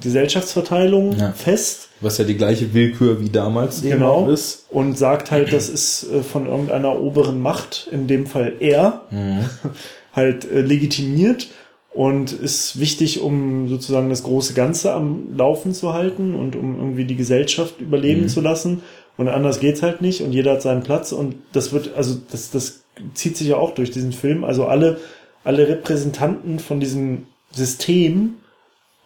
[0.00, 1.32] Gesellschaftsverteilung Ja.
[1.32, 4.28] fest Was ja die gleiche Willkür wie damals Genau.
[4.28, 4.66] ist.
[4.70, 9.44] und sagt halt, das ist äh, von irgendeiner oberen Macht, in dem Fall er, Mhm.
[10.14, 11.48] halt äh, legitimiert
[11.94, 17.04] und ist wichtig, um sozusagen das große Ganze am Laufen zu halten und um irgendwie
[17.04, 18.28] die Gesellschaft überleben Mhm.
[18.28, 18.82] zu lassen.
[19.18, 22.50] Und anders geht's halt nicht und jeder hat seinen Platz und das wird, also das,
[22.50, 24.42] das zieht sich ja auch durch diesen Film.
[24.42, 24.98] Also alle,
[25.44, 28.34] alle Repräsentanten von diesem System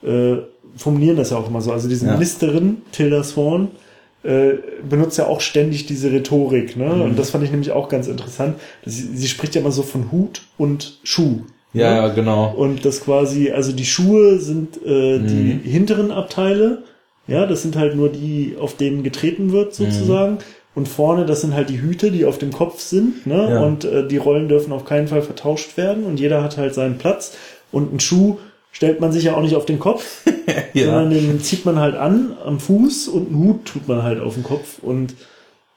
[0.05, 0.37] äh,
[0.77, 1.73] formulieren das ja auch immer so.
[1.73, 2.13] Also diese Ja.
[2.13, 3.69] Ministerin, Tilda Swan,
[4.23, 4.55] äh,
[4.89, 6.87] benutzt ja auch ständig diese Rhetorik, ne?
[6.95, 7.01] Mhm.
[7.03, 8.57] Und das fand ich nämlich auch ganz interessant.
[8.85, 11.41] Sie, sie spricht ja immer so von Hut und Schuh.
[11.73, 11.97] Ja, ne?
[11.97, 12.55] ja, genau.
[12.57, 15.27] Und das quasi, also die Schuhe sind äh, Mhm.
[15.65, 16.83] die hinteren Abteile,
[17.29, 20.35] ja, das sind halt nur die, auf denen getreten wird sozusagen.
[20.35, 20.39] Mhm.
[20.75, 23.49] Und vorne, das sind halt die Hüte, die auf dem Kopf sind, ne?
[23.51, 23.61] Ja.
[23.63, 26.99] Und äh, die Rollen dürfen auf keinen Fall vertauscht werden und jeder hat halt seinen
[26.99, 27.35] Platz.
[27.73, 28.37] Und einen Schuh
[28.73, 30.23] stellt man sich ja auch nicht auf den Kopf,
[30.75, 30.85] Ja.
[30.87, 34.35] sondern den zieht man halt an am Fuß und einen Hut tut man halt auf
[34.35, 35.15] den Kopf und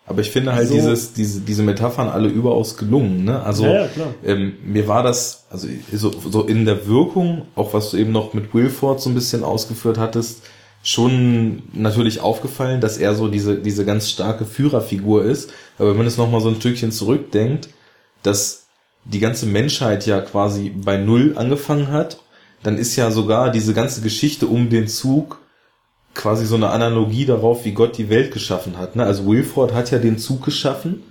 [0.09, 3.41] Aber ich finde halt So- dieses, diese, diese Metaphern alle überaus gelungen, ne?
[3.43, 3.89] Also, Ja, ja.
[4.25, 8.33] Ähm, mir war das, also so, so in der Wirkung, auch was du eben noch
[8.33, 10.41] mit Wilford so ein bisschen ausgeführt hattest,
[10.81, 15.51] schon natürlich aufgefallen, dass er so diese, diese ganz starke Führerfigur ist.
[15.77, 17.69] Aber wenn man es nochmal so ein Stückchen zurückdenkt,
[18.23, 18.63] dass
[19.05, 22.19] die ganze Menschheit ja quasi bei Null angefangen hat,
[22.63, 25.39] dann ist ja sogar diese ganze Geschichte um den Zug
[26.19, 28.97] quasi so eine Analogie darauf, wie Gott die Welt geschaffen hat.
[28.97, 29.03] Ne?
[29.05, 31.01] Also Wilford hat ja den Zug geschaffen,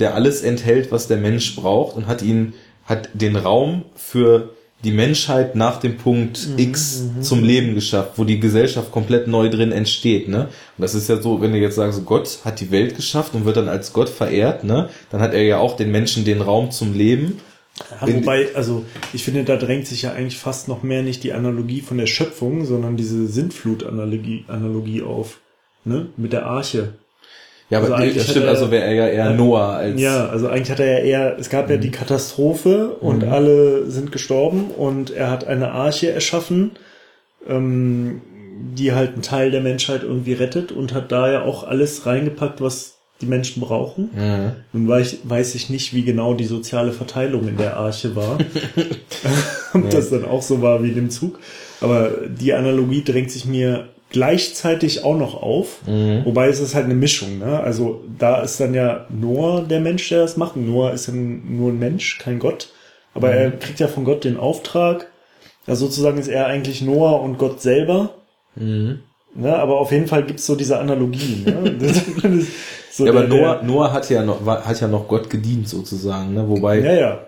[0.00, 2.54] der alles enthält, was der Mensch braucht und hat ihn,
[2.86, 4.50] hat den Raum für
[4.82, 9.70] die Menschheit nach dem Punkt X zum Leben geschafft, wo die Gesellschaft komplett neu drin
[9.70, 10.48] entsteht, ne?
[10.76, 13.44] Und das ist ja so, wenn du jetzt sagst, Gott hat die Welt geschafft und
[13.44, 14.88] wird dann als Gott verehrt, ne?
[15.10, 17.40] Dann hat er ja auch den Menschen den Raum zum Leben.
[18.00, 21.32] Ja, wobei, also ich finde, da drängt sich ja eigentlich fast noch mehr nicht die
[21.32, 25.38] Analogie von der Schöpfung, sondern diese Sintflut-Analogie Analogie auf,
[25.84, 26.06] ne?
[26.16, 26.94] Mit der Arche.
[27.70, 29.30] Ja, Also aber eigentlich das hat stimmt, er- also wäre er ja eher.
[29.30, 31.80] Noah als Ja, also eigentlich hat er ja eher, es gab ja Mhm.
[31.80, 36.72] die Katastrophe und alle sind gestorben und er hat eine Arche erschaffen,
[37.48, 38.20] ähm,
[38.76, 42.60] die halt einen Teil der Menschheit irgendwie rettet und hat da ja auch alles reingepackt,
[42.60, 44.10] was die Menschen brauchen.
[44.14, 44.52] Mhm.
[44.72, 48.38] Nun weiß, weiß ich nicht, wie genau die soziale Verteilung in der Arche war.
[49.74, 51.38] Ob das dann auch so war wie in dem Zug.
[51.80, 55.78] Aber die Analogie drängt sich mir gleichzeitig auch noch auf.
[56.24, 57.38] Wobei es ist halt eine Mischung.
[57.38, 57.60] Ne?
[57.60, 60.56] Also da ist dann ja Noah der Mensch, der das macht.
[60.56, 62.70] Noah ist ja nur ein Mensch, kein Gott.
[63.12, 65.08] Aber er kriegt ja von Gott den Auftrag.
[65.66, 68.14] Also sozusagen ist er eigentlich Noah und Gott selber.
[69.34, 69.56] Ne?
[69.56, 71.44] Aber auf jeden Fall gibt's so diese Analogie.
[71.44, 71.76] Ne?
[72.96, 75.68] So Ja, aber der- Noah, Noah hat ja noch, war, hat ja noch Gott gedient
[75.68, 76.48] sozusagen, ne?
[76.48, 77.18] Wobei, Ja, ja.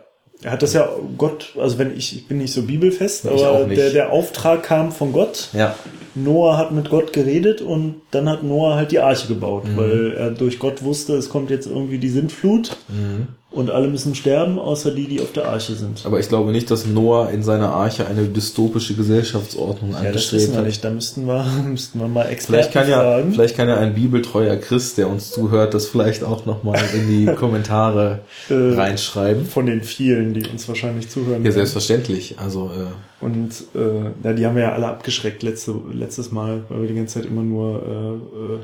[0.43, 0.87] Er hat das ja
[1.17, 5.13] Gott, also wenn ich, ich bin nicht so bibelfest, aber der, der Auftrag kam von
[5.13, 5.49] Gott.
[5.55, 5.75] ja,
[6.15, 9.77] Noah hat mit Gott geredet und dann hat Noah halt die Arche gebaut, Mhm.
[9.77, 13.29] weil er durch Gott wusste, es kommt jetzt irgendwie die Sintflut Mhm.
[13.57, 16.03] Und alle müssen sterben, außer die, die auf der Arche sind.
[16.05, 20.43] aber ich glaube nicht, dass Noah in seiner Arche eine dystopische Gesellschaftsordnung Ja, das angestrebt
[20.43, 20.67] wissen wir hat.
[20.67, 20.85] nicht.
[20.85, 23.33] Da müssten wir, müssten wir mal Experten Vielleicht kann ja, fragen.
[23.33, 27.27] vielleicht kann ja ein bibeltreuer Christ, der uns zuhört, das vielleicht auch nochmal in die
[27.35, 29.47] Kommentare Äh, reinschreiben.
[29.47, 31.39] Von den vielen, die uns wahrscheinlich zuhören.
[31.39, 31.55] Ja, werden.
[31.55, 32.37] selbstverständlich.
[32.39, 36.83] Also, äh, Und äh, ja, die haben wir ja alle abgeschreckt letzte, letztes Mal, weil
[36.83, 38.59] wir die ganze Zeit immer nur äh, äh,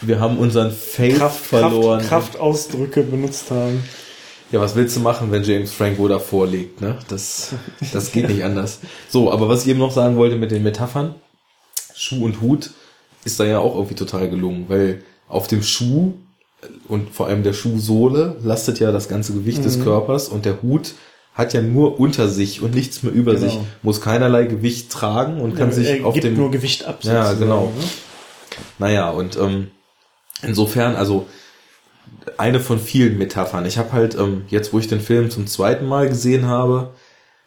[0.00, 2.00] wir haben unseren Faith Kraft, verloren.
[2.00, 3.82] Kraft, Kraftausdrücke benutzt haben.
[4.50, 6.98] Ja, was willst du machen, wenn James Franco da vorlegt, ne?
[7.08, 7.54] Das,
[7.92, 8.80] das geht nicht anders.
[9.08, 11.14] So, aber was ich eben noch sagen wollte mit den Metaphern,
[11.94, 12.70] Schuh und Hut
[13.24, 16.14] ist da ja auch irgendwie total gelungen, weil auf dem Schuh
[16.88, 19.64] und vor allem der Schuhsohle lastet ja das ganze Gewicht mhm.
[19.64, 20.94] des Körpers und der Hut
[21.34, 23.46] hat ja nur unter sich und nichts mehr über genau.
[23.46, 27.00] sich, muss keinerlei Gewicht tragen und kann ja, sich auf dem nur Gewicht ab.
[27.02, 27.72] Ja, genau.
[27.76, 27.84] Ne?
[28.78, 29.68] Naja, und ähm,
[30.42, 31.26] insofern, also
[32.38, 33.66] eine von vielen Metaphern.
[33.66, 36.94] Ich habe halt ähm, jetzt, wo ich den Film zum zweiten Mal gesehen habe,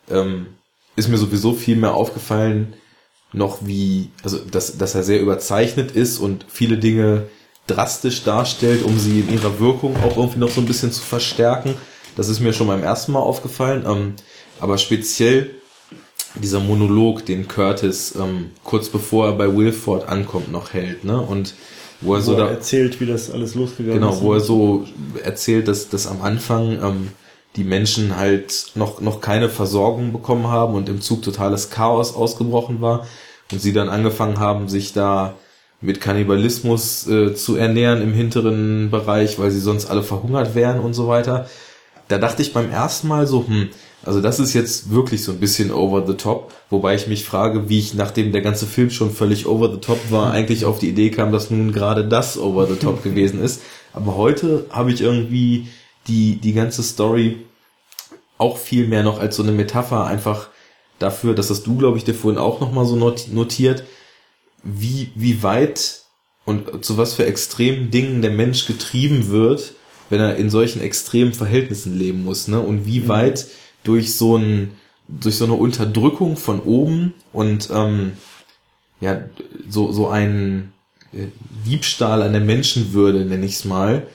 [0.10, 0.48] ähm,
[0.96, 2.74] ist mir sowieso viel mehr aufgefallen,
[3.34, 7.28] noch wie, also dass, dass er sehr überzeichnet ist und viele Dinge
[7.68, 11.76] drastisch darstellt, um sie in ihrer Wirkung auch irgendwie noch so ein bisschen zu verstärken.
[12.16, 13.86] Das ist mir schon beim ersten Mal aufgefallen.
[13.86, 14.14] Ähm,
[14.60, 15.52] aber speziell
[16.36, 21.20] dieser Monolog, den Curtis ähm, kurz bevor er bei Wilford ankommt, noch hält, ne?
[21.20, 21.54] Und
[22.02, 24.20] wo er wo so er da erzählt, wie das alles losgegangen genau, ist.
[24.20, 24.86] Genau, wo er so
[25.24, 27.08] erzählt, dass, dass am Anfang ähm,
[27.56, 32.82] die Menschen halt noch, noch keine Versorgung bekommen haben und im Zug totales Chaos ausgebrochen
[32.82, 33.08] war
[33.52, 35.36] und sie dann angefangen haben, sich da
[35.82, 40.94] mit Kannibalismus äh, zu ernähren im hinteren Bereich, weil sie sonst alle verhungert wären und
[40.94, 41.48] so weiter.
[42.08, 43.70] Da dachte ich beim ersten Mal so, hm,
[44.04, 47.70] also das ist jetzt wirklich so ein bisschen over the top, wobei ich mich frage,
[47.70, 50.90] wie ich, nachdem der ganze Film schon völlig over the top war, eigentlich auf die
[50.90, 53.62] Idee kam, dass nun gerade das over the top gewesen ist.
[53.94, 55.68] Aber heute habe ich irgendwie
[56.08, 57.38] die, die ganze Story
[58.38, 60.50] auch viel mehr noch als so eine Metapher einfach
[61.00, 63.84] dafür, dass das du, glaube ich, dir vorhin auch nochmal so notiert,
[64.64, 66.02] wie, wie weit
[66.46, 69.74] und zu was für extremen Dingen der Mensch getrieben wird,
[70.10, 72.60] wenn er in solchen extremen Verhältnissen leben muss, ne?
[72.60, 73.08] Und wie mhm.
[73.88, 74.72] Durch so ein,
[75.08, 78.14] durch so eine Unterdrückung von oben und ähm,
[79.00, 79.22] ja,
[79.70, 80.74] so, so ein
[81.14, 81.28] äh,
[81.66, 84.08] Diebstahl an der Menschenwürde, nenne ich es mal,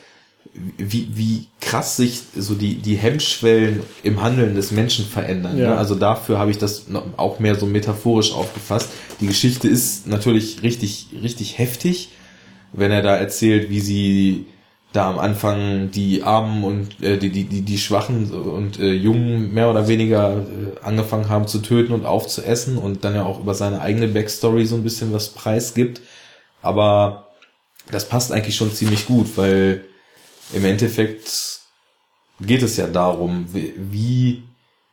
[0.76, 5.56] wie, wie krass sich so die, die Hemmschwellen im Handeln des Menschen verändern.
[5.56, 5.62] Ne?
[5.62, 5.70] Ja.
[5.70, 5.78] Ne?
[5.78, 6.86] Also dafür habe ich das
[7.16, 8.90] auch mehr so metaphorisch aufgefasst.
[9.20, 12.10] Die Geschichte ist natürlich richtig, richtig heftig,
[12.74, 14.46] wenn er da erzählt, wie sie
[14.92, 19.52] da am Anfang die Armen und äh, die, die, die, die Schwachen und äh, Jungen
[19.52, 23.54] mehr oder weniger äh, angefangen haben zu töten und aufzuessen und dann ja auch über
[23.54, 26.02] seine eigene Backstory so ein bisschen was preisgibt.
[26.60, 27.28] Aber
[27.90, 29.84] das passt eigentlich schon ziemlich gut, weil
[30.52, 31.60] im Endeffekt
[32.40, 34.42] geht es ja darum, wie,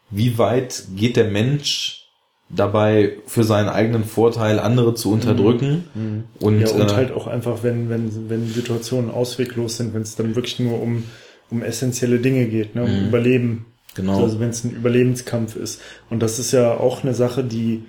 [0.09, 2.08] wie weit geht der Mensch
[2.49, 6.01] dabei für seinen eigenen Vorteil andere zu unterdrücken mhm.
[6.01, 6.23] mhm.
[6.39, 10.15] und, ja, und äh, halt auch einfach wenn wenn wenn Situationen ausweglos sind wenn es
[10.15, 11.03] dann wirklich nur um
[11.51, 13.07] um essentielle Dinge geht ne um mhm.
[13.07, 17.43] Überleben genau also wenn es ein Überlebenskampf ist und das ist ja auch eine Sache
[17.43, 17.83] die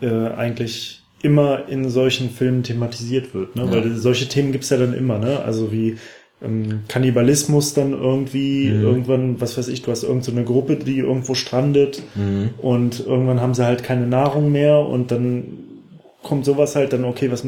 [0.00, 3.70] äh, eigentlich immer in solchen Filmen thematisiert wird ne ja.
[3.70, 5.98] weil solche Themen gibt's ja dann immer ne also wie
[6.42, 8.82] ähm, Kannibalismus dann irgendwie, mhm.
[8.82, 12.50] irgendwann, was weiß ich, du hast irgendeine so Gruppe, die irgendwo strandet mhm.
[12.58, 15.44] und irgendwann haben sie halt keine Nahrung mehr und dann
[16.22, 17.44] kommt sowas halt dann, okay, was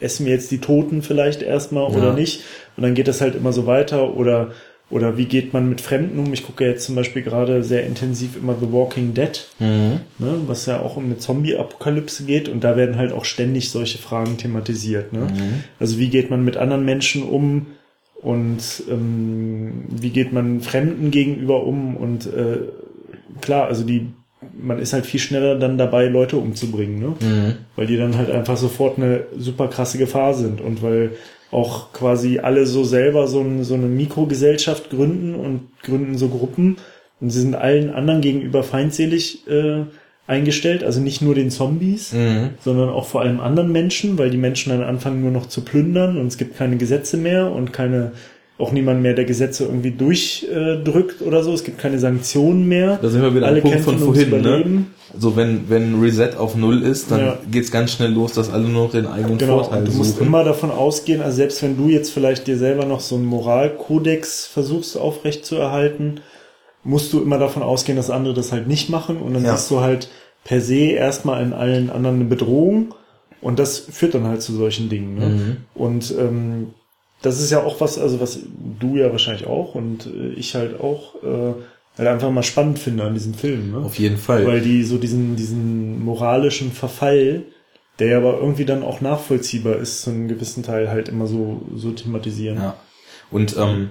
[0.00, 1.96] essen wir jetzt die Toten vielleicht erstmal ja.
[1.96, 2.42] oder nicht?
[2.76, 4.50] Und dann geht das halt immer so weiter oder
[4.90, 6.34] oder wie geht man mit Fremden um?
[6.34, 10.00] Ich gucke jetzt zum Beispiel gerade sehr intensiv immer The Walking Dead, mhm.
[10.18, 13.96] ne, was ja auch um eine Zombie-Apokalypse geht und da werden halt auch ständig solche
[13.96, 15.14] Fragen thematisiert.
[15.14, 15.20] Ne?
[15.20, 15.64] Mhm.
[15.80, 17.68] Also wie geht man mit anderen Menschen um?
[18.22, 22.60] Und ähm, wie geht man Fremden gegenüber um und äh,
[23.40, 24.08] klar, also die
[24.58, 27.14] man ist halt viel schneller dann dabei, Leute umzubringen, ne?
[27.20, 27.54] Mhm.
[27.76, 31.12] Weil die dann halt einfach sofort eine super krasse Gefahr sind und weil
[31.50, 36.78] auch quasi alle so selber so, ein, so eine Mikrogesellschaft gründen und gründen so Gruppen
[37.20, 39.84] und sie sind allen anderen gegenüber feindselig äh,
[40.26, 42.50] eingestellt, also nicht nur den Zombies, mhm.
[42.64, 46.16] sondern auch vor allem anderen Menschen, weil die Menschen dann anfangen nur noch zu plündern
[46.16, 48.12] und es gibt keine Gesetze mehr und keine
[48.58, 51.52] auch niemand mehr, der Gesetze irgendwie durchdrückt oder so.
[51.52, 52.98] Es gibt keine Sanktionen mehr.
[53.00, 54.84] Da sind wir wieder Alle am Punkt von vorhin, ne?
[55.18, 57.38] So wenn wenn Reset auf null ist, dann ja.
[57.50, 59.58] geht's ganz schnell los, dass alle nur noch den eigenen genau.
[59.58, 62.86] Vorteil und du musst immer davon ausgehen, also selbst wenn du jetzt vielleicht dir selber
[62.86, 66.20] noch so einen Moralkodex versuchst aufrechtzuerhalten,
[66.84, 69.52] musst du immer davon ausgehen, dass andere das halt nicht machen und dann ja.
[69.52, 70.08] bist du halt
[70.44, 72.94] per se erstmal in allen anderen eine Bedrohung
[73.40, 75.14] und das führt dann halt zu solchen Dingen.
[75.14, 75.26] Ne?
[75.26, 75.56] Mhm.
[75.74, 76.74] Und ähm,
[77.22, 78.40] das ist ja auch was, also was
[78.80, 81.54] du ja wahrscheinlich auch und äh, ich halt auch äh,
[81.98, 83.72] halt einfach mal spannend finde an diesem Film.
[83.72, 83.78] Ne?
[83.78, 84.46] Auf jeden Fall.
[84.46, 87.44] Weil die so diesen, diesen moralischen Verfall,
[87.98, 91.62] der ja aber irgendwie dann auch nachvollziehbar ist, zu einem gewissen Teil halt immer so,
[91.76, 92.58] so thematisieren.
[92.58, 92.76] Ja.
[93.30, 93.90] Und ähm,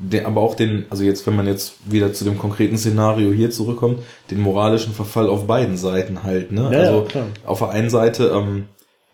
[0.00, 3.50] der, aber auch den, also jetzt, wenn man jetzt wieder zu dem konkreten Szenario hier
[3.50, 4.00] zurückkommt,
[4.30, 6.70] den moralischen Verfall auf beiden Seiten halt, ne?
[6.72, 8.66] Ja, also ja, auf der einen Seite, ähm,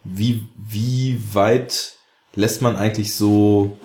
[0.05, 1.95] wie, wie weit
[2.35, 3.79] lässt man eigentlich so,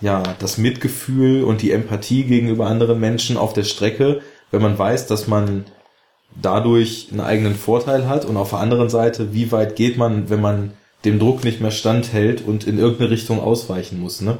[0.00, 4.20] ja, das Mitgefühl und die Empathie gegenüber anderen Menschen auf der Strecke,
[4.50, 5.64] wenn man weiß, dass man
[6.40, 10.40] dadurch einen eigenen Vorteil hat und auf der anderen Seite, wie weit geht man, wenn
[10.40, 10.72] man
[11.04, 14.38] dem Druck nicht mehr standhält und in irgendeine Richtung ausweichen muss, ne?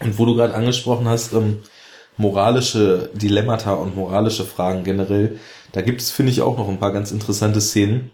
[0.00, 1.58] Und wo du gerade angesprochen hast, ähm,
[2.16, 5.38] moralische Dilemmata und moralische Fragen generell,
[5.72, 8.10] da gibt es, finde ich, auch noch ein paar ganz interessante Szenen.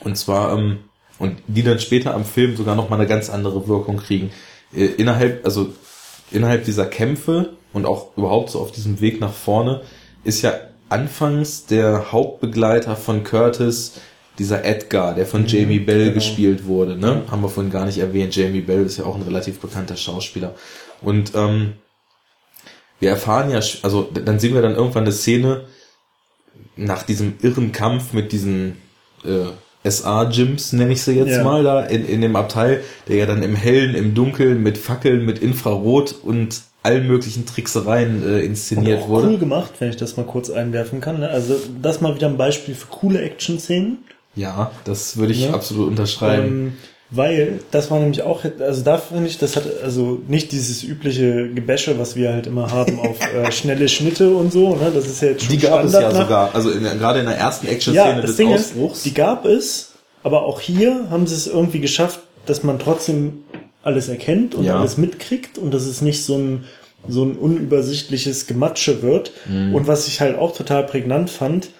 [0.00, 0.78] Und zwar, ähm,
[1.18, 4.30] und die dann später am Film sogar noch mal eine ganz andere Wirkung kriegen.
[4.74, 5.72] Äh, innerhalb, also
[6.30, 9.82] innerhalb dieser Kämpfe und auch überhaupt so auf diesem Weg nach vorne
[10.24, 10.54] ist ja
[10.88, 14.00] anfangs der Hauptbegleiter von Curtis
[14.38, 16.14] dieser Edgar, der von Jamie Bell genau.
[16.14, 17.22] gespielt wurde, ne?
[17.30, 18.34] Haben wir vorhin gar nicht erwähnt.
[18.34, 20.54] Jamie Bell ist ja auch ein relativ bekannter Schauspieler.
[21.02, 21.74] Und ähm,
[23.00, 25.64] wir erfahren ja, also dann sehen wir dann irgendwann eine Szene
[26.76, 28.76] nach diesem irren Kampf mit diesen
[29.24, 31.42] äh, SA-Gyms, nenne ich sie jetzt Ja.
[31.44, 35.24] mal, da in, in dem Abteil, der ja dann im Hellen, im Dunkeln, mit Fackeln,
[35.26, 39.28] mit Infrarot und allen möglichen Tricksereien äh, inszeniert wurde.
[39.28, 41.20] cool gemacht, wenn ich das mal kurz einwerfen kann.
[41.20, 41.28] Ne?
[41.28, 43.98] Also das mal wieder ein Beispiel für coole Action-Szenen.
[44.34, 45.52] Ja, das würde ich Ja.
[45.54, 46.46] absolut unterschreiben.
[46.46, 46.72] Ähm,
[47.14, 51.48] weil das war nämlich auch, also da finde ich, das hat also nicht dieses übliche
[51.50, 54.74] Gebäsche, was wir halt immer haben auf äh, schnelle Schnitte und so.
[54.76, 54.90] Ne?
[54.94, 57.20] Das ist ja jetzt schon die gab es ja Standard nach- sogar, also in, gerade
[57.20, 59.02] in der ersten Ja, Action-Szene das des Ding ist, Ausbruchs.
[59.02, 63.44] die gab es, aber auch hier haben sie es irgendwie geschafft, dass man trotzdem
[63.82, 64.78] alles erkennt und Ja.
[64.78, 66.64] alles mitkriegt und dass es nicht so ein
[67.08, 69.32] so ein unübersichtliches Gematsche wird.
[69.46, 69.74] Mhm.
[69.74, 71.70] Und was ich halt auch total prägnant fand,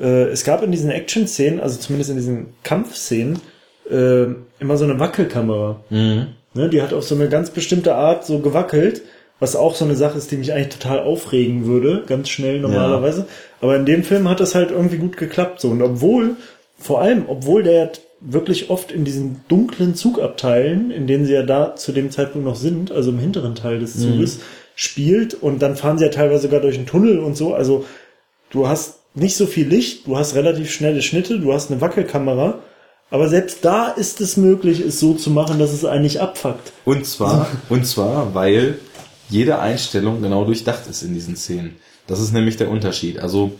[0.00, 3.38] äh, es gab in diesen Action-Szenen, also zumindest in diesen Kampfszenen,
[3.90, 4.26] äh,
[4.60, 5.80] immer so eine Wackelkamera.
[5.90, 6.26] Mhm.
[6.54, 9.02] Ne, die hat auf so eine ganz bestimmte Art so gewackelt,
[9.40, 13.26] was auch so eine Sache ist, die mich eigentlich total aufregen würde, ganz schnell normalerweise.
[13.60, 15.70] Aber in dem Film hat das halt irgendwie gut geklappt so.
[15.70, 16.36] Und obwohl,
[16.78, 17.90] vor allem, obwohl der
[18.20, 22.56] wirklich oft in diesen dunklen Zugabteilen, in denen sie ja da zu dem Zeitpunkt noch
[22.56, 24.40] sind, also im hinteren Teil des Zuges,
[24.76, 27.54] spielt und dann fahren sie ja teilweise sogar durch einen Tunnel und so.
[27.54, 27.84] Also
[28.50, 32.60] du hast nicht so viel Licht, du hast relativ schnelle Schnitte, du hast eine Wackelkamera,
[33.14, 36.72] aber selbst da ist es möglich, es so zu machen, dass es eigentlich abfuckt.
[36.84, 38.80] Und zwar, und zwar, weil
[39.28, 41.76] jede Einstellung genau durchdacht ist in diesen Szenen.
[42.08, 43.20] Das ist nämlich der Unterschied.
[43.20, 43.52] Also,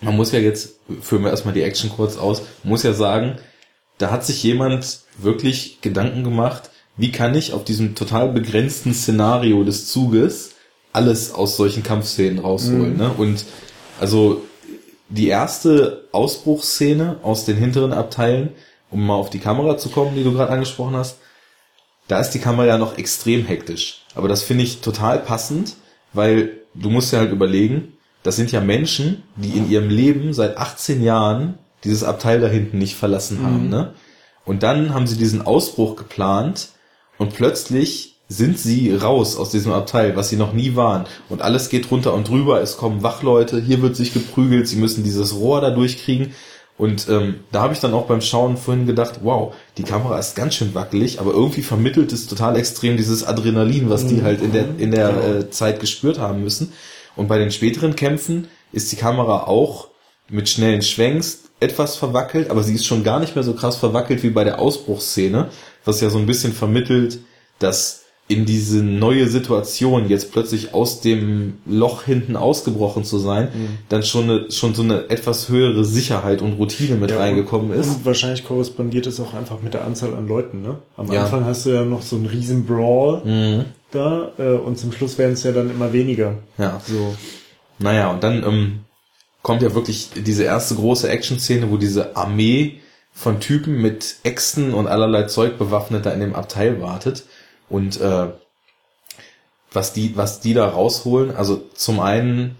[0.00, 3.36] man muss ja jetzt, führen wir erstmal die Action kurz aus, muss ja sagen,
[3.98, 9.62] da hat sich jemand wirklich Gedanken gemacht, wie kann ich auf diesem total begrenzten Szenario
[9.62, 10.50] des Zuges
[10.92, 13.12] alles aus solchen Kampfszenen rausholen, ne?
[13.16, 13.44] Und,
[14.00, 14.42] also,
[15.14, 18.50] die erste Ausbruchsszene aus den hinteren Abteilen,
[18.90, 21.18] um mal auf die Kamera zu kommen, die du gerade angesprochen hast,
[22.08, 24.02] da ist die Kamera ja noch extrem hektisch.
[24.14, 25.76] Aber das finde ich total passend,
[26.12, 30.56] weil du musst ja halt überlegen, das sind ja Menschen, die in ihrem Leben seit
[30.56, 33.94] 18 Jahren dieses Abteil da hinten nicht verlassen haben, ne?
[34.44, 36.70] Und dann haben sie diesen Ausbruch geplant
[37.18, 41.06] und plötzlich sind sie raus aus diesem Abteil, was sie noch nie waren.
[41.28, 45.04] Und alles geht runter und drüber, es kommen Wachleute, hier wird sich geprügelt, sie müssen
[45.04, 46.32] dieses Rohr da durchkriegen.
[46.76, 50.34] Und ähm, da habe ich dann auch beim Schauen vorhin gedacht, wow, die Kamera ist
[50.34, 54.52] ganz schön wackelig, aber irgendwie vermittelt es total extrem dieses Adrenalin, was die halt in
[54.52, 56.72] der, in der äh, Zeit gespürt haben müssen.
[57.14, 59.88] Und bei den späteren Kämpfen ist die Kamera auch
[60.28, 64.24] mit schnellen Schwenks etwas verwackelt, aber sie ist schon gar nicht mehr so krass verwackelt
[64.24, 65.50] wie bei der Ausbruchsszene,
[65.84, 67.20] was ja so ein bisschen vermittelt,
[67.60, 73.48] dass in diese neue Situation jetzt plötzlich aus dem Loch hinten ausgebrochen zu sein,
[73.90, 77.88] dann schon eine, schon so eine etwas höhere Sicherheit und Routine mit Ja, reingekommen ist.
[77.88, 80.78] Und wahrscheinlich korrespondiert es auch einfach mit der Anzahl an Leuten, ne?
[80.96, 81.24] Am Ja.
[81.24, 83.64] Anfang hast du ja noch so einen riesen Brawl Mhm.
[83.90, 86.38] da äh, und zum Schluss werden es ja dann immer weniger.
[86.56, 86.80] Ja.
[86.86, 87.14] So.
[87.78, 88.80] Naja, und dann ähm,
[89.42, 92.80] kommt ja wirklich diese erste große Action-Szene, wo diese Armee
[93.12, 97.24] von Typen mit Äxten und allerlei Zeug bewaffnet da in dem Abteil wartet.
[97.68, 98.26] Und äh,
[99.72, 102.56] was die, was die da rausholen, also zum einen,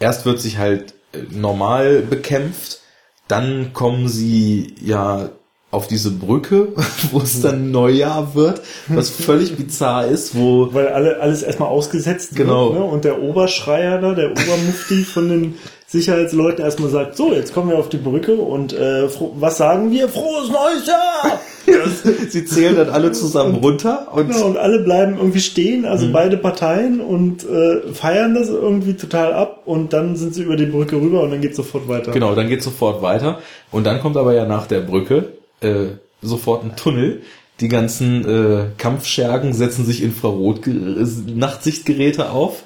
[0.00, 2.80] erst wird sich halt äh, normal bekämpft,
[3.28, 5.28] dann kommen sie ja
[5.70, 6.68] auf diese Brücke,
[7.12, 12.34] wo es dann Neujahr wird, was völlig bizarr ist, wo Weil alle, alles erstmal ausgesetzt
[12.34, 12.70] Genau.
[12.70, 12.84] wird, ne?
[12.86, 17.78] Und der Oberschreier da, der Obermufti von den Sicherheitsleuten erstmal sagt, so, jetzt kommen wir
[17.78, 20.08] auf die Brücke und äh, was sagen wir?
[20.08, 21.38] Frohes neues Jahr!
[22.30, 26.12] sie zählen dann alle zusammen runter und Genau, und alle bleiben irgendwie stehen, also Mhm.
[26.12, 30.66] beide Parteien und äh, feiern das irgendwie total ab und dann sind sie über die
[30.66, 32.12] Brücke rüber und dann geht sofort weiter.
[32.12, 33.38] Genau, dann geht sofort weiter.
[33.70, 35.86] Und dann kommt aber ja nach der Brücke äh,
[36.22, 37.22] sofort ein Tunnel.
[37.60, 42.62] Die ganzen äh, Kampfschergen setzen sich Infrarot-Nachtsichtgeräte auf.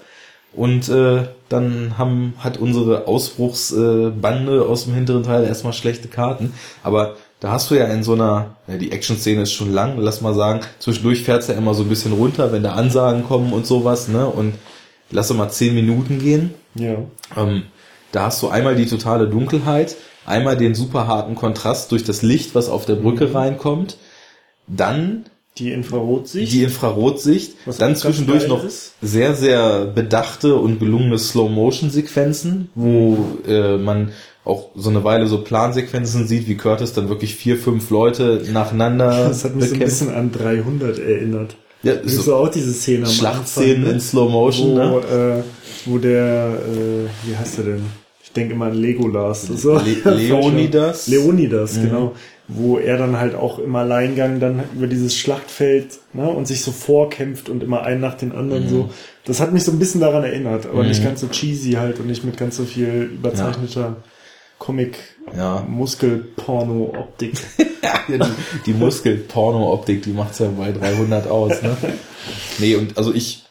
[0.55, 6.53] Und äh, dann haben, hat unsere Ausbruchsbande äh, aus dem hinteren Teil erstmal schlechte Karten.
[6.83, 10.21] Aber da hast du ja in so einer, ja, die Action-Szene ist schon lang, lass
[10.21, 13.67] mal sagen, zwischendurch fährt's ja immer so ein bisschen runter, wenn da Ansagen kommen und
[13.67, 14.27] sowas, ne?
[14.29, 14.55] Und
[15.11, 16.55] lass mal zehn Minuten gehen.
[16.77, 16.99] Ja.
[17.37, 17.65] Ähm,
[18.13, 22.55] da hast du einmal die totale Dunkelheit, einmal den super harten Kontrast durch das Licht,
[22.55, 23.37] was auf der Brücke Mhm.
[23.37, 23.97] reinkommt,
[24.69, 25.25] dann
[25.59, 26.53] Die Infrarotsicht.
[26.53, 28.93] die Infrarotsicht, Was dann zwischendurch noch ist.
[29.03, 34.13] sehr, sehr bedachte und gelungene Slow-Motion-Sequenzen, wo äh, man
[34.45, 39.29] auch so eine Weile so Plansequenzen sieht, wie Curtis dann wirklich vier, fünf Leute nacheinander
[39.29, 39.99] das hat mich so ein bekämpft.
[40.01, 41.57] bisschen an 300 erinnert.
[41.85, 44.01] Ja, so so auch diese Szene am Schlachtszenen Anfang, in ne?
[44.01, 45.43] Slow-Motion, wo, ne?
[45.45, 47.83] äh, wo der, äh, wie heißt er denn?
[48.23, 49.49] Ich denke immer an Legolas.
[49.65, 51.07] War- Le Leonidas.
[51.09, 51.83] Leonidas, Mhm.
[51.83, 52.13] genau.
[52.49, 56.71] Wo er dann halt auch im Alleingang dann über dieses Schlachtfeld ne, und sich so
[56.73, 58.69] vorkämpft und immer einen nach den anderen Mhm.
[58.69, 58.91] so.
[59.25, 62.07] Das hat mich so ein bisschen daran erinnert, aber nicht ganz so cheesy halt und
[62.09, 63.97] nicht mit ganz so viel überzeichneter
[64.63, 64.99] Comic
[68.09, 68.09] Ja.
[68.09, 68.21] Die,
[68.67, 71.77] die Muskel-Porno-Optik, die macht's ja bei 300 aus, ne?
[72.59, 73.45] Nee, und also ich,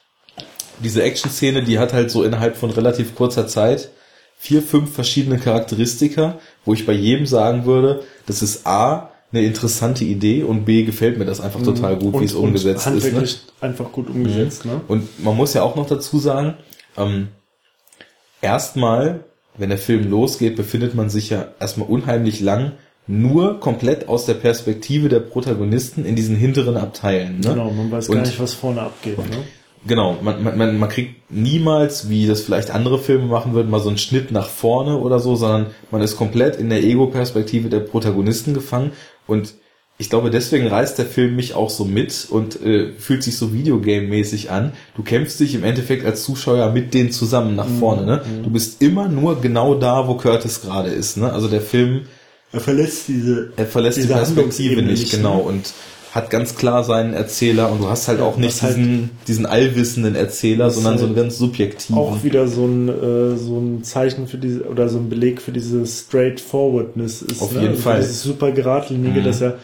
[0.81, 3.89] diese Action-Szene, die hat halt so innerhalb von relativ kurzer Zeit
[4.37, 10.05] vier, fünf verschiedene Charakteristika, wo ich bei jedem sagen würde, das ist A, eine interessante
[10.05, 13.11] Idee und B, gefällt mir das einfach total gut, wie es umgesetzt ist.
[13.13, 13.27] Ne?
[13.59, 14.81] einfach gut umgesetzt, ne?
[14.87, 16.55] Und man muss ja auch noch dazu sagen,
[16.97, 17.29] ähm,
[18.41, 19.25] erstmal,
[19.57, 22.73] wenn der Film losgeht, befindet man sich ja erstmal unheimlich lang
[23.07, 27.39] nur komplett aus der Perspektive der Protagonisten in diesen hinteren Abteilen.
[27.39, 27.49] Ne?
[27.49, 29.37] Genau, man weiß Und- gar nicht, was vorne abgeht, ne?
[29.87, 33.79] Genau, man, man, man, man kriegt niemals, wie das vielleicht andere Filme machen würden, mal
[33.79, 37.79] so einen Schnitt nach vorne oder so, sondern man ist komplett in der Ego-Perspektive der
[37.79, 38.91] Protagonisten gefangen
[39.25, 39.55] und
[40.01, 43.53] ich glaube, deswegen reißt der Film mich auch so mit und äh, fühlt sich so
[43.53, 44.71] Videogame-mäßig an.
[44.97, 48.03] Du kämpfst dich im Endeffekt als Zuschauer mit denen zusammen nach vorne.
[48.07, 48.21] Ne?
[48.43, 51.17] Du bist immer nur genau da, wo Curtis gerade ist.
[51.17, 51.31] Ne?
[51.31, 52.01] Also der Film
[52.51, 55.43] Er verlässt diese er verlässt die Diese Perspektive Handlungsebene nicht, nicht, genau, ne?
[55.43, 55.73] und
[56.13, 60.15] hat ganz klar seinen Erzähler und du hast halt auch nicht halt- diesen, diesen allwissenden
[60.15, 61.95] Erzähler, sondern so einen halt ganz subjektiven.
[61.95, 65.51] auch wieder so ein, äh, so ein Zeichen für diese, oder so ein Beleg für
[65.53, 67.41] diese Straightforwardness ist.
[67.41, 67.59] Auf ne?
[67.61, 67.99] jeden also Fall.
[68.01, 69.23] Dieses super geradlinige, Mhm.
[69.25, 69.57] dass er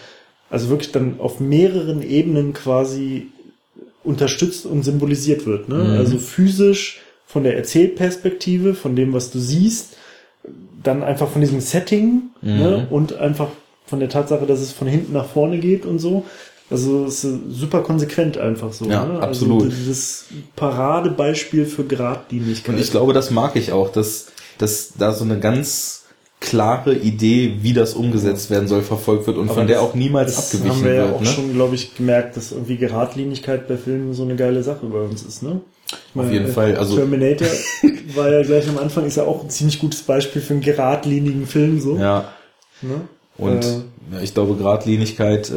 [0.49, 3.28] also wirklich dann auf mehreren Ebenen quasi
[4.03, 5.68] unterstützt und symbolisiert wird.
[5.69, 5.76] Ne?
[5.76, 5.98] Mhm.
[5.98, 9.98] Also physisch von der Erzählperspektive, von dem, was du siehst,
[10.82, 12.49] dann einfach von diesem Setting Mhm.
[12.57, 12.88] ne?
[12.90, 13.49] und einfach
[13.86, 16.26] von der Tatsache, dass es von hinten nach vorne geht und so.
[16.69, 18.86] Also es ist super konsequent einfach so.
[18.86, 19.19] Ja, ne?
[19.22, 19.64] absolut.
[19.64, 20.26] Also dieses
[20.56, 22.76] Paradebeispiel für Geradlinigkeit.
[22.76, 26.03] Und ich glaube, das mag ich auch, dass, dass da so eine ganz
[26.39, 29.95] klare Idee, wie das umgesetzt werden soll, verfolgt wird und Aber von der das- auch
[29.95, 31.15] niemals das abgewichen haben wir ja wird.
[31.15, 31.26] auch ne?
[31.27, 35.23] schon, glaube ich, gemerkt, dass irgendwie Geradlinigkeit bei Filmen so eine geile Sache bei uns
[35.23, 35.61] ist, ne?
[36.14, 37.47] Ich Auf jeden Fall, also- Terminator
[38.15, 41.47] war ja gleich am Anfang, ist ja auch ein ziemlich gutes Beispiel für einen geradlinigen
[41.47, 41.97] Film, so.
[41.97, 42.30] ja,
[42.81, 43.01] Ne?
[43.38, 44.15] und Äh.
[44.15, 45.53] ja, ich glaube, Gradlinigkeit äh,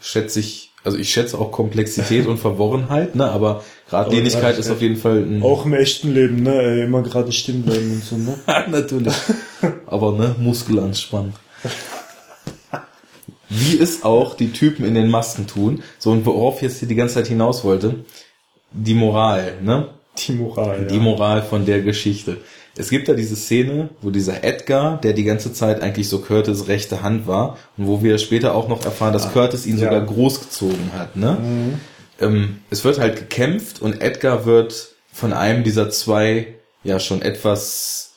[0.00, 3.28] schätze ich, also ich schätze auch Komplexität und Verworrenheit, ne?
[3.30, 6.82] aber Gradlinigkeit ist auf jeden Fall ein Auch im echten Leben, ne?
[6.84, 8.34] Immer gerade stehen bleiben und so, ne?
[8.70, 9.12] Natürlich.
[9.86, 11.34] Aber ne, Muskel anspannen.
[13.48, 15.82] Wie es auch die Typen in den Masken tun.
[15.98, 18.04] So, und worauf ich jetzt hier die ganze Zeit hinaus wollte,
[18.72, 19.88] die Moral, ne?
[20.18, 20.86] Die Moral.
[20.86, 21.00] Die ja.
[21.00, 22.38] Moral von der Geschichte.
[22.76, 26.68] Es gibt da diese Szene, wo dieser Edgar, der die ganze Zeit eigentlich so Curtis
[26.68, 29.84] rechte Hand war, und wo wir später auch noch erfahren, dass Curtis ihn ja.
[29.84, 31.36] sogar großgezogen hat, ne?
[32.20, 38.11] Ähm, es wird halt gekämpft und Edgar wird von einem dieser zwei, ja, schon etwas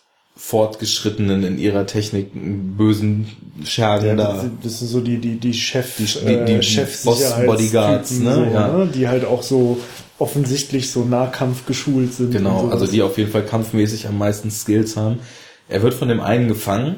[0.50, 3.28] fortgeschrittenen in ihrer Technik bösen
[3.64, 4.46] Schergen Ja, da.
[4.62, 8.36] das, sind- so die, die, die Chef, Die- die- die äh, Chef Boss-Bodyguards, ne?
[8.36, 8.68] So, Ja.
[8.78, 8.88] ne?
[8.94, 9.80] Die halt auch so
[10.20, 12.32] offensichtlich so Nahkampf geschult sind.
[12.32, 15.20] Genau, also die auf jeden Fall kampfmäßig am meisten Skills haben.
[15.68, 16.98] Er wird von dem einen gefangen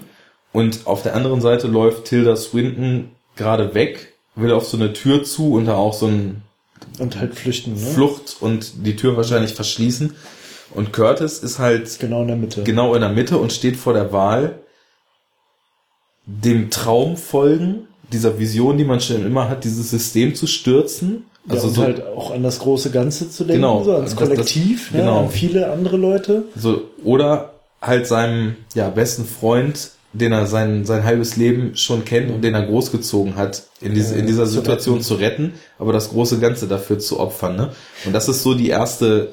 [0.52, 5.24] und auf der anderen Seite läuft Tilda Swinton gerade weg, will auf so eine Tür
[5.24, 6.42] zu und da auch so ein
[7.00, 7.80] Und halt flüchten, ne?
[7.80, 10.16] Flucht und die Tür wahrscheinlich verschließen.
[10.78, 12.64] Und Curtis ist halt Genau in der Mitte.
[12.64, 14.60] genau in der Mitte und steht vor der Wahl,
[16.26, 21.26] dem Traum folgen, dieser Vision, die man schon immer hat, dieses System zu stürzen.
[21.50, 24.20] Also Also so, halt auch an das große Ganze zu denken, Genau, so ans das-
[24.20, 25.00] das- Kollektiv, ne?
[25.00, 25.20] genau.
[25.22, 26.44] an viele andere Leute.
[26.56, 32.32] so, oder halt seinem ja, besten Freund, den er sein, sein halbes Leben schon kennt
[32.32, 36.40] und den er großgezogen hat, in, diese, in dieser Situation zu retten, aber das große
[36.40, 37.56] Ganze dafür zu opfern.
[37.56, 37.70] Ne?
[38.06, 39.30] Und das ist so die erste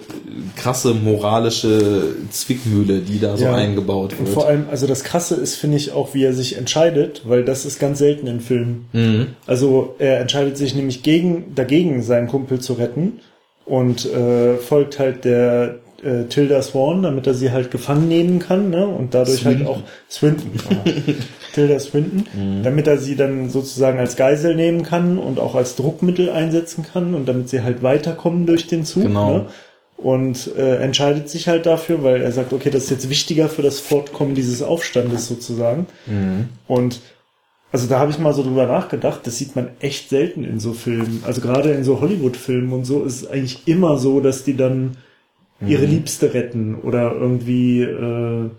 [0.56, 3.54] krasse moralische Zwickmühle, die da so Ja.
[3.54, 4.28] eingebaut Und wird.
[4.34, 7.64] vor allem, also das Krasse ist, finde ich, auch, wie er sich entscheidet, weil das
[7.64, 8.86] ist ganz selten in Filmen.
[8.92, 9.26] Mhm.
[9.46, 13.20] Also er entscheidet sich nämlich gegen, dagegen, seinen Kumpel zu retten
[13.64, 18.70] und äh, folgt halt der äh, Tilda Swan, damit er sie halt gefangen nehmen kann,
[18.70, 18.86] ne?
[18.86, 19.66] Und dadurch Swinton.
[19.66, 20.50] halt auch Swinton.
[20.70, 20.92] ja.
[21.54, 22.26] Tilda Swinton,
[22.62, 27.14] damit er sie dann sozusagen als Geisel nehmen kann und auch als Druckmittel einsetzen kann
[27.14, 29.04] und damit sie halt weiterkommen durch den Zug.
[29.04, 29.38] Genau.
[29.38, 29.46] Ne?
[29.96, 33.62] Und äh, entscheidet sich halt dafür, weil er sagt, okay, das ist jetzt wichtiger für
[33.62, 35.86] das Fortkommen dieses Aufstandes sozusagen.
[36.66, 37.00] Und
[37.74, 40.74] also da habe ich mal so drüber nachgedacht, das sieht man echt selten in so
[40.74, 41.24] Filmen.
[41.26, 44.96] Also gerade in so Hollywood-Filmen und so ist es eigentlich immer so, dass die dann
[45.60, 48.50] ihre Liebste retten oder irgendwie äh,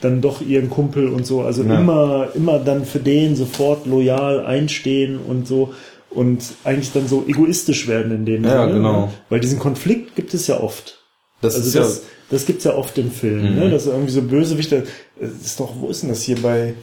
[0.00, 1.42] dann doch ihren Kumpel und so.
[1.42, 1.78] Also Ja.
[1.78, 5.74] immer, immer dann für den sofort loyal einstehen und so
[6.10, 8.74] und eigentlich dann so egoistisch werden in dem Ja, Sinne.
[8.74, 9.06] genau.
[9.06, 9.12] ne?
[9.28, 11.04] Weil diesen Konflikt gibt es ja oft.
[11.40, 13.58] Das Also ist das, ja, das gibt's ja oft im Film, Mhm.
[13.60, 13.70] ne?
[13.70, 14.84] dass irgendwie so Bösewichte,
[15.20, 16.74] das ist doch, wo ist denn das hier bei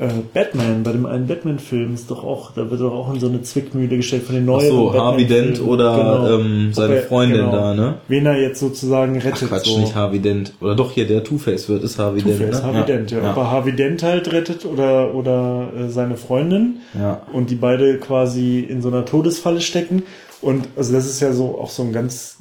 [0.00, 3.26] äh, Batman, bei dem einen Batman-Film ist doch auch, da wird doch auch in so
[3.26, 6.38] eine Zwickmühle gestellt von den ach neuen so, Harvey Dent oder Genau.
[6.40, 7.50] ähm, seine er- Freundin genau.
[7.52, 7.94] da, ne?
[8.06, 9.48] Wen er jetzt sozusagen Ach rettet.
[9.48, 9.78] Quatsch, so.
[9.80, 10.52] nicht Harvey Dent.
[10.60, 12.38] Oder doch hier, der Two-Face wird, ist Harvey Dent.
[12.38, 12.62] Two-Face, Ne?
[12.62, 13.30] Harvey Dent, ja.
[13.30, 17.22] Ob er Harvey Dent halt rettet oder, oder äh, seine Freundin ja.
[17.32, 20.04] und die beide quasi in so einer Todesfalle stecken.
[20.40, 22.36] Und also das ist ja so auch so ein ganz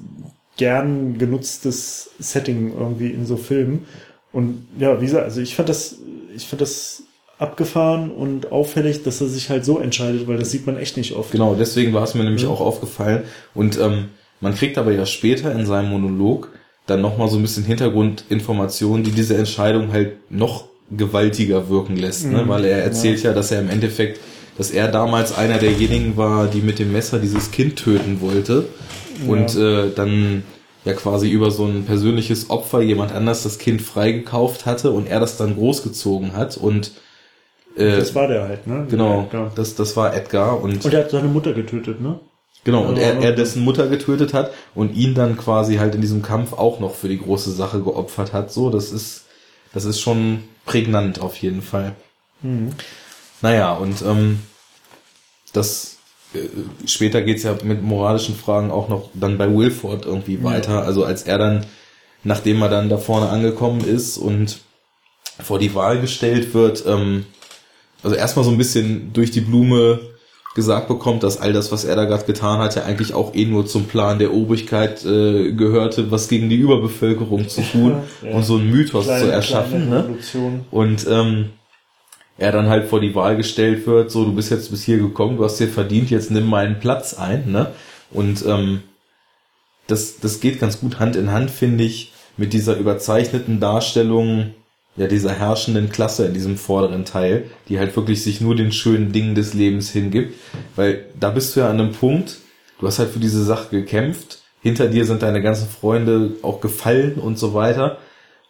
[0.57, 3.85] gern genutztes Setting irgendwie in so Filmen.
[4.31, 5.95] Und ja, wie gesagt, also ich fand das,
[6.35, 7.03] ich fand das
[7.39, 11.13] abgefahren und auffällig, dass er sich halt so entscheidet, weil das sieht man echt nicht
[11.13, 11.31] oft.
[11.31, 12.49] Genau, deswegen war es mir nämlich Ja.
[12.49, 13.23] auch aufgefallen.
[13.53, 14.05] Und ähm,
[14.41, 16.49] man kriegt aber ja später in seinem Monolog
[16.87, 22.25] dann nochmal so ein bisschen Hintergrundinformationen, die diese Entscheidung halt noch gewaltiger wirken lässt.
[22.25, 22.43] Ne?
[22.43, 22.49] Mhm.
[22.49, 24.19] Weil er erzählt ja, dass er im Endeffekt,
[24.57, 28.65] dass er damals einer derjenigen war, die mit dem Messer dieses Kind töten wollte.
[29.27, 30.43] Und äh, dann
[30.85, 35.19] ja quasi über so ein persönliches Opfer jemand anders das Kind freigekauft hatte und er
[35.19, 36.55] das dann großgezogen hat.
[36.55, 36.91] Und
[37.77, 38.85] äh, Das war der halt, ne?
[38.89, 40.61] genau, das, das war Edgar.
[40.61, 42.19] Und Und er hat seine Mutter getötet, ne?
[42.63, 43.03] Genau, und Ja.
[43.03, 46.79] er, er dessen Mutter getötet hat und ihn dann quasi halt in diesem Kampf auch
[46.79, 48.51] noch für die große Sache geopfert hat.
[48.51, 49.25] So, das ist,
[49.73, 51.93] das ist schon prägnant auf jeden Fall.
[53.41, 54.39] Naja, und ähm,
[55.53, 55.97] das
[56.33, 56.39] äh,
[56.87, 60.83] später geht's ja mit moralischen Fragen auch noch dann bei Wilford irgendwie weiter.
[60.83, 61.65] Also als er dann,
[62.23, 64.59] nachdem er dann da vorne angekommen ist und
[65.39, 67.25] vor die Wahl gestellt wird, ähm,
[68.07, 69.99] also erstmal so ein bisschen durch die Blume
[70.55, 73.45] gesagt bekommt, dass all das, was er da gerade getan hat, ja eigentlich auch eh
[73.45, 78.31] nur zum Plan der Obrigkeit äh, gehörte, was gegen die Überbevölkerung zu tun Ja.
[78.33, 79.89] und so einen Mythos Kleine, zu erschaffen.
[79.89, 80.05] Ne?
[80.71, 81.49] Und ähm,
[82.37, 85.35] er dann halt vor die Wahl gestellt wird, so du bist jetzt bis hier gekommen,
[85.35, 87.51] du hast dir verdient, jetzt nimm meinen Platz ein.
[87.51, 87.67] Ne?
[88.09, 88.83] Und ähm,
[89.87, 94.53] das, das geht ganz gut Hand in Hand, finde ich, mit dieser überzeichneten Darstellung
[94.97, 99.11] ja dieser herrschenden Klasse in diesem vorderen Teil, die halt wirklich sich nur den schönen
[99.11, 100.33] Dingen des Lebens hingibt,
[100.75, 102.37] weil da bist du ja an einem Punkt,
[102.79, 107.15] du hast halt für diese Sache gekämpft, hinter dir sind deine ganzen Freunde auch gefallen
[107.15, 107.99] und so weiter.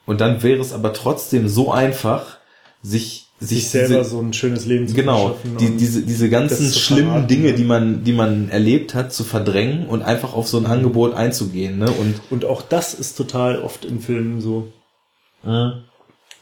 [0.05, 2.37] Und dann wäre es aber trotzdem so einfach,
[2.81, 6.71] sich sich, Sich selber diese, so ein schönes Leben zu genau die, diese diese ganzen
[6.73, 10.57] schlimmen verraten, Dinge, die man die man erlebt hat, zu verdrängen und einfach auf so
[10.57, 11.91] ein Angebot einzugehen, ne?
[11.91, 14.71] Und Und auch das ist total oft in Filmen so.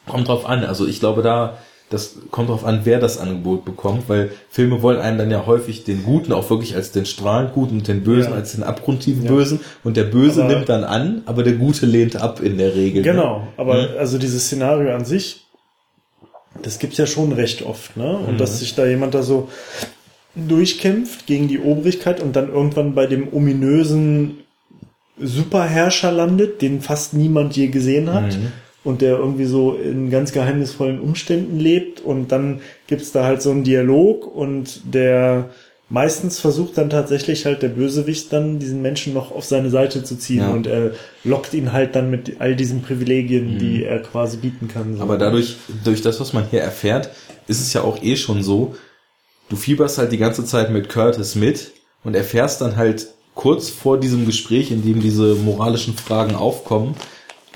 [0.08, 0.64] Kommt drauf an.
[0.64, 1.58] Also ich glaube da,
[1.90, 5.84] das kommt drauf an, wer das Angebot bekommt, weil Filme wollen einen dann ja häufig
[5.84, 8.36] den Guten auch wirklich als den strahlend Guten und den Bösen Ja.
[8.36, 9.30] als den abgrundtiefen Ja.
[9.30, 12.74] Bösen und der Böse Aber- nimmt dann an, aber der Gute lehnt ab in der
[12.74, 13.02] Regel.
[13.02, 13.10] ne?
[13.12, 13.98] Genau, aber Mhm.
[13.98, 15.46] also dieses Szenario an sich,
[16.62, 18.16] das gibt's ja schon recht oft, ne?
[18.16, 18.38] Und Mhm.
[18.38, 19.48] dass sich da jemand da so
[20.34, 24.38] durchkämpft gegen die Obrigkeit und dann irgendwann bei dem ominösen
[25.18, 28.32] Superherrscher landet, den fast niemand je gesehen hat.
[28.36, 28.52] Mhm.
[28.86, 33.50] Und der irgendwie so in ganz geheimnisvollen Umständen lebt und dann gibt's da halt so
[33.50, 35.50] einen Dialog und der
[35.88, 40.16] meistens versucht dann tatsächlich halt der Bösewicht dann diesen Menschen noch auf seine Seite zu
[40.16, 40.50] ziehen Ja.
[40.50, 40.92] und er
[41.24, 44.92] lockt ihn halt dann mit all diesen Privilegien, die er quasi bieten kann.
[44.92, 44.96] so.
[44.96, 45.02] Mhm.
[45.02, 47.10] Aber dadurch, durch das, was man hier erfährt,
[47.48, 48.74] ist es ja auch eh schon so,
[49.48, 51.72] du fieberst halt die ganze Zeit mit Curtis mit
[52.04, 56.94] und erfährst dann halt kurz vor diesem Gespräch, in dem diese moralischen Fragen aufkommen,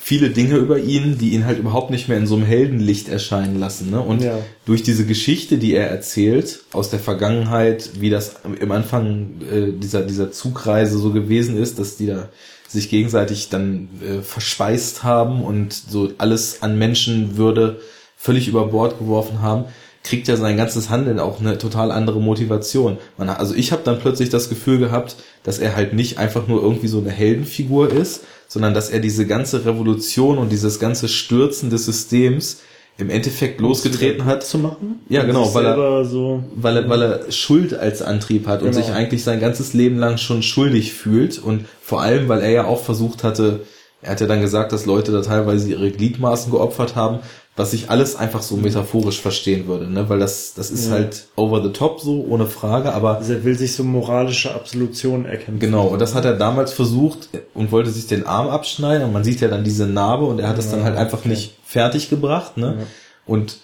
[0.02, 3.60] viele Dinge über ihn, die ihn halt überhaupt nicht mehr in so einem Heldenlicht erscheinen
[3.60, 3.90] lassen.
[3.90, 4.00] Ne?
[4.00, 4.38] Und Ja.
[4.64, 10.02] durch diese Geschichte, die er erzählt aus der Vergangenheit, wie das im Anfang äh, dieser,
[10.02, 12.30] dieser Zugreise so gewesen ist, dass die da
[12.66, 17.80] sich gegenseitig dann äh, verspeist haben und so alles an Menschenwürde
[18.16, 19.64] völlig über Bord geworfen haben,
[20.02, 22.96] kriegt ja sein ganzes Handeln auch eine total andere Motivation.
[23.18, 26.62] Man, also ich habe dann plötzlich das Gefühl gehabt, dass er halt nicht einfach nur
[26.62, 28.22] irgendwie so eine Heldenfigur ist,
[28.52, 32.62] sondern dass er diese ganze Revolution und dieses ganze Stürzen des Systems
[32.98, 34.98] im Endeffekt losgetreten hat, zu machen.
[35.08, 38.72] Ja, Und genau, weil er- so weil er, weil er Schuld als Antrieb hat und
[38.72, 38.84] Genau.
[38.84, 42.64] sich eigentlich sein ganzes Leben lang schon schuldig fühlt und vor allem, weil er ja
[42.64, 43.60] auch versucht hatte,
[44.02, 47.18] er hat ja dann gesagt, dass Leute da teilweise ihre Gliedmaßen geopfert haben,
[47.56, 50.08] was ich alles einfach so metaphorisch verstehen würde, ne?
[50.08, 50.92] Weil das, das ist Ja.
[50.92, 55.26] halt over the top so, ohne Frage, aber Also er will sich so moralische Absolution
[55.26, 55.58] erkämpfen.
[55.58, 59.24] Genau, und das hat er damals versucht und wollte sich den Arm abschneiden und man
[59.24, 61.28] sieht ja dann diese Narbe und er hat es dann Ja, halt einfach okay.
[61.28, 62.76] nicht fertig gebracht, ne?
[62.78, 62.86] Ja.
[63.26, 63.58] Und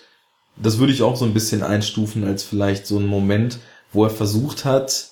[0.56, 3.58] das würde ich auch so ein bisschen einstufen als vielleicht so ein Moment,
[3.92, 5.10] wo er versucht hat,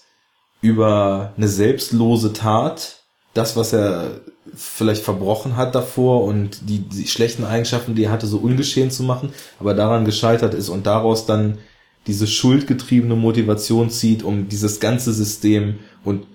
[0.60, 2.96] über eine selbstlose Tat,
[3.34, 4.20] das, was er
[4.54, 9.02] vielleicht verbrochen hat davor und die, die schlechten Eigenschaften, die er hatte, so ungeschehen zu
[9.02, 11.58] machen, aber daran gescheitert ist und daraus dann
[12.06, 16.26] diese schuldgetriebene Motivation zieht, um dieses ganze System und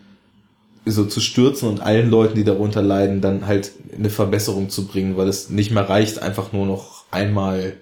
[0.86, 5.18] so zu stürzen und allen Leuten, die darunter leiden, dann halt eine Verbesserung zu bringen,
[5.18, 7.74] weil es nicht mehr reicht, einfach nur noch einmal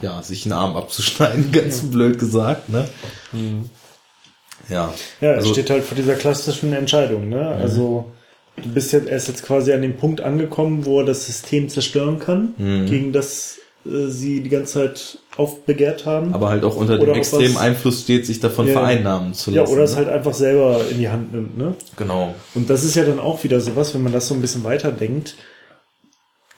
[0.00, 2.88] ja, sich einen Arm abzuschneiden, ganz blöd gesagt, ne?
[4.68, 4.94] Ja.
[5.20, 7.48] Ja, er also, steht halt vor dieser klassischen Entscheidung, ne?
[7.48, 8.12] Also
[8.62, 11.68] du bist jetzt, er ist jetzt quasi an dem Punkt angekommen, wo er das System
[11.68, 12.86] zerstören kann, Mhm.
[12.86, 13.56] gegen das
[13.86, 16.34] äh, sie die ganze Zeit aufbegehrt haben.
[16.34, 18.74] aber halt auch unter dem Oder extremen was- Einfluss steht, sich davon Ja.
[18.74, 19.72] vereinnahmen zu ja, lassen.
[19.72, 19.96] oder es ne?
[19.96, 21.74] halt einfach selber in die Hand nimmt, ne?
[21.96, 22.34] Genau.
[22.54, 25.34] Und das ist ja dann auch wieder sowas, wenn man das so ein bisschen weiterdenkt,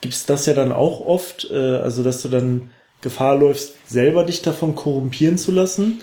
[0.00, 2.70] gibt's das ja dann auch oft, äh, also dass du dann
[3.02, 6.00] Gefahr läufst, selber dich davon korrumpieren zu lassen.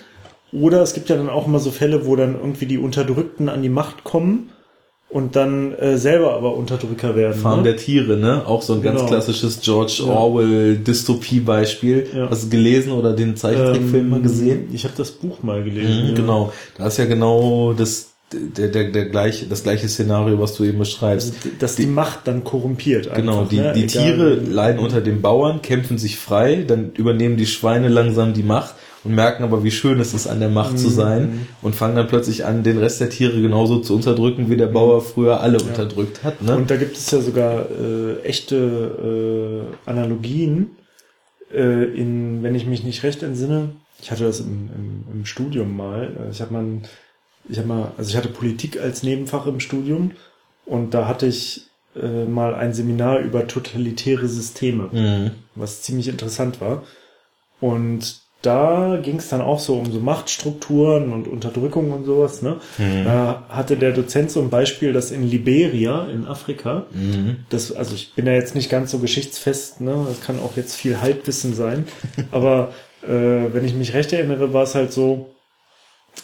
[0.51, 3.61] Oder es gibt ja dann auch immer so Fälle, wo dann irgendwie die Unterdrückten an
[3.61, 4.51] die Macht kommen
[5.09, 7.41] und dann äh, selber aber Unterdrücker werden.
[7.41, 7.63] Farm ne?
[7.63, 8.43] der Tiere, ne?
[8.45, 9.09] Auch so ein ganz Genau.
[9.09, 10.13] klassisches George Ja.
[10.13, 12.07] Orwell Dystopie-Beispiel.
[12.15, 12.29] Ja.
[12.29, 14.69] Hast du gelesen oder den Zeichentrickfilm mal gesehen?
[14.73, 16.03] Ich habe das Buch mal gelesen.
[16.03, 16.15] Mhm, ja.
[16.15, 16.53] Genau.
[16.77, 20.77] Da ist ja genau das, der, der, der gleiche, das gleiche Szenario, was du eben
[20.79, 21.33] beschreibst.
[21.37, 23.07] Also, dass die, Macht dann korrumpiert.
[23.07, 23.73] Einfach, Genau, die, ne?
[23.75, 28.33] die Egal- Tiere leiden unter den Bauern, kämpfen sich frei, dann übernehmen die Schweine langsam
[28.33, 30.77] die Macht und merken aber, wie schön es ist, an der Macht Mhm.
[30.77, 34.57] zu sein und fangen dann plötzlich an, den Rest der Tiere genauso zu unterdrücken, wie
[34.57, 36.41] der Bauer früher alle unterdrückt hat.
[36.41, 36.55] Ne?
[36.57, 38.55] Und da gibt es ja sogar äh, echte
[39.85, 40.71] äh, Analogien
[41.53, 43.69] äh, in, wenn ich mich nicht recht entsinne,
[44.01, 46.03] ich hatte das im, im, im Studium mal.
[46.27, 46.83] Äh, Ich habe mal, ein-
[47.47, 50.11] ich habe mal, also ich hatte Politik als Nebenfach im Studium
[50.65, 51.63] und da hatte ich
[51.99, 55.31] äh, mal ein Seminar über totalitäre Systeme, Mhm.
[55.55, 56.83] was ziemlich interessant war.
[57.59, 62.41] Und da ging es dann auch so um so Machtstrukturen und Unterdrückung und sowas.
[62.41, 62.55] Ne?
[62.77, 63.03] Mhm.
[63.03, 67.37] Da hatte der Dozent so ein Beispiel, dass in Liberia, in Afrika, Mhm.
[67.49, 70.05] das, also ich bin ja jetzt nicht ganz so geschichtsfest, ne?
[70.07, 71.85] Das kann auch jetzt viel Halbwissen sein.
[72.31, 72.71] Aber
[73.03, 73.07] äh,
[73.53, 75.31] wenn ich mich recht erinnere, war es halt so,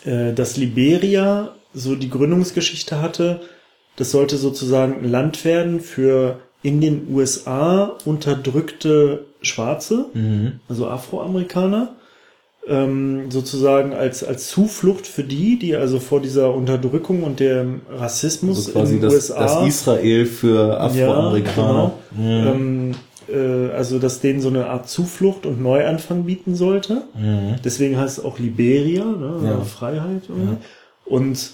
[0.05, 3.41] äh, dass Liberia so die Gründungsgeschichte hatte.
[3.97, 10.59] Das sollte sozusagen ein Land werden für in den USA unterdrückte Schwarze, Mhm.
[10.69, 11.95] also Afroamerikaner,
[12.67, 18.67] ähm, sozusagen als, als Zuflucht für die, die also vor dieser Unterdrückung und dem Rassismus
[18.67, 21.93] Also quasi in den das, USA das Israel für Afroamerikaner.
[22.17, 22.51] ja, genau.
[22.53, 22.91] ähm,
[23.27, 27.03] äh, also dass denen so eine Art Zuflucht und Neuanfang bieten sollte.
[27.15, 27.55] Mhm.
[27.63, 29.41] Deswegen heißt es auch Liberia, ne?
[29.43, 29.61] Ja.
[29.61, 30.23] Freiheit.
[31.05, 31.51] Und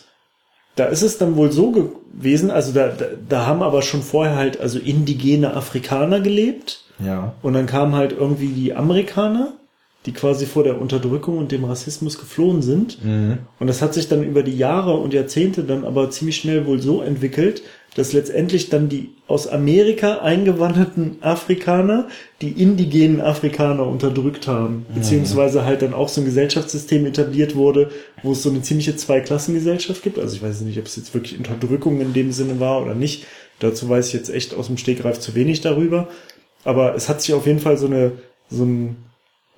[0.76, 4.38] da ist es dann wohl so gewesen, also da, da, da haben aber schon vorher
[4.38, 6.86] halt also indigene Afrikaner gelebt.
[7.06, 7.34] Ja.
[7.42, 9.54] Und dann kamen halt irgendwie die Amerikaner,
[10.06, 13.04] die quasi vor der Unterdrückung und dem Rassismus geflohen sind.
[13.04, 13.40] Mhm.
[13.60, 16.82] Und das hat sich dann über die Jahre und Jahrzehnte dann aber ziemlich schnell wohl
[16.82, 17.62] so entwickelt,
[17.96, 22.08] dass letztendlich dann die aus Amerika eingewanderten Afrikaner
[22.42, 24.86] die indigenen Afrikaner unterdrückt haben.
[24.96, 27.92] Beziehungsweise halt dann auch so ein Gesellschaftssystem etabliert wurde,
[28.24, 30.20] wo es so eine ziemliche Zweiklassengesellschaft gibt.
[30.20, 33.26] Also ich weiß nicht, ob es jetzt wirklich Unterdrückung in dem Sinne war oder nicht.
[33.60, 36.08] Dazu weiß ich jetzt echt aus dem Stegreif zu wenig darüber.
[36.64, 38.14] Aber es hat sich auf jeden Fall so eine,
[38.50, 38.96] so ein,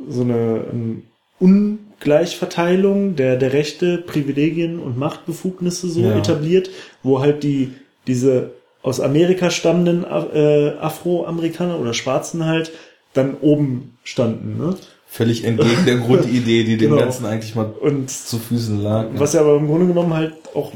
[0.09, 1.03] so eine ähm,
[1.39, 6.17] Ungleichverteilung der, der Rechte, Privilegien und Machtbefugnisse so Ja.
[6.17, 6.69] etabliert,
[7.03, 7.71] wo halt die,
[8.07, 8.51] diese
[8.81, 12.71] aus Amerika stammenden äh, Afroamerikaner oder Schwarzen halt
[13.13, 14.57] dann oben standen.
[14.57, 14.75] Ne?
[15.07, 17.01] Völlig entgegen der Grundidee, die dem Genau.
[17.01, 19.03] Ganzen eigentlich mal Und zu Füßen lag.
[19.11, 19.19] ne?
[19.19, 20.73] was ja aber im Grunde genommen halt auch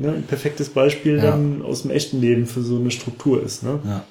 [0.00, 1.22] ne, ein perfektes Beispiel Ja.
[1.32, 3.62] dann aus dem echten Leben für so eine Struktur ist.
[3.64, 3.80] Ne?
[3.84, 4.04] Ja.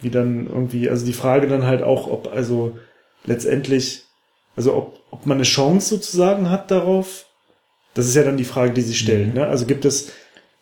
[0.00, 2.76] wie dann irgendwie, also die Frage dann halt auch, ob also
[3.24, 4.02] letztendlich,
[4.56, 7.26] also ob, ob man eine Chance sozusagen hat darauf,
[7.94, 9.46] das ist ja dann die Frage, die sich stellt, ne?
[9.46, 10.12] Also gibt es,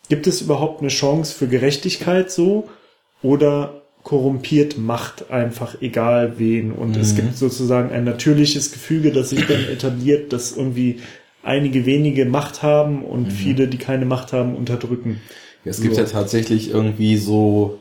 [0.09, 2.69] gibt es überhaupt eine Chance für Gerechtigkeit so
[3.23, 9.47] oder korrumpiert Macht einfach egal wen und es gibt sozusagen ein natürliches Gefüge, das sich
[9.47, 11.01] dann etabliert, dass irgendwie
[11.43, 15.20] einige wenige Macht haben und viele, die keine Macht haben, unterdrücken.
[15.65, 16.01] Es gibt So.
[16.01, 17.80] ja tatsächlich irgendwie so,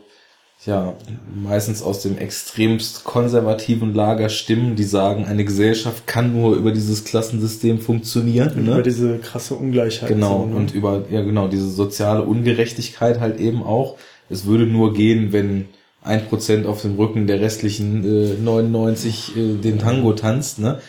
[0.66, 0.94] ja,
[1.34, 7.04] meistens aus dem extremst konservativen Lager Stimmen, die sagen, eine Gesellschaft kann nur über dieses
[7.04, 8.52] Klassensystem funktionieren.
[8.58, 8.82] Über Ne?
[8.82, 10.08] diese krasse Ungleichheit.
[10.08, 10.56] Genau, so, ne?
[10.56, 13.96] und über, ja genau, diese soziale Ungerechtigkeit halt eben auch,
[14.28, 15.66] es würde nur gehen, wenn
[16.02, 20.80] ein Prozent auf dem Rücken der restlichen äh, 99 äh, den Tango tanzt, ne?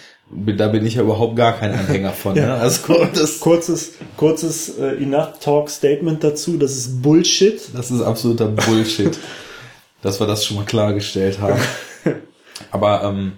[0.56, 2.35] Da bin ich ja überhaupt gar kein Anhänger von.
[2.38, 2.45] Ja.
[2.45, 2.53] Ne?
[2.53, 7.60] Also das, Kurzes, kurzes äh, Enough Talk Statement dazu, das ist Bullshit.
[7.76, 9.18] das ist absoluter Bullshit,
[10.01, 11.59] dass wir das schon mal klargestellt haben.
[12.71, 13.33] Aber ähm,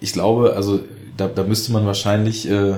[0.00, 0.80] ich glaube, also
[1.16, 2.74] da, da müsste man wahrscheinlich, äh,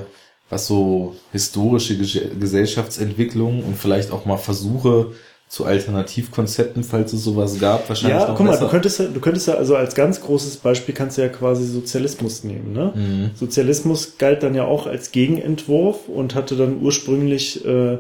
[0.51, 5.13] was so historische Ges- Gesellschaftsentwicklung und vielleicht auch mal Versuche
[5.49, 8.65] zu Alternativkonzepten, falls es sowas gab, wahrscheinlich Ja, noch guck mal, besser.
[8.65, 11.65] du könntest ja, du könntest ja, also als ganz großes Beispiel kannst du ja quasi
[11.67, 12.93] Sozialismus nehmen, ne?
[12.95, 13.31] Mhm.
[13.35, 17.99] Sozialismus galt dann ja auch als Gegenentwurf und hatte dann ursprünglich äh,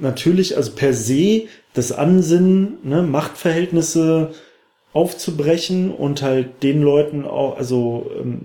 [0.00, 1.42] natürlich, also per se
[1.74, 4.30] das Ansinnen, ne, Machtverhältnisse
[4.92, 8.40] aufzubrechen und halt den Leuten auch, also ähm,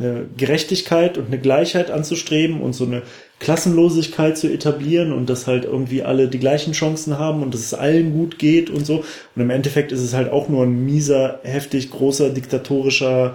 [0.00, 3.02] eine Gerechtigkeit und eine Gleichheit anzustreben und so eine
[3.40, 7.74] Klassenlosigkeit zu etablieren und dass halt irgendwie alle die gleichen Chancen haben und dass es
[7.74, 9.04] allen gut geht und so.
[9.34, 13.34] Und im Endeffekt ist es halt auch nur ein mieser, heftig großer, diktatorischer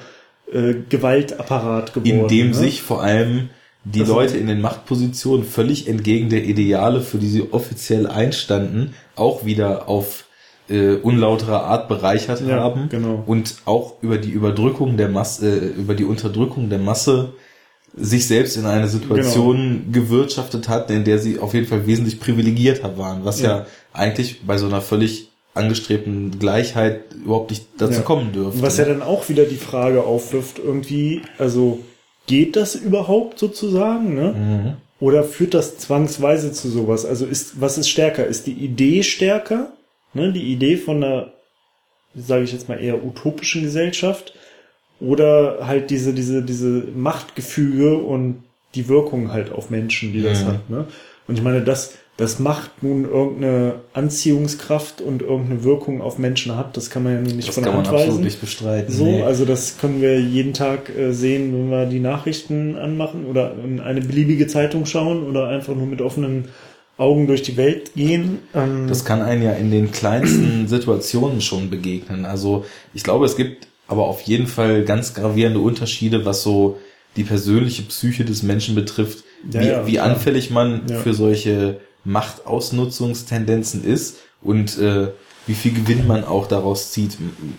[0.52, 2.22] äh, Gewaltapparat geworden.
[2.22, 2.54] in dem ne?
[2.56, 3.50] sich vor allem
[3.84, 8.94] die Also- Leute in den Machtpositionen völlig entgegen der Ideale, für die sie offiziell einstanden,
[9.16, 10.24] auch wieder auf
[10.70, 13.24] äh, unlautere Art bereichert Ja, haben genau.
[13.26, 17.34] und auch über die Überdrückung der Masse, äh, über die Unterdrückung der Masse
[17.96, 19.92] sich selbst in eine Situation Genau.
[20.06, 23.66] gewirtschaftet hatten, in der sie auf jeden Fall wesentlich privilegierter waren, was ja, Ja.
[23.94, 28.02] eigentlich bei so einer völlig angestrebten Gleichheit überhaupt nicht dazu Ja.
[28.02, 28.62] kommen dürfte.
[28.62, 31.80] Was ja dann auch wieder die Frage aufwirft, irgendwie, also
[32.28, 34.34] geht das überhaupt sozusagen, ne?
[34.34, 34.74] Mhm.
[35.00, 37.06] Oder führt das zwangsweise zu sowas?
[37.06, 38.26] Also ist, was ist stärker?
[38.28, 39.72] Ist die Idee stärker?
[40.18, 40.34] Ne?
[40.34, 41.32] Die Idee von einer,
[42.16, 44.34] sage ich jetzt mal eher utopischen Gesellschaft?
[45.00, 48.44] Oder halt diese, diese, diese Machtgefüge und
[48.76, 50.48] die Wirkung halt auf Menschen, die das Mhm.
[50.48, 50.86] hat, ne?
[51.28, 56.76] Und ich meine, das, das macht nun irgendeine Anziehungskraft und irgendeine Wirkung auf Menschen hat,
[56.78, 58.24] das kann man ja nicht das von der Hand absolut weisen.
[58.24, 58.92] nicht bestreiten.
[58.94, 59.22] So, nee.
[59.22, 63.80] also das können wir jeden Tag äh, sehen, wenn wir die Nachrichten anmachen oder in
[63.80, 66.46] eine beliebige Zeitung schauen oder einfach nur mit offenen
[66.98, 68.40] Augen durch die Welt gehen.
[68.56, 72.26] Ähm, Das kann einen ja in den kleinsten Situationen schon begegnen.
[72.26, 76.78] Also ich glaube, es gibt aber auf jeden Fall ganz gravierende Unterschiede, was so
[77.16, 80.98] die persönliche Psyche des Menschen betrifft, Ja, wie, ja, wie anfällig man Ja.
[81.00, 85.08] für solche Machtausnutzungstendenzen ist und äh,
[85.46, 87.18] wie viel Gewinn man auch daraus zieht,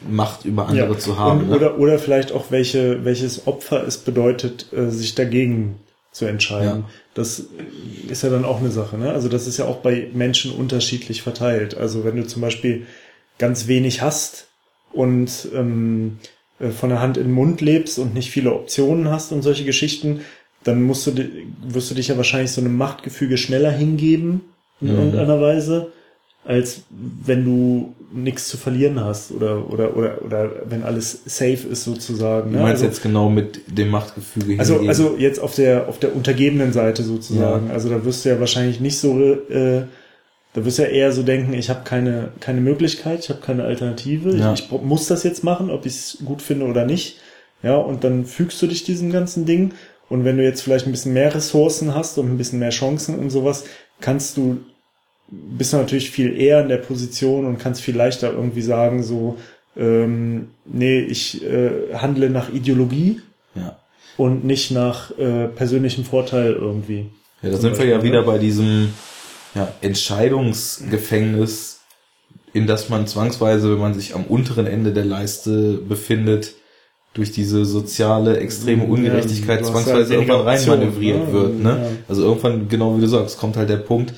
[0.09, 0.99] Macht über andere ja.
[0.99, 1.41] zu haben.
[1.41, 1.57] Und, ne?
[1.57, 5.77] oder, oder vielleicht auch welche, welches Opfer es bedeutet, äh, sich dagegen
[6.13, 6.85] zu entscheiden.
[6.87, 6.91] Ja.
[7.19, 7.43] Das
[8.09, 8.97] ist ja dann auch eine Sache.
[8.97, 9.13] Ne?
[9.13, 11.77] Also das ist ja auch bei Menschen unterschiedlich verteilt.
[11.77, 12.87] Also wenn du zum Beispiel
[13.39, 14.47] ganz wenig hast
[14.93, 16.19] und ähm,
[16.61, 19.65] äh, von der Hand in den Mund lebst und nicht viele Optionen hast und solche
[19.65, 20.21] Geschichten,
[20.65, 21.13] dann musst du,
[21.67, 24.43] wirst du dich ja wahrscheinlich so einem Machtgefüge schneller hingeben
[24.81, 24.95] in Mhm.
[24.99, 25.93] irgendeiner Weise,
[26.45, 31.85] als wenn du nichts zu verlieren hast oder oder oder oder wenn alles safe ist
[31.85, 32.53] sozusagen.
[32.53, 32.63] du ne?
[32.63, 34.89] meinst also, jetzt genau mit dem Machtgefüge also, hingehen.
[34.89, 37.71] also jetzt auf der auf der untergebenen Seite sozusagen.
[37.71, 39.83] Also da wirst du ja wahrscheinlich nicht so, äh,
[40.55, 43.65] da wirst du ja eher so denken, ich habe keine keine Möglichkeit, ich habe keine
[43.65, 44.55] Alternative, Ja.
[44.55, 47.19] ich, ich muss das jetzt machen, ob ich es gut finde oder nicht.
[47.63, 49.73] Ja, und dann fügst du dich diesem ganzen Ding.
[50.09, 53.19] Und wenn du jetzt vielleicht ein bisschen mehr Ressourcen hast und ein bisschen mehr Chancen
[53.19, 53.65] und sowas,
[54.01, 54.59] kannst du
[55.31, 59.37] bist du natürlich viel eher in der Position und kannst viel leichter irgendwie sagen, so,
[59.77, 63.21] ähm, nee, ich äh, handle nach Ideologie
[63.55, 63.77] ja.
[64.17, 67.11] und nicht nach äh, persönlichem Vorteil irgendwie.
[67.43, 68.27] Ja, da sind wir ja Beispiel, wieder ne?
[68.27, 68.95] bei diesem
[69.55, 71.81] ja, Entscheidungsgefängnis,
[72.53, 76.55] in das man zwangsweise, wenn man sich am unteren Ende der Leiste befindet,
[77.15, 81.63] durch diese soziale extreme Ja, Ungerechtigkeit hast zwangsweise halt irgendwann reinmanövriert Optionen, wird.
[81.63, 81.75] ne?
[81.75, 81.83] Ne?
[81.83, 81.89] Ja.
[82.09, 84.13] Also irgendwann, genau wie du sagst, kommt halt der Punkt,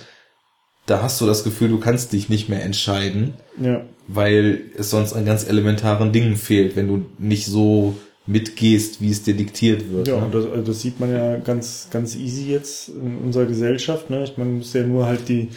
[0.87, 5.13] da hast du das Gefühl, du kannst dich nicht mehr entscheiden, Ja, weil es sonst
[5.13, 7.95] an ganz elementaren Dingen fehlt, wenn du nicht so
[8.27, 10.09] mitgehst, wie es dir diktiert wird.
[10.09, 10.25] ja ne?
[10.25, 14.11] und das, also das sieht man ja ganz, ganz easy jetzt in unserer Gesellschaft.
[14.11, 14.25] Ne?
[14.25, 15.49] Ich meine, man muss ja nur halt die,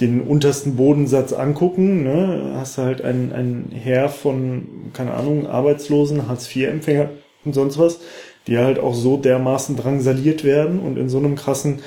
[0.00, 2.02] den untersten Bodensatz angucken.
[2.02, 2.52] Ne?
[2.56, 7.10] Hast du halt ein, ein Heer von, keine Ahnung, Arbeitslosen, Hartz-IV-Empfänger
[7.44, 8.00] und sonst was,
[8.46, 11.80] die halt auch so dermaßen drangsaliert werden und in so einem krassen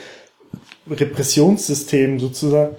[0.89, 2.75] Repressionssystem sozusagen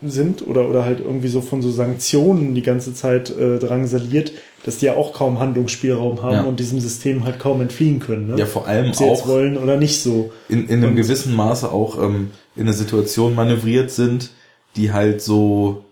[0.00, 4.30] sind oder, oder halt irgendwie so von so Sanktionen die ganze Zeit äh, drangsaliert,
[4.64, 6.42] dass die ja auch kaum Handlungsspielraum haben Ja.
[6.44, 8.28] und diesem System halt kaum entfliehen können.
[8.28, 8.36] Ne?
[8.38, 10.30] Ja, vor allem Ob sie jetzt auch wollen oder nicht so.
[10.48, 14.30] in, in einem Und- gewissen Maße auch ähm, in eine Situation manövriert sind,
[14.76, 15.84] die halt so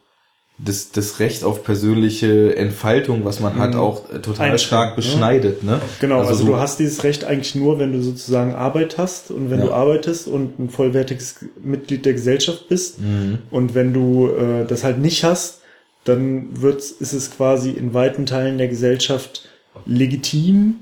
[0.58, 3.80] das, das Recht auf persönliche Entfaltung, was man hat, Mhm.
[3.80, 4.96] auch äh, total Einschränkt, stark ne?
[4.96, 5.62] beschneidet.
[5.62, 5.80] Ne?
[6.00, 9.58] Genau, also, du, hast dieses Recht eigentlich nur, wenn du sozusagen Arbeit hast und wenn
[9.60, 9.66] Ja.
[9.66, 13.00] du arbeitest und ein vollwertiges Mitglied der Gesellschaft bist.
[13.00, 13.38] Mhm.
[13.50, 15.60] Und wenn du äh, das halt nicht hast,
[16.04, 19.48] dann wird, ist es quasi in weiten Teilen der Gesellschaft
[19.84, 20.76] legitim,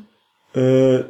[0.55, 1.01] äh,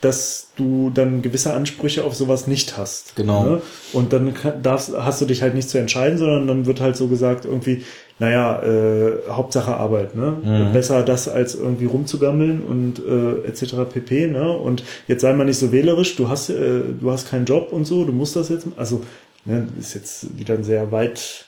[0.00, 3.16] dass du dann gewisse Ansprüche auf sowas nicht hast.
[3.16, 3.44] Genau.
[3.44, 3.62] Ne?
[3.94, 6.96] Und dann kann- darfst, hast du dich halt nicht zu entscheiden, sondern dann wird halt
[6.96, 7.84] so gesagt, irgendwie,
[8.18, 10.36] naja, äh, Hauptsache Arbeit, ne?
[10.42, 10.72] Mhm.
[10.72, 13.74] Besser das als irgendwie rumzugammeln und äh, etc.
[13.92, 14.28] pp.
[14.28, 14.52] Ne?
[14.56, 17.86] Und jetzt sei mal nicht so wählerisch, du hast, äh, du hast keinen Job und
[17.86, 18.66] so, du musst das jetzt.
[18.76, 19.00] Also,
[19.44, 21.46] ne, ist jetzt wieder sehr weit,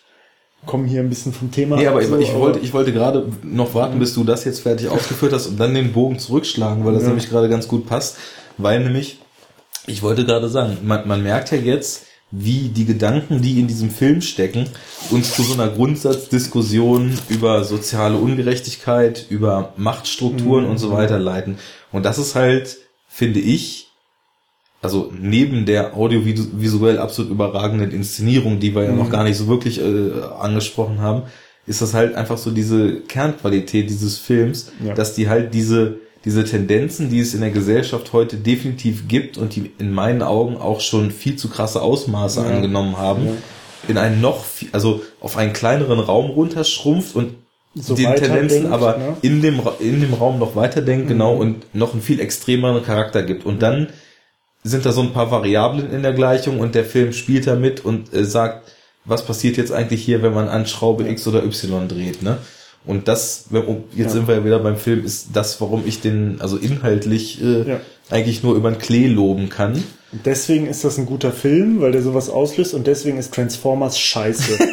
[0.67, 1.77] kommen hier ein bisschen vom Thema.
[1.77, 4.45] Nee, ab, aber ich, so, ich wollte, ich wollte gerade noch warten, bis du das
[4.45, 7.09] jetzt fertig ausgeführt hast und dann den Bogen zurückschlagen, weil das Ja.
[7.11, 8.17] nämlich gerade ganz gut passt.
[8.59, 9.21] Weil nämlich,
[9.87, 13.91] ich wollte gerade sagen, man, man merkt ja jetzt, wie die Gedanken, die in diesem
[13.91, 14.67] Film stecken,
[15.11, 20.71] uns zu so einer Grundsatzdiskussion über soziale Ungerechtigkeit, über Machtstrukturen Mhm.
[20.71, 21.59] und so weiter leiten.
[21.93, 22.79] Und das ist halt,
[23.09, 23.89] finde ich,
[24.83, 28.99] also neben der audiovisuell absolut überragenden Inszenierung, die wir ja Mhm.
[28.99, 31.23] noch gar nicht so wirklich äh, angesprochen haben,
[31.67, 34.95] ist das halt einfach so diese Kernqualität dieses Films, Ja.
[34.95, 39.55] dass die halt diese diese Tendenzen, die es in der Gesellschaft heute definitiv gibt und
[39.57, 42.47] die in meinen Augen auch schon viel zu krasse Ausmaße Ja.
[42.49, 43.33] angenommen haben, Ja.
[43.89, 47.35] in einen noch viel, also auf einen kleineren Raum runterschrumpft und
[47.79, 49.17] So den Tendenzen aber ne?
[49.23, 53.45] in dem in dem Raum noch weiterdenkt, genau und noch einen viel extremeren Charakter gibt
[53.47, 53.89] und dann
[54.65, 58.13] sind da so ein paar Variablen in der Gleichung und der Film spielt damit und
[58.13, 58.73] äh, sagt,
[59.05, 62.39] was passiert jetzt eigentlich hier, wenn man an Schraube X oder Y dreht, ne?
[62.87, 64.09] Und das, jetzt Ja.
[64.11, 67.81] sind wir ja wieder beim Film, ist das, warum ich den, also inhaltlich äh, Ja.
[68.11, 69.83] eigentlich nur über den Klee loben kann.
[70.13, 73.99] Und deswegen ist das ein guter Film, weil der sowas auslöst und deswegen ist Transformers
[73.99, 74.59] scheiße.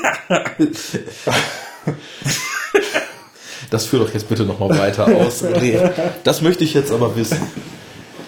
[3.69, 5.43] Das führt doch jetzt bitte nochmal weiter aus.
[6.23, 7.37] Das möchte ich jetzt aber wissen.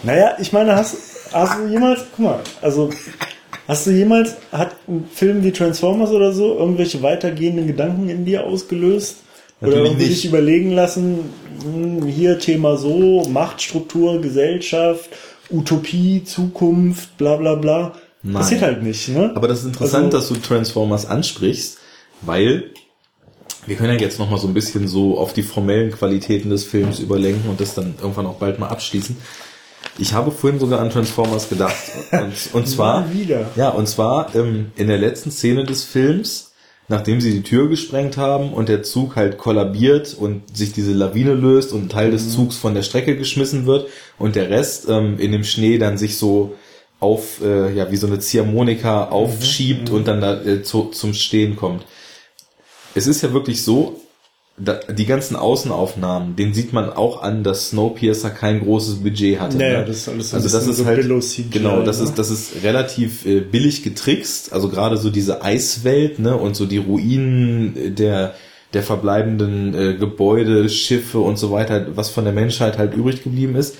[0.03, 0.95] naja, ich meine, hast,
[1.31, 2.89] hast du jemals, guck mal, also
[3.67, 8.43] hast du jemals, hat ein Film wie Transformers oder so irgendwelche weitergehenden Gedanken in dir
[8.45, 9.17] ausgelöst?
[9.67, 10.23] Oder Natürlich irgendwie nicht.
[10.23, 11.19] dich überlegen lassen,
[11.63, 15.09] hm, hier Thema so, Machtstruktur, Gesellschaft,
[15.49, 17.93] Utopie, Zukunft, bla bla bla.
[18.23, 18.33] Nein.
[18.41, 19.31] Passiert halt nicht, ne?
[19.35, 21.77] Aber das ist interessant, Also- dass du Transformers ansprichst,
[22.21, 22.71] weil
[23.67, 26.99] wir können ja jetzt nochmal so ein bisschen so auf die formellen Qualitäten des Films
[26.99, 29.15] überlenken und das dann irgendwann auch bald mal abschließen.
[29.97, 31.75] Ich habe vorhin sogar an Transformers gedacht.
[32.11, 33.05] Und, und zwar,
[33.55, 36.51] ja, und zwar ähm, in der letzten Szene des Films,
[36.87, 41.33] nachdem sie die Tür gesprengt haben und der Zug halt kollabiert und sich diese Lawine
[41.33, 43.87] löst und ein Teil des Zugs von der Strecke geschmissen wird
[44.17, 46.55] und der Rest ähm, in dem Schnee dann sich so
[46.99, 51.55] auf, äh, ja, wie so eine Ziehharmonika aufschiebt und dann da äh, zu, zum Stehen
[51.55, 51.85] kommt.
[52.93, 53.99] Es ist ja wirklich so,
[54.57, 59.57] da, die ganzen Außenaufnahmen, den sieht man auch an, dass Snowpiercer kein großes Budget hatte.
[59.57, 59.85] Naja, ne?
[59.85, 62.05] das ist alles also das ist so halt genau, das ne?
[62.05, 66.65] ist das ist relativ äh, billig getrickst, also gerade so diese Eiswelt, ne, und so
[66.65, 68.33] die Ruinen der
[68.73, 73.55] der verbleibenden äh, Gebäude, Schiffe und so weiter, was von der Menschheit halt übrig geblieben
[73.55, 73.77] ist.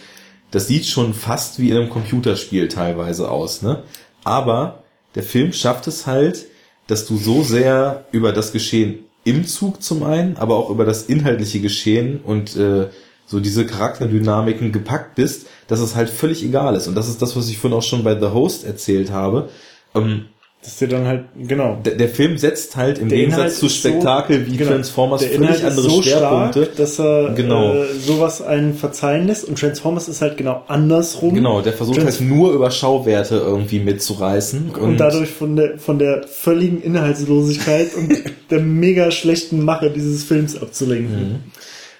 [0.51, 3.83] Das sieht schon fast wie in einem Computerspiel teilweise aus, ne?
[4.23, 4.83] Aber
[5.15, 6.45] der Film schafft es halt,
[6.87, 11.03] dass du so sehr über das Geschehen im Zug zum einen, aber auch über das
[11.03, 12.87] inhaltliche Geschehen und äh,
[13.25, 16.87] so diese Charakterdynamiken gepackt bist, dass es halt völlig egal ist.
[16.87, 19.49] Und das ist das, was ich vorhin auch schon bei The Host erzählt habe.
[19.95, 20.25] Ähm,
[20.65, 21.77] Dass dir dann halt, genau.
[21.85, 25.21] der, der Film setzt halt im Der Gegensatz zu ist so- Spektakel wie genau, Transformers
[25.21, 26.63] der völlig Inhalt ist andere so Schwerpunkte.
[26.63, 27.73] Stark, dass er Genau.
[27.75, 31.35] äh, sowas einen verzeihen lässt und Transformers ist halt genau andersrum.
[31.35, 34.71] Genau, der versucht Trans- halt nur über Schauwerte irgendwie mitzureißen.
[34.71, 38.11] und, dadurch von der von der völligen Inhaltslosigkeit und
[38.49, 41.43] der mega schlechten Mache dieses Films abzulenken.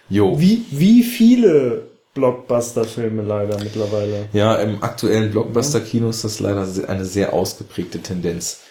[0.09, 0.39] jo.
[0.39, 1.83] Wie wie viele
[2.15, 4.27] Blockbuster-Filme leider mittlerweile.
[4.33, 8.61] Ja, im aktuellen Blockbuster-Kino ist das leider eine sehr ausgeprägte Tendenz.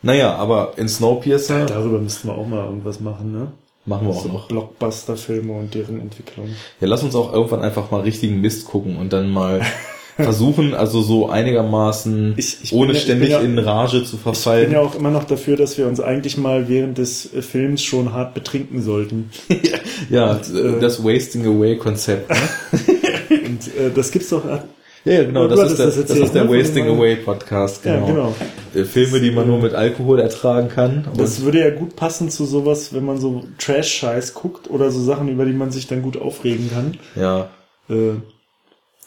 [0.00, 3.52] Naja, aber in Snowpiercer Darüber müssten wir auch mal irgendwas machen, ne?
[3.84, 4.48] machen wir auch So noch.
[4.48, 6.54] Blockbuster-Filme und deren Entwicklung.
[6.80, 9.60] Ja, lass uns auch irgendwann einfach mal richtigen Mist gucken und dann mal
[10.18, 14.22] versuchen, also so einigermaßen Ich- ich ohne bin ich ständig ja- in Rage zu Ich
[14.22, 14.64] verfallen.
[14.66, 17.82] bin ja auch immer noch dafür, dass wir uns eigentlich mal während des äh, Films
[17.82, 19.30] schon hart betrinken sollten.
[20.10, 22.30] ja, äh, das Wasting Away Konzept.
[22.30, 22.36] Ne?
[23.30, 24.44] Und äh, das gibt's doch.
[24.44, 24.58] äh,
[25.04, 27.16] Ja, ja, genau, das ist der, das das ist der ne, Wasting dem einen- Away
[27.16, 28.00] Podcast, genau.
[28.00, 28.34] Ja, genau.
[28.74, 31.06] Äh, Filme, die man nur mit Alkohol ertragen kann.
[31.10, 35.00] Und Das würde ja gut passen zu sowas, wenn man so Trash-Scheiß guckt oder so
[35.02, 36.96] Sachen, über die man sich dann gut aufregen kann.
[37.14, 37.48] ja,
[37.88, 38.16] Äh,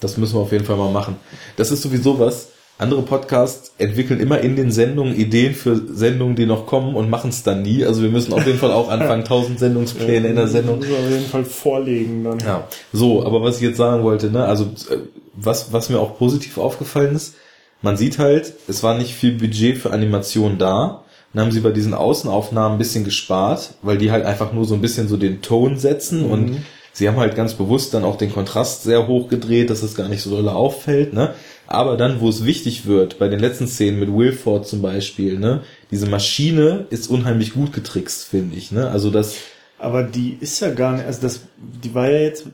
[0.02, 1.16] Das müssen wir auf jeden Fall mal machen.
[1.56, 2.50] Das ist sowieso was.
[2.78, 7.30] Andere Podcasts entwickeln immer in den Sendungen Ideen für Sendungen, die noch kommen und machen
[7.30, 7.86] es dann nie.
[7.86, 10.80] Also wir müssen auf jeden Fall auch anfangen, tausend Sendungspläne in der Sendung.
[10.80, 12.40] Müssen wir auf jeden Fall vorlegen dann.
[12.40, 14.98] Ja, so, aber was ich jetzt sagen wollte, ne, also äh,
[15.36, 17.36] was, was mir auch positiv aufgefallen ist,
[17.84, 21.04] man sieht halt, es war nicht viel Budget für Animation da
[21.34, 24.74] Dann haben sie bei diesen Außenaufnahmen ein bisschen gespart, weil die halt einfach nur so
[24.74, 26.32] ein bisschen so den Ton setzen Mhm.
[26.32, 26.58] und
[26.94, 30.10] sie haben halt ganz bewusst dann auch den Kontrast sehr hoch gedreht, dass es gar
[30.10, 31.34] nicht so doll auffällt, ne?
[31.68, 35.62] Aber dann, wo es wichtig wird, bei den letzten Szenen mit Wilford zum Beispiel, ne?
[35.90, 38.90] Diese Maschine ist unheimlich gut getrickst, finde ich, ne?
[38.90, 39.36] Also das,
[39.80, 42.46] Aber die ist ja gar nicht, also das, die war ja jetzt,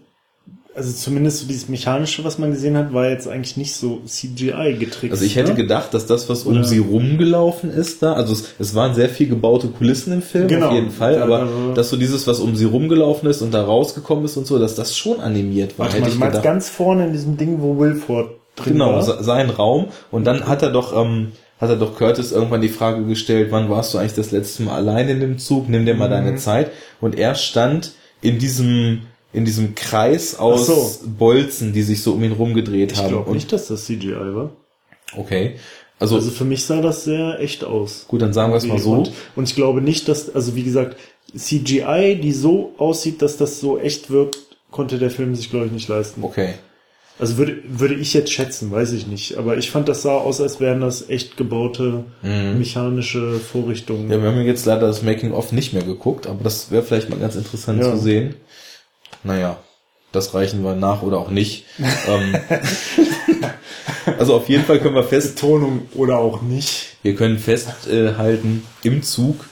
[0.78, 4.76] also zumindest so dieses Mechanische, was man gesehen hat, war jetzt eigentlich nicht so CGI
[4.80, 5.12] getrickst.
[5.12, 5.56] Also ich hätte ne?
[5.56, 9.10] gedacht, dass das, was um Oder- sie rumgelaufen ist da, also es, es waren sehr
[9.10, 10.68] viel gebaute Kulissen im Film, Genau.
[10.68, 13.54] auf jeden Fall, Ja, aber also- dass so dieses, was um sie rumgelaufen ist und
[13.54, 16.44] da rausgekommen ist und so, dass das schon animiert war, Warte hätte mal, ich gedacht.
[16.44, 19.02] ganz vorne in diesem Ding, wo Wilford drin genau, war?
[19.04, 22.70] se- sein Raum und dann hat er doch, ähm, hat er doch Curtis irgendwann die
[22.70, 25.96] Frage gestellt, wann warst du eigentlich das letzte Mal allein in dem Zug, nimm dir
[25.96, 26.38] mal deine Mhm.
[26.38, 26.70] Zeit
[27.02, 29.02] und er stand in diesem
[29.34, 31.00] in diesem Kreis aus so.
[31.06, 33.10] Bolzen, die sich so um ihn rumgedreht Ich haben.
[33.10, 34.52] glaube Und- nicht, dass das CGI war.
[35.16, 35.56] Okay.
[36.00, 38.06] Also, Also für mich sah das sehr echt aus.
[38.08, 38.92] gut, dann sagen wir es mal so.
[38.94, 40.96] Und, und ich glaube nicht, dass, also wie gesagt,
[41.36, 44.38] CGI, die so aussieht, dass das so echt wirkt,
[44.72, 46.24] konnte der Film sich, glaube ich, nicht leisten.
[46.24, 46.54] Okay.
[47.20, 49.38] Also würde, würde ich jetzt schätzen, weiß ich nicht.
[49.38, 54.06] Aber ich fand, das sah aus, als wären das echt gebaute mechanische Vorrichtungen.
[54.06, 54.12] Mhm.
[54.12, 57.18] Ja, wir haben jetzt leider das Making-of nicht mehr geguckt, aber das wäre vielleicht mal
[57.20, 57.92] ganz interessant Ja.
[57.92, 58.36] zu sehen.
[59.24, 59.58] Naja,
[60.12, 61.66] das reichen wir nach oder auch nicht.
[62.08, 62.36] ähm,
[64.18, 66.98] also auf jeden Fall können wir fest, Betonung oder auch nicht.
[67.04, 69.46] wir können festhalten, im Zug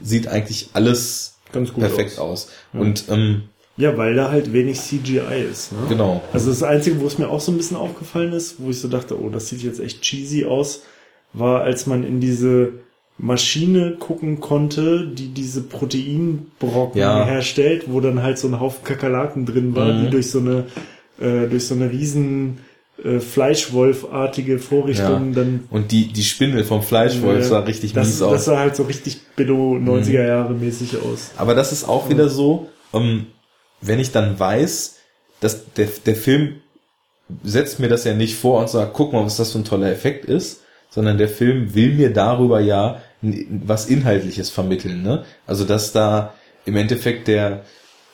[0.00, 2.50] sieht eigentlich alles Ganz gut perfekt aus.
[2.72, 3.44] Und ähm,
[3.76, 5.72] Ja, weil da halt wenig CGI ist.
[5.72, 5.78] Ne?
[5.88, 6.22] genau.
[6.32, 8.88] Also das Einzige, wo es mir auch so ein bisschen aufgefallen ist, wo ich so
[8.88, 10.82] dachte, oh, das sieht jetzt echt cheesy aus,
[11.32, 12.72] war, als man in diese
[13.18, 17.24] Maschine gucken konnte, die diese Proteinbrocken Ja.
[17.24, 20.04] herstellt, wo dann halt so ein Haufen Kakerlaken drin war, Mhm.
[20.04, 20.64] die durch so eine
[21.20, 22.58] äh, durch so eine riesen
[23.04, 25.42] äh, Fleischwolfartige Vorrichtung Ja.
[25.42, 28.40] dann Und die, die Spindel vom Fleischwolf äh, sah richtig das, mies das aus.
[28.40, 28.44] Mhm.
[28.52, 31.32] sah halt so richtig Billo 90er Jahre mäßig aus.
[31.36, 33.26] Aber das ist auch wieder so, ähm,
[33.80, 34.96] wenn ich dann weiß,
[35.40, 36.54] dass der, der Film
[37.44, 39.90] setzt mir das ja nicht vor und sagt, guck mal, was das für ein toller
[39.92, 45.02] Effekt ist, sondern der Film will mir darüber ja was Inhaltliches vermitteln.
[45.02, 45.24] Ne?
[45.46, 46.34] Also dass da
[46.64, 47.64] im Endeffekt der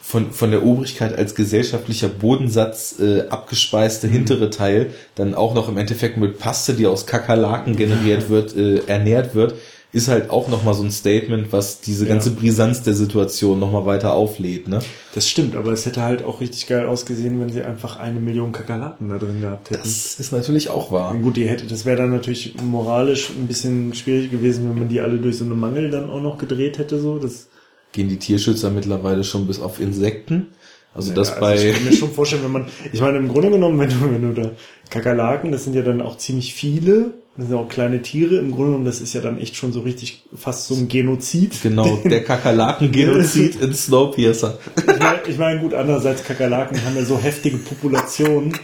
[0.00, 5.78] von, von der Obrigkeit als gesellschaftlicher Bodensatz äh, abgespeiste hintere Teil dann auch noch im
[5.78, 9.54] Endeffekt mit Paste, die aus Kakerlaken generiert wird, äh, ernährt wird,
[9.94, 14.14] ist halt auch nochmal so ein Statement, was diese ganze Brisanz der Situation nochmal weiter
[14.14, 14.66] auflädt.
[14.66, 14.80] Ne?
[15.14, 18.50] Das stimmt, aber es hätte halt auch richtig geil ausgesehen, wenn sie einfach eine Million
[18.50, 19.82] Kakerlaken da drin gehabt hätten.
[19.84, 21.14] Das ist natürlich auch wahr.
[21.14, 25.00] Gut, die hätte, das wäre dann natürlich moralisch ein bisschen schwierig gewesen, wenn man die
[25.00, 27.20] alle durch so eine Mangel dann auch noch gedreht hätte, so.
[27.20, 27.46] Das,
[27.92, 30.48] Gehen die Tierschützer mittlerweile schon bis auf Insekten?
[30.94, 31.50] Also das Ja, bei...
[31.52, 33.96] also ich kann mir schon vorstellen, wenn man, ich meine, im Grunde genommen, wenn du,
[34.00, 34.50] wenn du da
[34.90, 38.66] Kakerlaken, das sind ja dann auch ziemlich viele, das sind auch kleine Tiere, im Grunde
[38.66, 41.60] genommen, das ist ja dann echt schon so richtig fast so ein Genozid.
[41.62, 44.58] Genau, der Kakerlaken-Genozid in Snowpiercer.
[44.76, 48.56] Ich meine, ich meine, gut, andererseits Kakerlaken haben ja so heftige Populationen.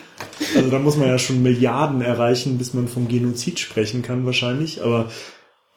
[0.54, 4.82] Also da muss man ja schon Milliarden erreichen, bis man vom Genozid sprechen kann wahrscheinlich.
[4.82, 5.10] Aber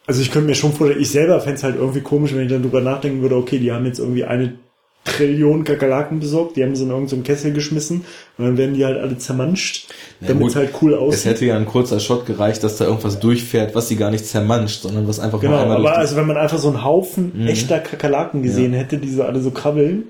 [0.05, 2.51] also ich könnte mir schon vorstellen, ich selber fände es halt irgendwie komisch, wenn ich
[2.51, 4.59] dann drüber nachdenken würde, okay, die haben jetzt irgendwie eine
[5.05, 8.05] Trillion Kakerlaken besorgt, die haben sie in irgendeinen Kessel geschmissen
[8.37, 9.89] und dann werden die halt alle zermanscht,
[10.21, 11.25] damit es halt cool Es aussieht.
[11.31, 14.81] hätte ja ein kurzer Shot gereicht, dass da irgendwas durchfährt, was sie gar nicht zermanscht,
[14.83, 17.47] sondern was einfach Genau, nur einmal aber also wenn man einfach so einen Haufen Mhm.
[17.47, 20.05] echter Kakerlaken gesehen hätte, die so alle so krabbeln,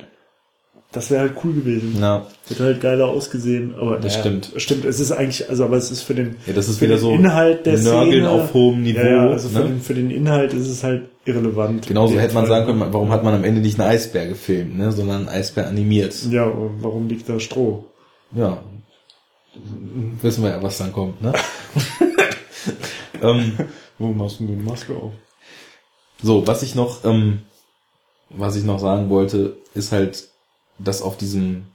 [0.93, 1.97] das wäre halt cool gewesen.
[1.99, 4.51] Na, Hätte halt geiler ausgesehen, aber Das naja, stimmt.
[4.57, 7.11] Stimmt, es ist eigentlich, also aber es ist für den, ja, das ist wieder so
[7.11, 8.99] Inhalt der Nörgeln Szene, auf hohem Niveau.
[8.99, 9.65] Ja, ja, also für, ne?
[9.65, 11.87] den, für den Inhalt ist es halt irrelevant.
[11.87, 14.91] Genauso hätte man sagen können, warum hat man am Ende nicht einen Eisbär gefilmt, ne,
[14.91, 16.15] sondern einen Eisbär animiert.
[16.29, 17.85] Ja, und warum liegt da Stroh?
[18.35, 18.59] Ja.
[20.21, 21.33] Wissen wir ja, was dann kommt, ne?
[23.21, 23.53] ähm,
[23.97, 25.13] Wo machst du denn die Maske auf?
[26.21, 27.39] So, was ich noch, ähm,
[28.29, 30.29] was ich noch sagen wollte, ist halt,
[30.79, 31.65] dass auf diesem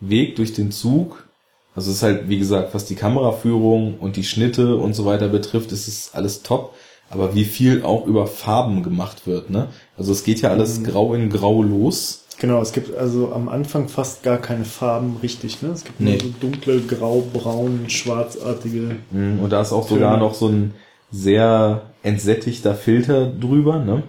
[0.00, 1.26] Weg durch den Zug,
[1.74, 5.28] also es ist halt, wie gesagt, was die Kameraführung und die Schnitte und so weiter
[5.28, 6.74] betrifft, ist es alles top,
[7.10, 9.68] aber wie viel auch über Farben gemacht wird, ne?
[9.96, 12.24] Also es geht ja alles grau in grau los.
[12.40, 15.70] Genau, es gibt also am Anfang fast gar keine Farben richtig, ne?
[15.70, 16.12] Es gibt Nee.
[16.12, 18.96] nur so dunkle, grau, braun, schwarzartige.
[19.10, 20.24] Mhm, Und da ist auch sogar Töne.
[20.28, 20.74] noch so ein
[21.10, 24.02] sehr entsättigter Filter drüber, ne?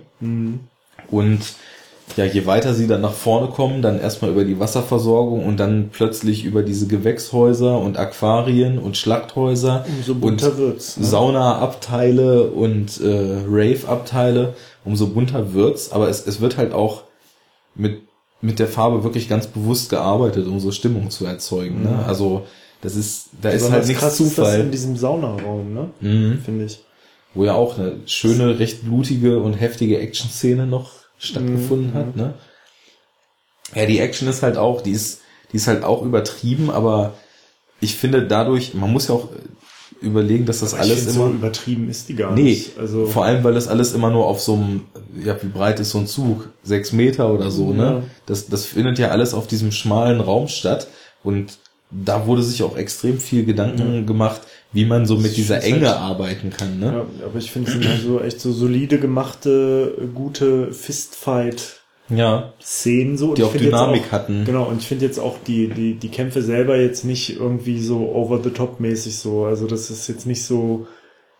[1.09, 1.39] Und
[2.17, 5.89] ja, je weiter sie dann nach vorne kommen, dann erstmal über die Wasserversorgung und dann
[5.91, 10.97] plötzlich über diese Gewächshäuser und Aquarien und Schlachthäuser Umso bunter wird's.
[10.97, 11.05] Ne?
[11.05, 14.55] Sauna-Abteile und äh, Rave-Abteile,
[14.85, 17.03] umso bunter wird's, aber es, es wird halt auch
[17.75, 18.01] mit,
[18.41, 21.83] mit der Farbe wirklich ganz bewusst gearbeitet, um so Stimmung zu erzeugen.
[21.83, 22.03] Ne?
[22.07, 22.45] Also
[22.81, 24.71] das ist, da ist halt nichts krass ist das in Zufall.
[24.71, 25.89] diesem Saunaraum, ne?
[25.99, 26.39] Mhm.
[26.43, 26.79] Finde ich.
[27.33, 31.95] wo ja auch eine schöne, recht blutige und heftige Action-Szene noch stattgefunden Mhm.
[31.95, 32.33] hat, ne?
[33.75, 35.21] Ja, die Action ist halt auch, die ist,
[35.51, 37.13] die ist halt auch übertrieben, aber
[37.81, 39.29] ich finde dadurch, man muss ja auch
[40.01, 41.11] überlegen, dass das Aber alles immer.
[41.13, 42.77] so übertrieben ist die gar Nee, nicht.
[42.79, 44.85] Also, vor allem, weil das alles immer nur auf so einem,
[45.23, 46.49] ja, wie breit ist so ein Zug?
[46.63, 47.77] Sechs Meter oder so, Ja.
[47.77, 48.03] ne?
[48.25, 50.87] Das, das findet ja alles auf diesem schmalen Raum statt
[51.23, 51.57] und
[51.91, 54.41] da wurde sich auch extrem viel Gedanken gemacht,
[54.71, 56.85] wie man so mit dieser find's Enge halt- arbeiten kann, ne?
[57.19, 60.71] ja, aber ich finde es halt so echt so solide gemachte, gute Ja,
[62.09, 63.29] Fistfight-Szenen so.
[63.29, 64.45] Und die auch Dynamik auch, hatten.
[64.45, 68.09] Genau, und ich finde jetzt auch die, die, die Kämpfe selber jetzt nicht irgendwie so
[68.13, 69.45] over the top mäßig so.
[69.45, 70.87] Also das ist jetzt nicht so,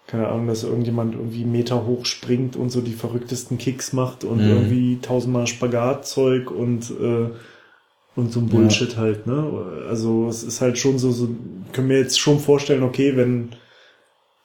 [0.07, 4.43] keine Ahnung, dass irgendjemand irgendwie Meter hoch springt und so die verrücktesten Kicks macht und
[4.43, 4.49] Mhm.
[4.49, 7.29] irgendwie tausendmal Spagatzeug und, äh,
[8.15, 9.51] und so ein Bullshit halt, ne?
[9.89, 11.29] Also es ist halt schon so, so,
[11.71, 13.49] können wir jetzt schon vorstellen, okay, wenn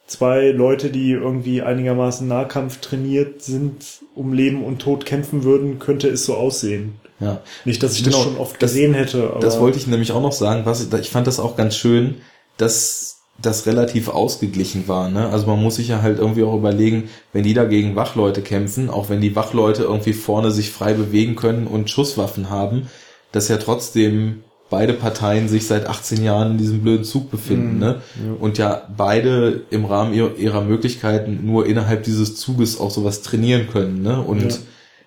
[0.07, 6.09] zwei Leute, die irgendwie einigermaßen Nahkampf trainiert sind, um Leben und Tod kämpfen würden, könnte
[6.09, 6.97] es so aussehen.
[7.21, 7.41] Ja.
[7.65, 10.13] Nicht, dass ich Genau, das schon oft das- gesehen hätte, aber Das wollte ich nämlich
[10.13, 10.63] auch noch sagen.
[10.67, 12.17] Was ich, ich fand das auch ganz schön,
[12.59, 15.09] dass das relativ ausgeglichen war.
[15.11, 15.29] Ne?
[15.31, 18.91] Also man muss sich ja halt irgendwie auch überlegen, wenn die da gegen Wachleute kämpfen,
[18.91, 22.89] auch wenn die Wachleute irgendwie vorne sich frei bewegen können und Schusswaffen haben,
[23.35, 27.75] dass ja trotzdem beide Parteien sich seit 18 Jahren in diesem blöden Zug befinden.
[27.75, 28.03] Mhm, Ne?
[28.27, 28.33] ja.
[28.41, 33.69] Und ja beide im Rahmen ihrer, ihrer Möglichkeiten nur innerhalb dieses Zuges auch sowas trainieren
[33.71, 34.03] können.
[34.03, 34.21] Ne?
[34.21, 34.59] Und Ja.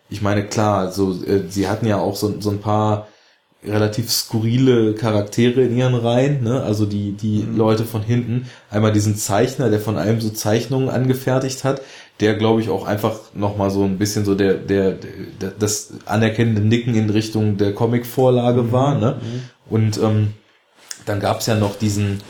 [0.09, 3.07] ich meine, klar, so äh, sie hatten ja auch so, so ein paar
[3.65, 6.61] relativ skurrile Charaktere in ihren Reihen, ne?
[6.63, 7.57] Also die, die Mhm.
[7.57, 8.47] Leute von hinten.
[8.69, 11.81] Einmal diesen Zeichner, der von allem so Zeichnungen angefertigt hat,
[12.19, 14.93] der glaube ich auch einfach nochmal so ein bisschen so der, der,
[15.41, 18.71] der, das anerkennende Nicken in Richtung der Comic-Vorlage Mhm.
[18.71, 19.19] war, ne?
[19.69, 20.33] Und ähm,
[21.05, 22.21] dann gab's ja noch diesen,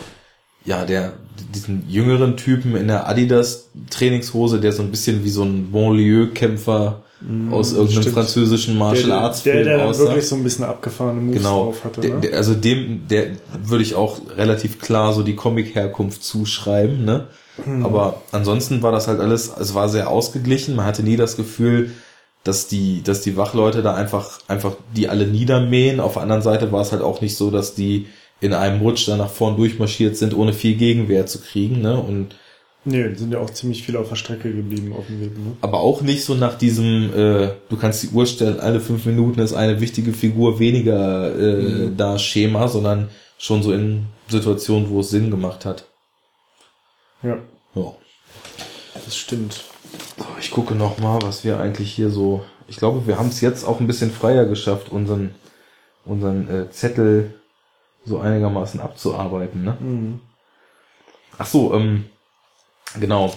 [0.65, 1.13] ja, der,
[1.53, 7.03] diesen jüngeren Typen in der Adidas Trainingshose, der so ein bisschen wie so ein Bonlieu-Kämpfer
[7.51, 8.13] aus irgendeinem Mhm, stimmt.
[8.15, 10.03] französischen Martial der, Arts der, Film der dann aussah.
[10.03, 11.63] wirklich so ein bisschen abgefahrene Moves Genau.
[11.65, 12.01] drauf hatte.
[12.01, 12.19] Der, Ne?
[12.21, 13.27] der, also dem, der
[13.63, 17.27] würde ich auch relativ klar so die Comic-Herkunft zuschreiben, ne?
[17.65, 17.83] Mhm.
[17.85, 20.75] Aber ansonsten war das halt alles, es war sehr ausgeglichen.
[20.75, 21.91] Man hatte nie das Gefühl,
[22.43, 25.99] dass die, dass die Wachleute da einfach, einfach die alle niedermähen.
[25.99, 28.05] Auf der anderen Seite war es halt auch nicht so, dass die
[28.39, 31.97] in einem Rutsch da nach vorn durchmarschiert sind, ohne viel Gegenwehr zu kriegen, ne?
[31.99, 32.35] Und
[32.87, 35.37] nee, sind ja auch ziemlich viel auf der Strecke geblieben auf dem Weg.
[35.37, 35.55] Ne?
[35.61, 39.39] aber auch nicht so nach diesem, äh, du kannst die Uhr stellen, alle fünf Minuten
[39.39, 45.09] ist eine wichtige Figur weniger äh, da Schema, sondern schon so in Situationen, wo es
[45.09, 45.85] Sinn gemacht hat.
[47.23, 47.37] Ja,
[47.75, 47.93] Ja.
[49.05, 49.63] das stimmt.
[50.17, 52.43] So, ich gucke noch mal, was wir eigentlich hier so.
[52.67, 55.35] Ich glaube, wir haben es jetzt auch ein bisschen freier geschafft, unseren
[56.05, 57.33] unseren äh, Zettel
[58.05, 59.63] so einigermaßen abzuarbeiten.
[59.63, 59.77] Ne?
[59.79, 60.19] Mhm.
[61.37, 62.05] Ach so, ähm,
[62.99, 63.33] genau.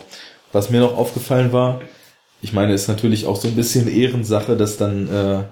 [0.52, 1.80] Was mir noch aufgefallen war,
[2.42, 5.42] ich meine, ist natürlich auch so ein bisschen Ehrensache, dass dann äh,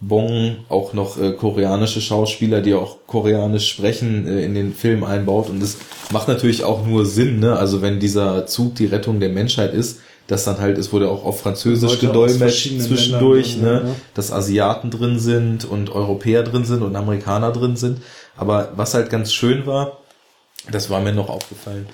[0.00, 5.50] Bong auch noch äh, koreanische Schauspieler, die auch koreanisch sprechen, äh, in den Film einbaut.
[5.50, 5.76] Und das
[6.10, 7.56] macht natürlich auch nur Sinn, ne?
[7.56, 11.24] Also wenn dieser Zug die Rettung der Menschheit ist, dass dann halt, es wurde auch
[11.24, 13.88] auf Französisch gedolmetscht zwischendurch, Ländern, ne?
[13.88, 13.94] ja.
[14.14, 18.00] Dass Asiaten drin sind und Europäer drin sind und Amerikaner drin sind.
[18.36, 19.98] Aber was halt ganz schön war,
[20.70, 21.86] das war mir noch aufgefallen,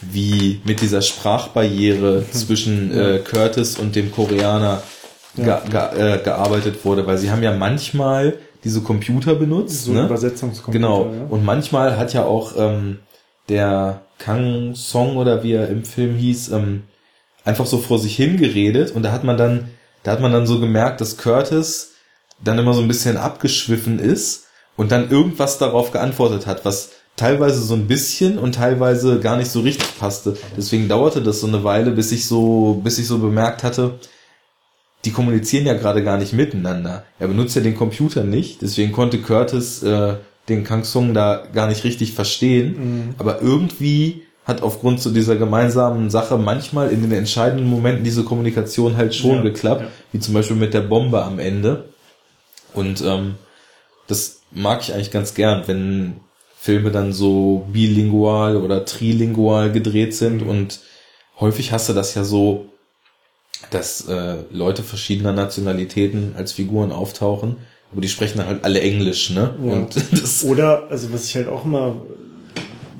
[0.00, 4.82] wie mit dieser Sprachbarriere zwischen äh, Curtis und dem Koreaner
[5.36, 10.06] ge ge äh, gearbeitet wurde, weil sie haben ja manchmal diese Computer benutzt, So ne?
[10.06, 10.72] Übersetzungscomputer.
[10.72, 11.12] Genau.
[11.12, 11.26] Ja.
[11.28, 12.98] Und manchmal hat ja auch ähm,
[13.48, 16.84] der Kang Song oder wie er im Film hieß, ähm,
[17.44, 19.70] einfach so vor sich hingeredet und da hat man dann,
[20.02, 21.92] da hat man dann so gemerkt, dass Curtis
[22.42, 24.46] dann immer so ein bisschen abgeschwiffen ist
[24.76, 29.50] und dann irgendwas darauf geantwortet hat, was teilweise so ein bisschen und teilweise gar nicht
[29.50, 30.36] so richtig passte.
[30.56, 33.98] Deswegen dauerte das so eine Weile, bis ich so, bis ich so bemerkt hatte,
[35.04, 37.04] die kommunizieren ja gerade gar nicht miteinander.
[37.18, 40.14] Er benutzt ja den Computer nicht, deswegen konnte Curtis äh,
[40.48, 42.76] den Kang Song da gar nicht richtig verstehen.
[42.78, 43.14] Mhm.
[43.18, 48.96] Aber irgendwie hat aufgrund zu dieser gemeinsamen Sache manchmal in den entscheidenden Momenten diese Kommunikation
[48.96, 49.88] halt schon Ja, geklappt, ja.
[50.12, 51.84] wie zum Beispiel mit der Bombe am Ende.
[52.72, 53.34] Und ähm,
[54.06, 56.20] das mag ich eigentlich ganz gern, wenn
[56.60, 60.80] Filme dann so bilingual oder trilingual gedreht sind und
[61.38, 62.66] häufig hast du das ja so,
[63.70, 67.56] dass äh, Leute verschiedener Nationalitäten als Figuren auftauchen,
[67.92, 69.54] aber die sprechen dann halt alle Englisch, ne?
[69.64, 69.72] Ja.
[69.72, 72.02] Und das, Oder, also was ich halt auch immer,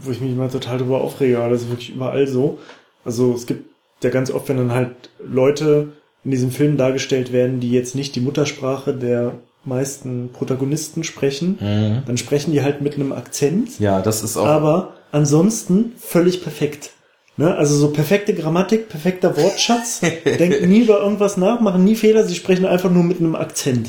[0.03, 2.59] wo ich mich immer total drüber aufrege, aber das ist wirklich überall so.
[3.05, 3.65] Also es gibt
[4.05, 5.89] ja ganz oft, wenn dann halt Leute
[6.25, 9.35] in diesem Film dargestellt werden, die jetzt nicht die Muttersprache der
[9.69, 12.03] meisten Protagonisten sprechen, Mhm.
[12.07, 16.91] dann sprechen die halt mit einem Akzent, ja, das ist auch aber ansonsten völlig perfekt.
[17.37, 17.55] Ne?
[17.55, 22.35] Also so perfekte Grammatik, perfekter Wortschatz, denken nie über irgendwas nach, machen nie Fehler, sie
[22.35, 23.89] sprechen einfach nur mit einem Akzent.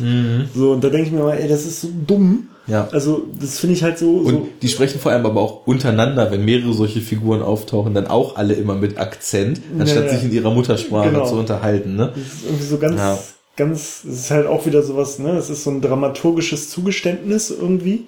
[0.54, 2.50] So, und da denke ich mir mal, ey, das ist so dumm.
[2.68, 2.88] Ja.
[2.92, 6.30] Also, das finde ich halt so, Und so die sprechen vor allem aber auch untereinander,
[6.32, 10.18] wenn mehrere solche Figuren auftauchen, dann auch alle immer mit Akzent, anstatt Ja, ja.
[10.20, 11.26] sich in ihrer Muttersprache Genau.
[11.26, 11.96] zu unterhalten.
[11.96, 12.14] Ne?
[12.16, 13.18] Das ist irgendwie so ganz, Ja.
[13.60, 15.38] Ganz, es ist halt auch wieder sowas, ne?
[15.38, 18.08] Es ist so ein dramaturgisches Zugeständnis irgendwie.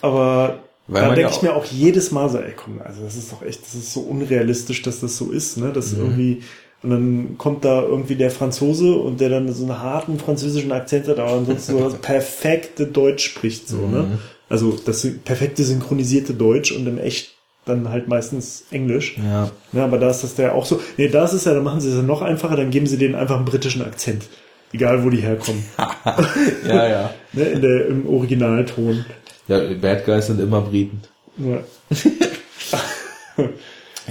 [0.00, 0.58] Aber
[0.88, 3.30] Weil da denke ja ich mir auch jedes Mal so, ey, komm, also das ist
[3.30, 5.70] doch echt, das ist so unrealistisch, dass das so ist, ne?
[5.72, 6.42] Das irgendwie,
[6.82, 11.06] und dann kommt da irgendwie der Franzose und der dann so einen harten französischen Akzent
[11.06, 14.18] hat, aber ansonsten so das perfekte Deutsch spricht, so, ne?
[14.48, 17.30] Also das perfekte synchronisierte Deutsch und im echt
[17.64, 19.16] dann halt meistens Englisch.
[19.18, 19.50] Ja.
[19.72, 20.80] Ja, aber da ist das ja auch so.
[20.96, 22.98] Nee, da ist es ja, dann machen sie es ja noch einfacher, dann geben sie
[22.98, 24.24] denen einfach einen britischen Akzent.
[24.72, 25.62] Egal, wo die herkommen.
[26.66, 27.14] Ja, ja.
[27.32, 29.04] ne, in der, Im Originalton.
[29.48, 31.00] Ja, Bad Guys sind immer Briten.
[31.38, 31.58] Ja,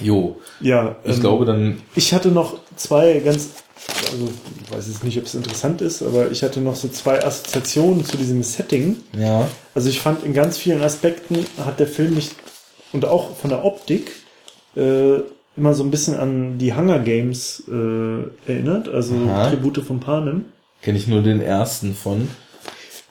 [0.02, 0.40] Jo.
[0.60, 3.50] ja Ich ähm, glaube dann, Ich hatte noch zwei ganz,
[4.12, 4.30] also
[4.66, 8.06] ich weiß jetzt nicht, ob es interessant ist, aber ich hatte noch so zwei Assoziationen
[8.06, 8.98] zu diesem Setting.
[9.18, 9.48] ja.
[9.74, 12.32] Also ich fand in ganz vielen Aspekten hat der Film mich
[12.92, 14.12] und auch von der Optik
[14.76, 15.20] äh,
[15.58, 19.50] immer so ein bisschen an die Hunger Games äh, erinnert, also Aha.
[19.50, 20.46] Tribute von Panem.
[20.82, 22.28] Kenne ich nur den ersten von.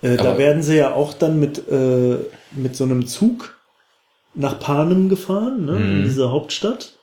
[0.03, 2.17] Äh, da werden sie ja auch dann mit, äh,
[2.53, 3.57] mit so einem Zug
[4.35, 6.05] nach Panem gefahren, ne, in Mhm.
[6.05, 6.95] dieser Hauptstadt.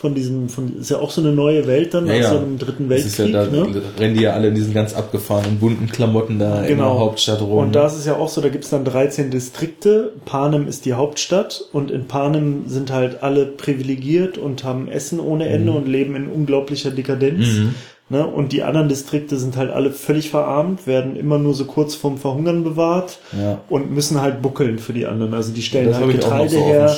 [0.00, 2.30] Von diesem, von, ist ja auch so eine neue Welt dann Ja, ja.
[2.30, 3.34] so einem dritten Weltkrieg.
[3.34, 3.82] ja da, ne?
[3.98, 6.98] rennen die ja alle in diesen ganz abgefahrenen bunten Klamotten da in der Genau.
[7.00, 7.58] Hauptstadt rum.
[7.58, 10.12] Und da ist es ja auch so, da gibt's dann 13 Distrikte.
[10.24, 15.46] Panem ist die Hauptstadt und in Panem sind halt alle privilegiert und haben Essen ohne
[15.50, 17.46] Ende und leben in unglaublicher Dekadenz.
[17.46, 17.74] Mhm.
[18.12, 18.26] Ne?
[18.26, 22.18] Und die anderen Distrikte sind halt alle völlig verarmt, werden immer nur so kurz vorm
[22.18, 23.60] Verhungern bewahrt Ja.
[23.68, 25.32] und müssen halt buckeln für die anderen.
[25.32, 26.88] Also die stellen das halt Getreide so her,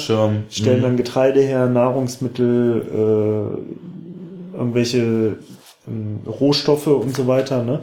[0.49, 0.83] stellen Mhm.
[0.83, 2.83] dann Getreide her, Nahrungsmittel,
[4.55, 5.37] äh, irgendwelche
[5.89, 7.81] ähm, Rohstoffe und so weiter, ne?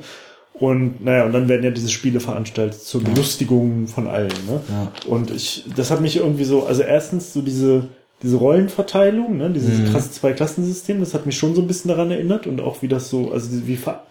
[0.54, 4.60] Und naja, und dann werden ja diese Spiele veranstaltet zur Belustigung von allen, ne?
[4.70, 4.92] Ja.
[5.10, 7.84] Und ich, das hat mich irgendwie so, also erstens so diese,
[8.22, 9.86] diese Rollenverteilung, ne, dieses Mhm.
[9.92, 13.10] krasse Zweiklassensystem, das hat mich schon so ein bisschen daran erinnert und auch wie das
[13.10, 14.04] so, also wie, ver,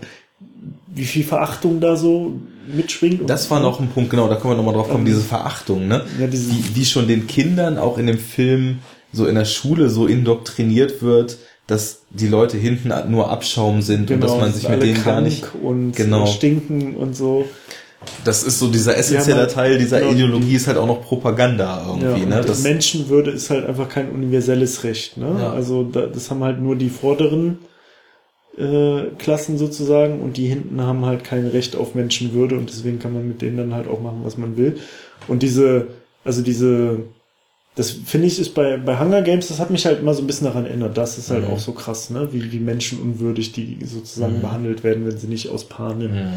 [0.95, 2.33] wie viel Verachtung da so
[2.75, 3.29] mitschwingt.
[3.29, 6.05] Das war noch ein Punkt, genau, da können wir nochmal drauf kommen, diese Verachtung, ne?
[6.21, 8.79] Ja, diese- wie, wie schon den Kindern auch in dem Film
[9.13, 14.21] so in der Schule so indoktriniert wird, dass die Leute hinten nur Abschaum sind und
[14.23, 15.45] dass man sich mit Genau, denen gar nicht.
[15.63, 16.25] und Genau.
[16.27, 17.45] stinken und so.
[18.25, 20.13] Das ist so dieser essentielle halt- Teil dieser genau.
[20.13, 22.45] Ideologie ist halt auch noch Propaganda irgendwie, Ja, ne?
[22.45, 25.17] Das, Menschenwürde ist halt einfach kein universelles Recht.
[25.17, 25.37] Ne?
[25.39, 25.53] Ja.
[25.53, 27.59] Also da, das haben halt nur die vorderen
[28.59, 33.13] äh, Klassen sozusagen und die hinten haben halt kein Recht auf Menschenwürde und deswegen kann
[33.15, 34.79] man mit denen dann halt auch machen, was man will.
[35.29, 35.87] Und diese,
[36.25, 37.01] also diese,
[37.77, 40.27] das finde ich ist bei, bei Hunger Games, das hat mich halt immer so ein
[40.27, 40.97] bisschen daran erinnert.
[40.99, 41.55] Das ist halt Mhm.
[41.55, 42.29] auch so krass, ne?
[42.33, 44.43] wie, wie menschenunwürdig die sozusagen Mhm.
[44.43, 46.29] behandelt werden, wenn sie nicht aus Panem Mhm.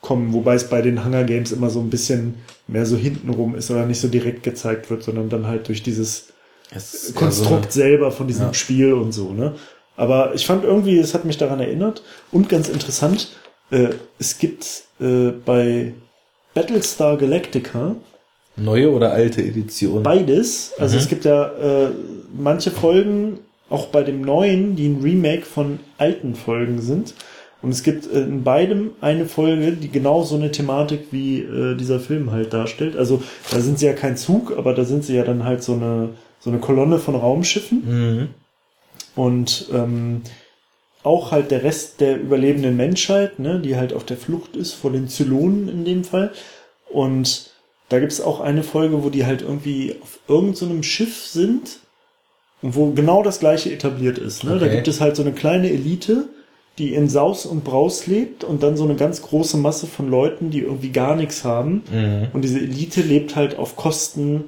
[0.00, 2.34] Kommen, wobei es bei den Hunger Games immer so ein bisschen
[2.66, 6.28] mehr so hintenrum ist oder nicht so direkt gezeigt wird, sondern dann halt durch dieses
[6.74, 8.54] Es Konstrukt selber von diesem Ja.
[8.54, 9.54] Spiel und so, ne?
[9.96, 12.02] Aber ich fand irgendwie, es hat mich daran erinnert
[12.32, 13.36] und ganz interessant,
[13.70, 15.92] äh, es gibt äh, bei
[16.54, 17.96] Battlestar Galactica
[18.56, 20.02] neue oder alte Edition?
[20.02, 21.02] beides, also Mhm.
[21.02, 21.44] es gibt ja
[21.86, 21.90] äh,
[22.36, 27.14] manche Folgen, auch bei dem neuen, die ein Remake von alten Folgen sind.
[27.62, 31.76] Und es gibt äh, in beidem eine Folge, die genau so eine Thematik wie äh,
[31.76, 32.96] dieser Film halt darstellt.
[32.96, 35.74] Also da sind sie ja kein Zug, aber da sind sie ja dann halt so
[35.74, 37.82] eine, so eine Kolonne von Raumschiffen.
[37.86, 38.28] Mhm.
[39.14, 40.22] Und ähm,
[41.02, 44.92] auch halt der Rest der überlebenden Menschheit, ne, die halt auf der Flucht ist vor
[44.92, 46.32] den Zylonen in dem Fall.
[46.90, 47.50] Und
[47.88, 51.80] da gibt's auch eine Folge, wo die halt irgendwie auf irgendeinem so einem Schiff sind
[52.62, 54.44] und wo genau das gleiche etabliert ist.
[54.44, 54.58] Ne?
[54.58, 54.76] Da Okay.
[54.76, 56.28] gibt es halt so eine kleine Elite,
[56.80, 60.50] die in Saus und Braus lebt und dann so eine ganz große Masse von Leuten,
[60.50, 61.82] die irgendwie gar nichts haben.
[61.92, 62.28] Mhm.
[62.32, 64.44] Und diese Elite lebt halt auf Kosten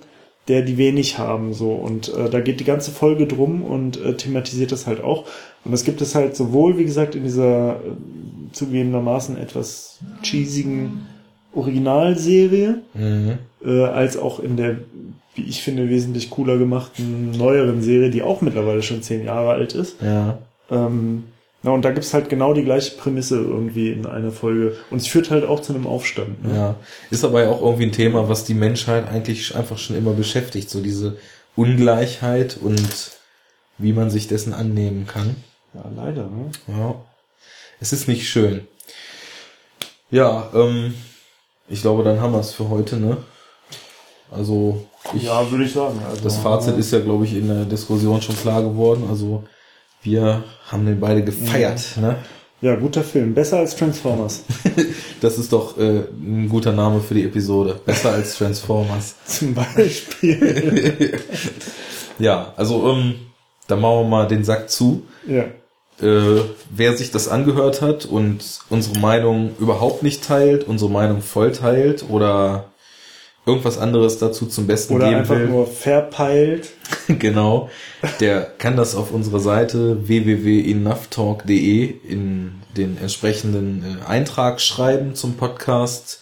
[0.48, 1.70] der, die wenig haben, so.
[1.70, 5.24] Und äh, da geht die ganze Folge drum und äh, thematisiert das halt auch.
[5.64, 7.76] Und das gibt es halt sowohl, wie gesagt, in dieser äh,
[8.50, 11.06] zugegebenermaßen etwas cheesigen
[11.54, 13.38] Originalserie, Mhm.
[13.64, 14.78] äh, als auch in der,
[15.34, 19.74] wie ich finde, wesentlich cooler gemachten neueren Serie, die auch mittlerweile schon zehn Jahre alt
[19.74, 19.96] ist.
[20.02, 20.38] Ja.
[20.70, 21.24] Ähm,
[21.62, 24.76] na, und da gibt's halt genau die gleiche Prämisse irgendwie in einer Folge.
[24.90, 26.44] Und es führt halt auch zu einem Aufstand.
[26.44, 26.56] Ne?
[26.56, 26.74] Ja,
[27.10, 30.68] ist aber ja auch irgendwie ein Thema, was die Menschheit eigentlich einfach schon immer beschäftigt,
[30.70, 31.16] so diese
[31.54, 33.12] Ungleichheit und
[33.78, 35.36] wie man sich dessen annehmen kann.
[35.74, 36.24] ja leider.
[36.24, 36.50] Ne?
[36.66, 36.94] Ja,
[37.80, 38.66] es ist nicht schön.
[40.10, 40.94] Ja, ähm,
[41.68, 43.16] ich glaube, dann haben wir es für heute, ne?
[44.30, 46.00] Also ich, Ja, würde ich sagen.
[46.08, 49.04] Also, das Fazit ist ja, glaube ich, in der Diskussion schon klar geworden.
[49.08, 49.44] Also
[50.02, 51.96] wir haben den beide gefeiert.
[52.00, 52.16] Ne?
[52.60, 53.34] Ja, guter Film.
[53.34, 54.44] Besser als Transformers.
[55.20, 57.80] Das ist doch äh, ein guter Name für die Episode.
[57.86, 59.14] Besser als Transformers.
[59.24, 61.18] Zum Beispiel.
[62.18, 63.14] Ja, also ähm,
[63.68, 65.02] da machen wir mal den Sack zu.
[65.26, 65.44] ja.
[66.00, 71.52] Äh, wer sich das angehört hat und unsere Meinung überhaupt nicht teilt, unsere Meinung voll
[71.52, 72.71] teilt oder
[73.44, 76.70] irgendwas anderes dazu zum Besten Oder geben einfach will, nur verpeilt.
[77.18, 77.68] genau,
[78.20, 86.20] der kann das auf unserer Seite www.enoughtalk.de in den entsprechenden äh, Eintrag schreiben zum Podcast.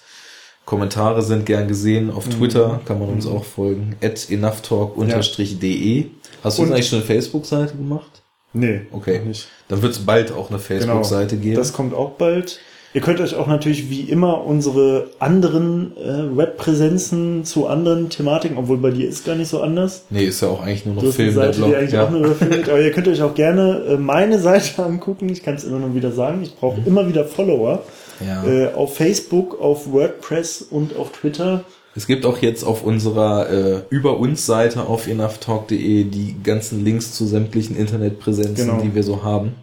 [0.65, 2.11] Kommentare sind gern gesehen.
[2.11, 3.97] Auf Twitter kann man uns auch folgen.
[4.03, 6.07] At enoughtalk-de.
[6.45, 8.23] Hast du Und- jetzt eigentlich schon eine Facebook-Seite gemacht?
[8.53, 9.21] Nee, Okay.
[9.25, 9.47] nicht.
[9.69, 11.55] Dann wird es bald auch eine Facebook-Seite geben.
[11.57, 12.59] Das kommt auch bald.
[12.93, 18.79] Ihr könnt euch auch natürlich wie immer unsere anderen äh, Webpräsenzen zu anderen Thematiken, obwohl
[18.79, 20.07] bei dir ist gar nicht so anders.
[20.11, 21.75] nee, ist ja auch eigentlich nur noch eine Film, der Seite, die Blog.
[21.77, 22.05] eigentlich Ja.
[22.07, 22.69] auch nur überfilmt.
[22.69, 25.29] Aber ihr könnt euch auch gerne äh, meine Seite angucken.
[25.29, 26.43] Ich kann es immer nur wieder sagen.
[26.43, 27.83] Ich brauche immer wieder Follower.
[28.21, 28.27] Mhm.
[28.27, 28.45] Ja.
[28.45, 31.63] Äh, auf Facebook, auf WordPress und auf Twitter.
[31.97, 37.13] Es gibt auch jetzt auf unserer äh, Über uns Seite auf enoughtalk.de die ganzen Links
[37.13, 38.81] zu sämtlichen Internetpräsenzen, Genau.
[38.83, 39.55] die wir so haben.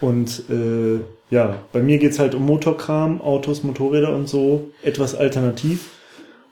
[0.00, 1.00] Und äh,
[1.30, 5.90] ja, bei mir geht's halt um Motorkram, Autos, Motorräder und so, etwas alternativ.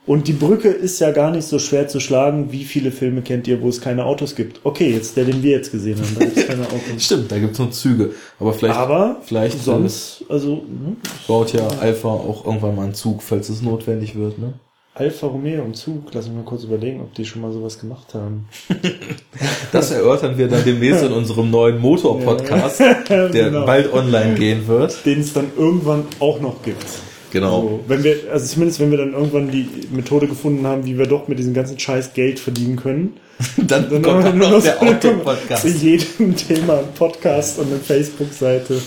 [0.05, 2.53] Und die Brücke ist ja gar nicht so schwer zu schlagen.
[2.53, 4.61] Wie viele Filme kennt ihr, wo es keine Autos gibt?
[4.63, 6.81] Okay, jetzt der, den wir jetzt gesehen haben, da gibt es keine Autos.
[7.03, 8.11] Stimmt, da gibt's nur Züge.
[8.39, 10.95] Aber vielleicht, Aber vielleicht sonst, also hm,
[11.27, 14.39] baut ja Alpha auch irgendwann mal einen Zug, falls es notwendig wird.
[14.39, 14.53] Ne?
[14.97, 18.13] Alfa Romeo im Zug, lass mich mal kurz überlegen, ob die schon mal sowas gemacht
[18.13, 18.47] haben.
[19.71, 22.79] Das erörtern wir dann demnächst in unserem neuen Motor-Podcast,
[23.09, 23.65] der Genau.
[23.65, 25.05] bald online gehen wird.
[25.05, 26.85] Den es dann irgendwann auch noch gibt.
[27.31, 27.61] Genau.
[27.61, 31.05] So, wenn wir, also zumindest wenn wir dann irgendwann die Methode gefunden haben, wie wir
[31.05, 33.17] doch mit diesem ganzen Scheiß Geld verdienen können.
[33.57, 35.61] Dann, Dann kommt dann noch der Auto-Podcast.
[35.63, 38.81] Zu jedem Thema einen Podcast und eine Facebook-Seite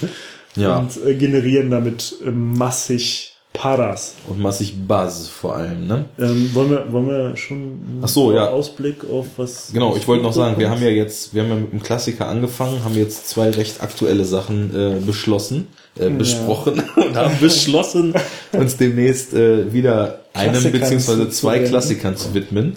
[0.56, 0.78] Ja.
[0.78, 4.14] und äh, generieren damit äh, massig Paras.
[4.28, 6.04] Und massig Buzz vor allem, ne?
[6.18, 8.48] Ähm, wollen, wir, wollen wir schon einen Ach so, ja.
[8.48, 9.70] Ausblick auf was.
[9.72, 12.28] Genau, ich wollte noch sagen, wir haben ja jetzt, wir haben ja mit dem Klassiker
[12.28, 15.66] angefangen, haben jetzt zwei recht aktuelle Sachen äh, beschlossen,
[15.98, 18.14] äh, besprochen und haben beschlossen,
[18.52, 21.70] uns demnächst äh, wieder einem beziehungsweise zwei zu.
[21.70, 22.74] Klassikern zu widmen.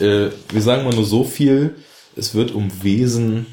[0.00, 1.76] Äh, wir sagen mal nur so viel,
[2.14, 3.46] es wird um Wesen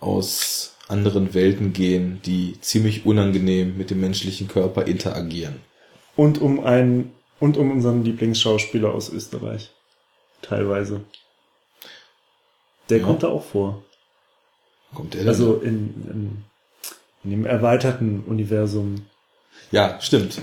[0.00, 5.56] aus anderen Welten gehen, die ziemlich unangenehm mit dem menschlichen Körper interagieren.
[6.16, 9.70] Und um einen und um unseren Lieblingsschauspieler aus Österreich.
[10.42, 11.00] Teilweise.
[12.88, 13.04] Der Ja.
[13.04, 13.82] kommt da auch vor.
[14.94, 15.26] Kommt der?
[15.26, 16.44] Also in, in,
[17.24, 19.06] in dem erweiterten Universum.
[19.70, 20.38] Ja, stimmt.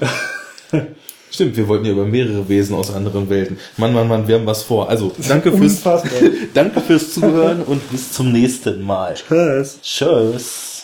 [1.32, 3.60] stimmt, wir wollten ja über mehrere Wesen aus anderen Welten.
[3.78, 4.90] Mann, Mann, Mann, wir haben was vor.
[4.90, 5.84] Also, danke fürs,
[6.54, 9.16] danke fürs Zuhören und bis zum nächsten Mal.
[9.16, 9.80] Tschüss.
[9.82, 10.79] Tschüss.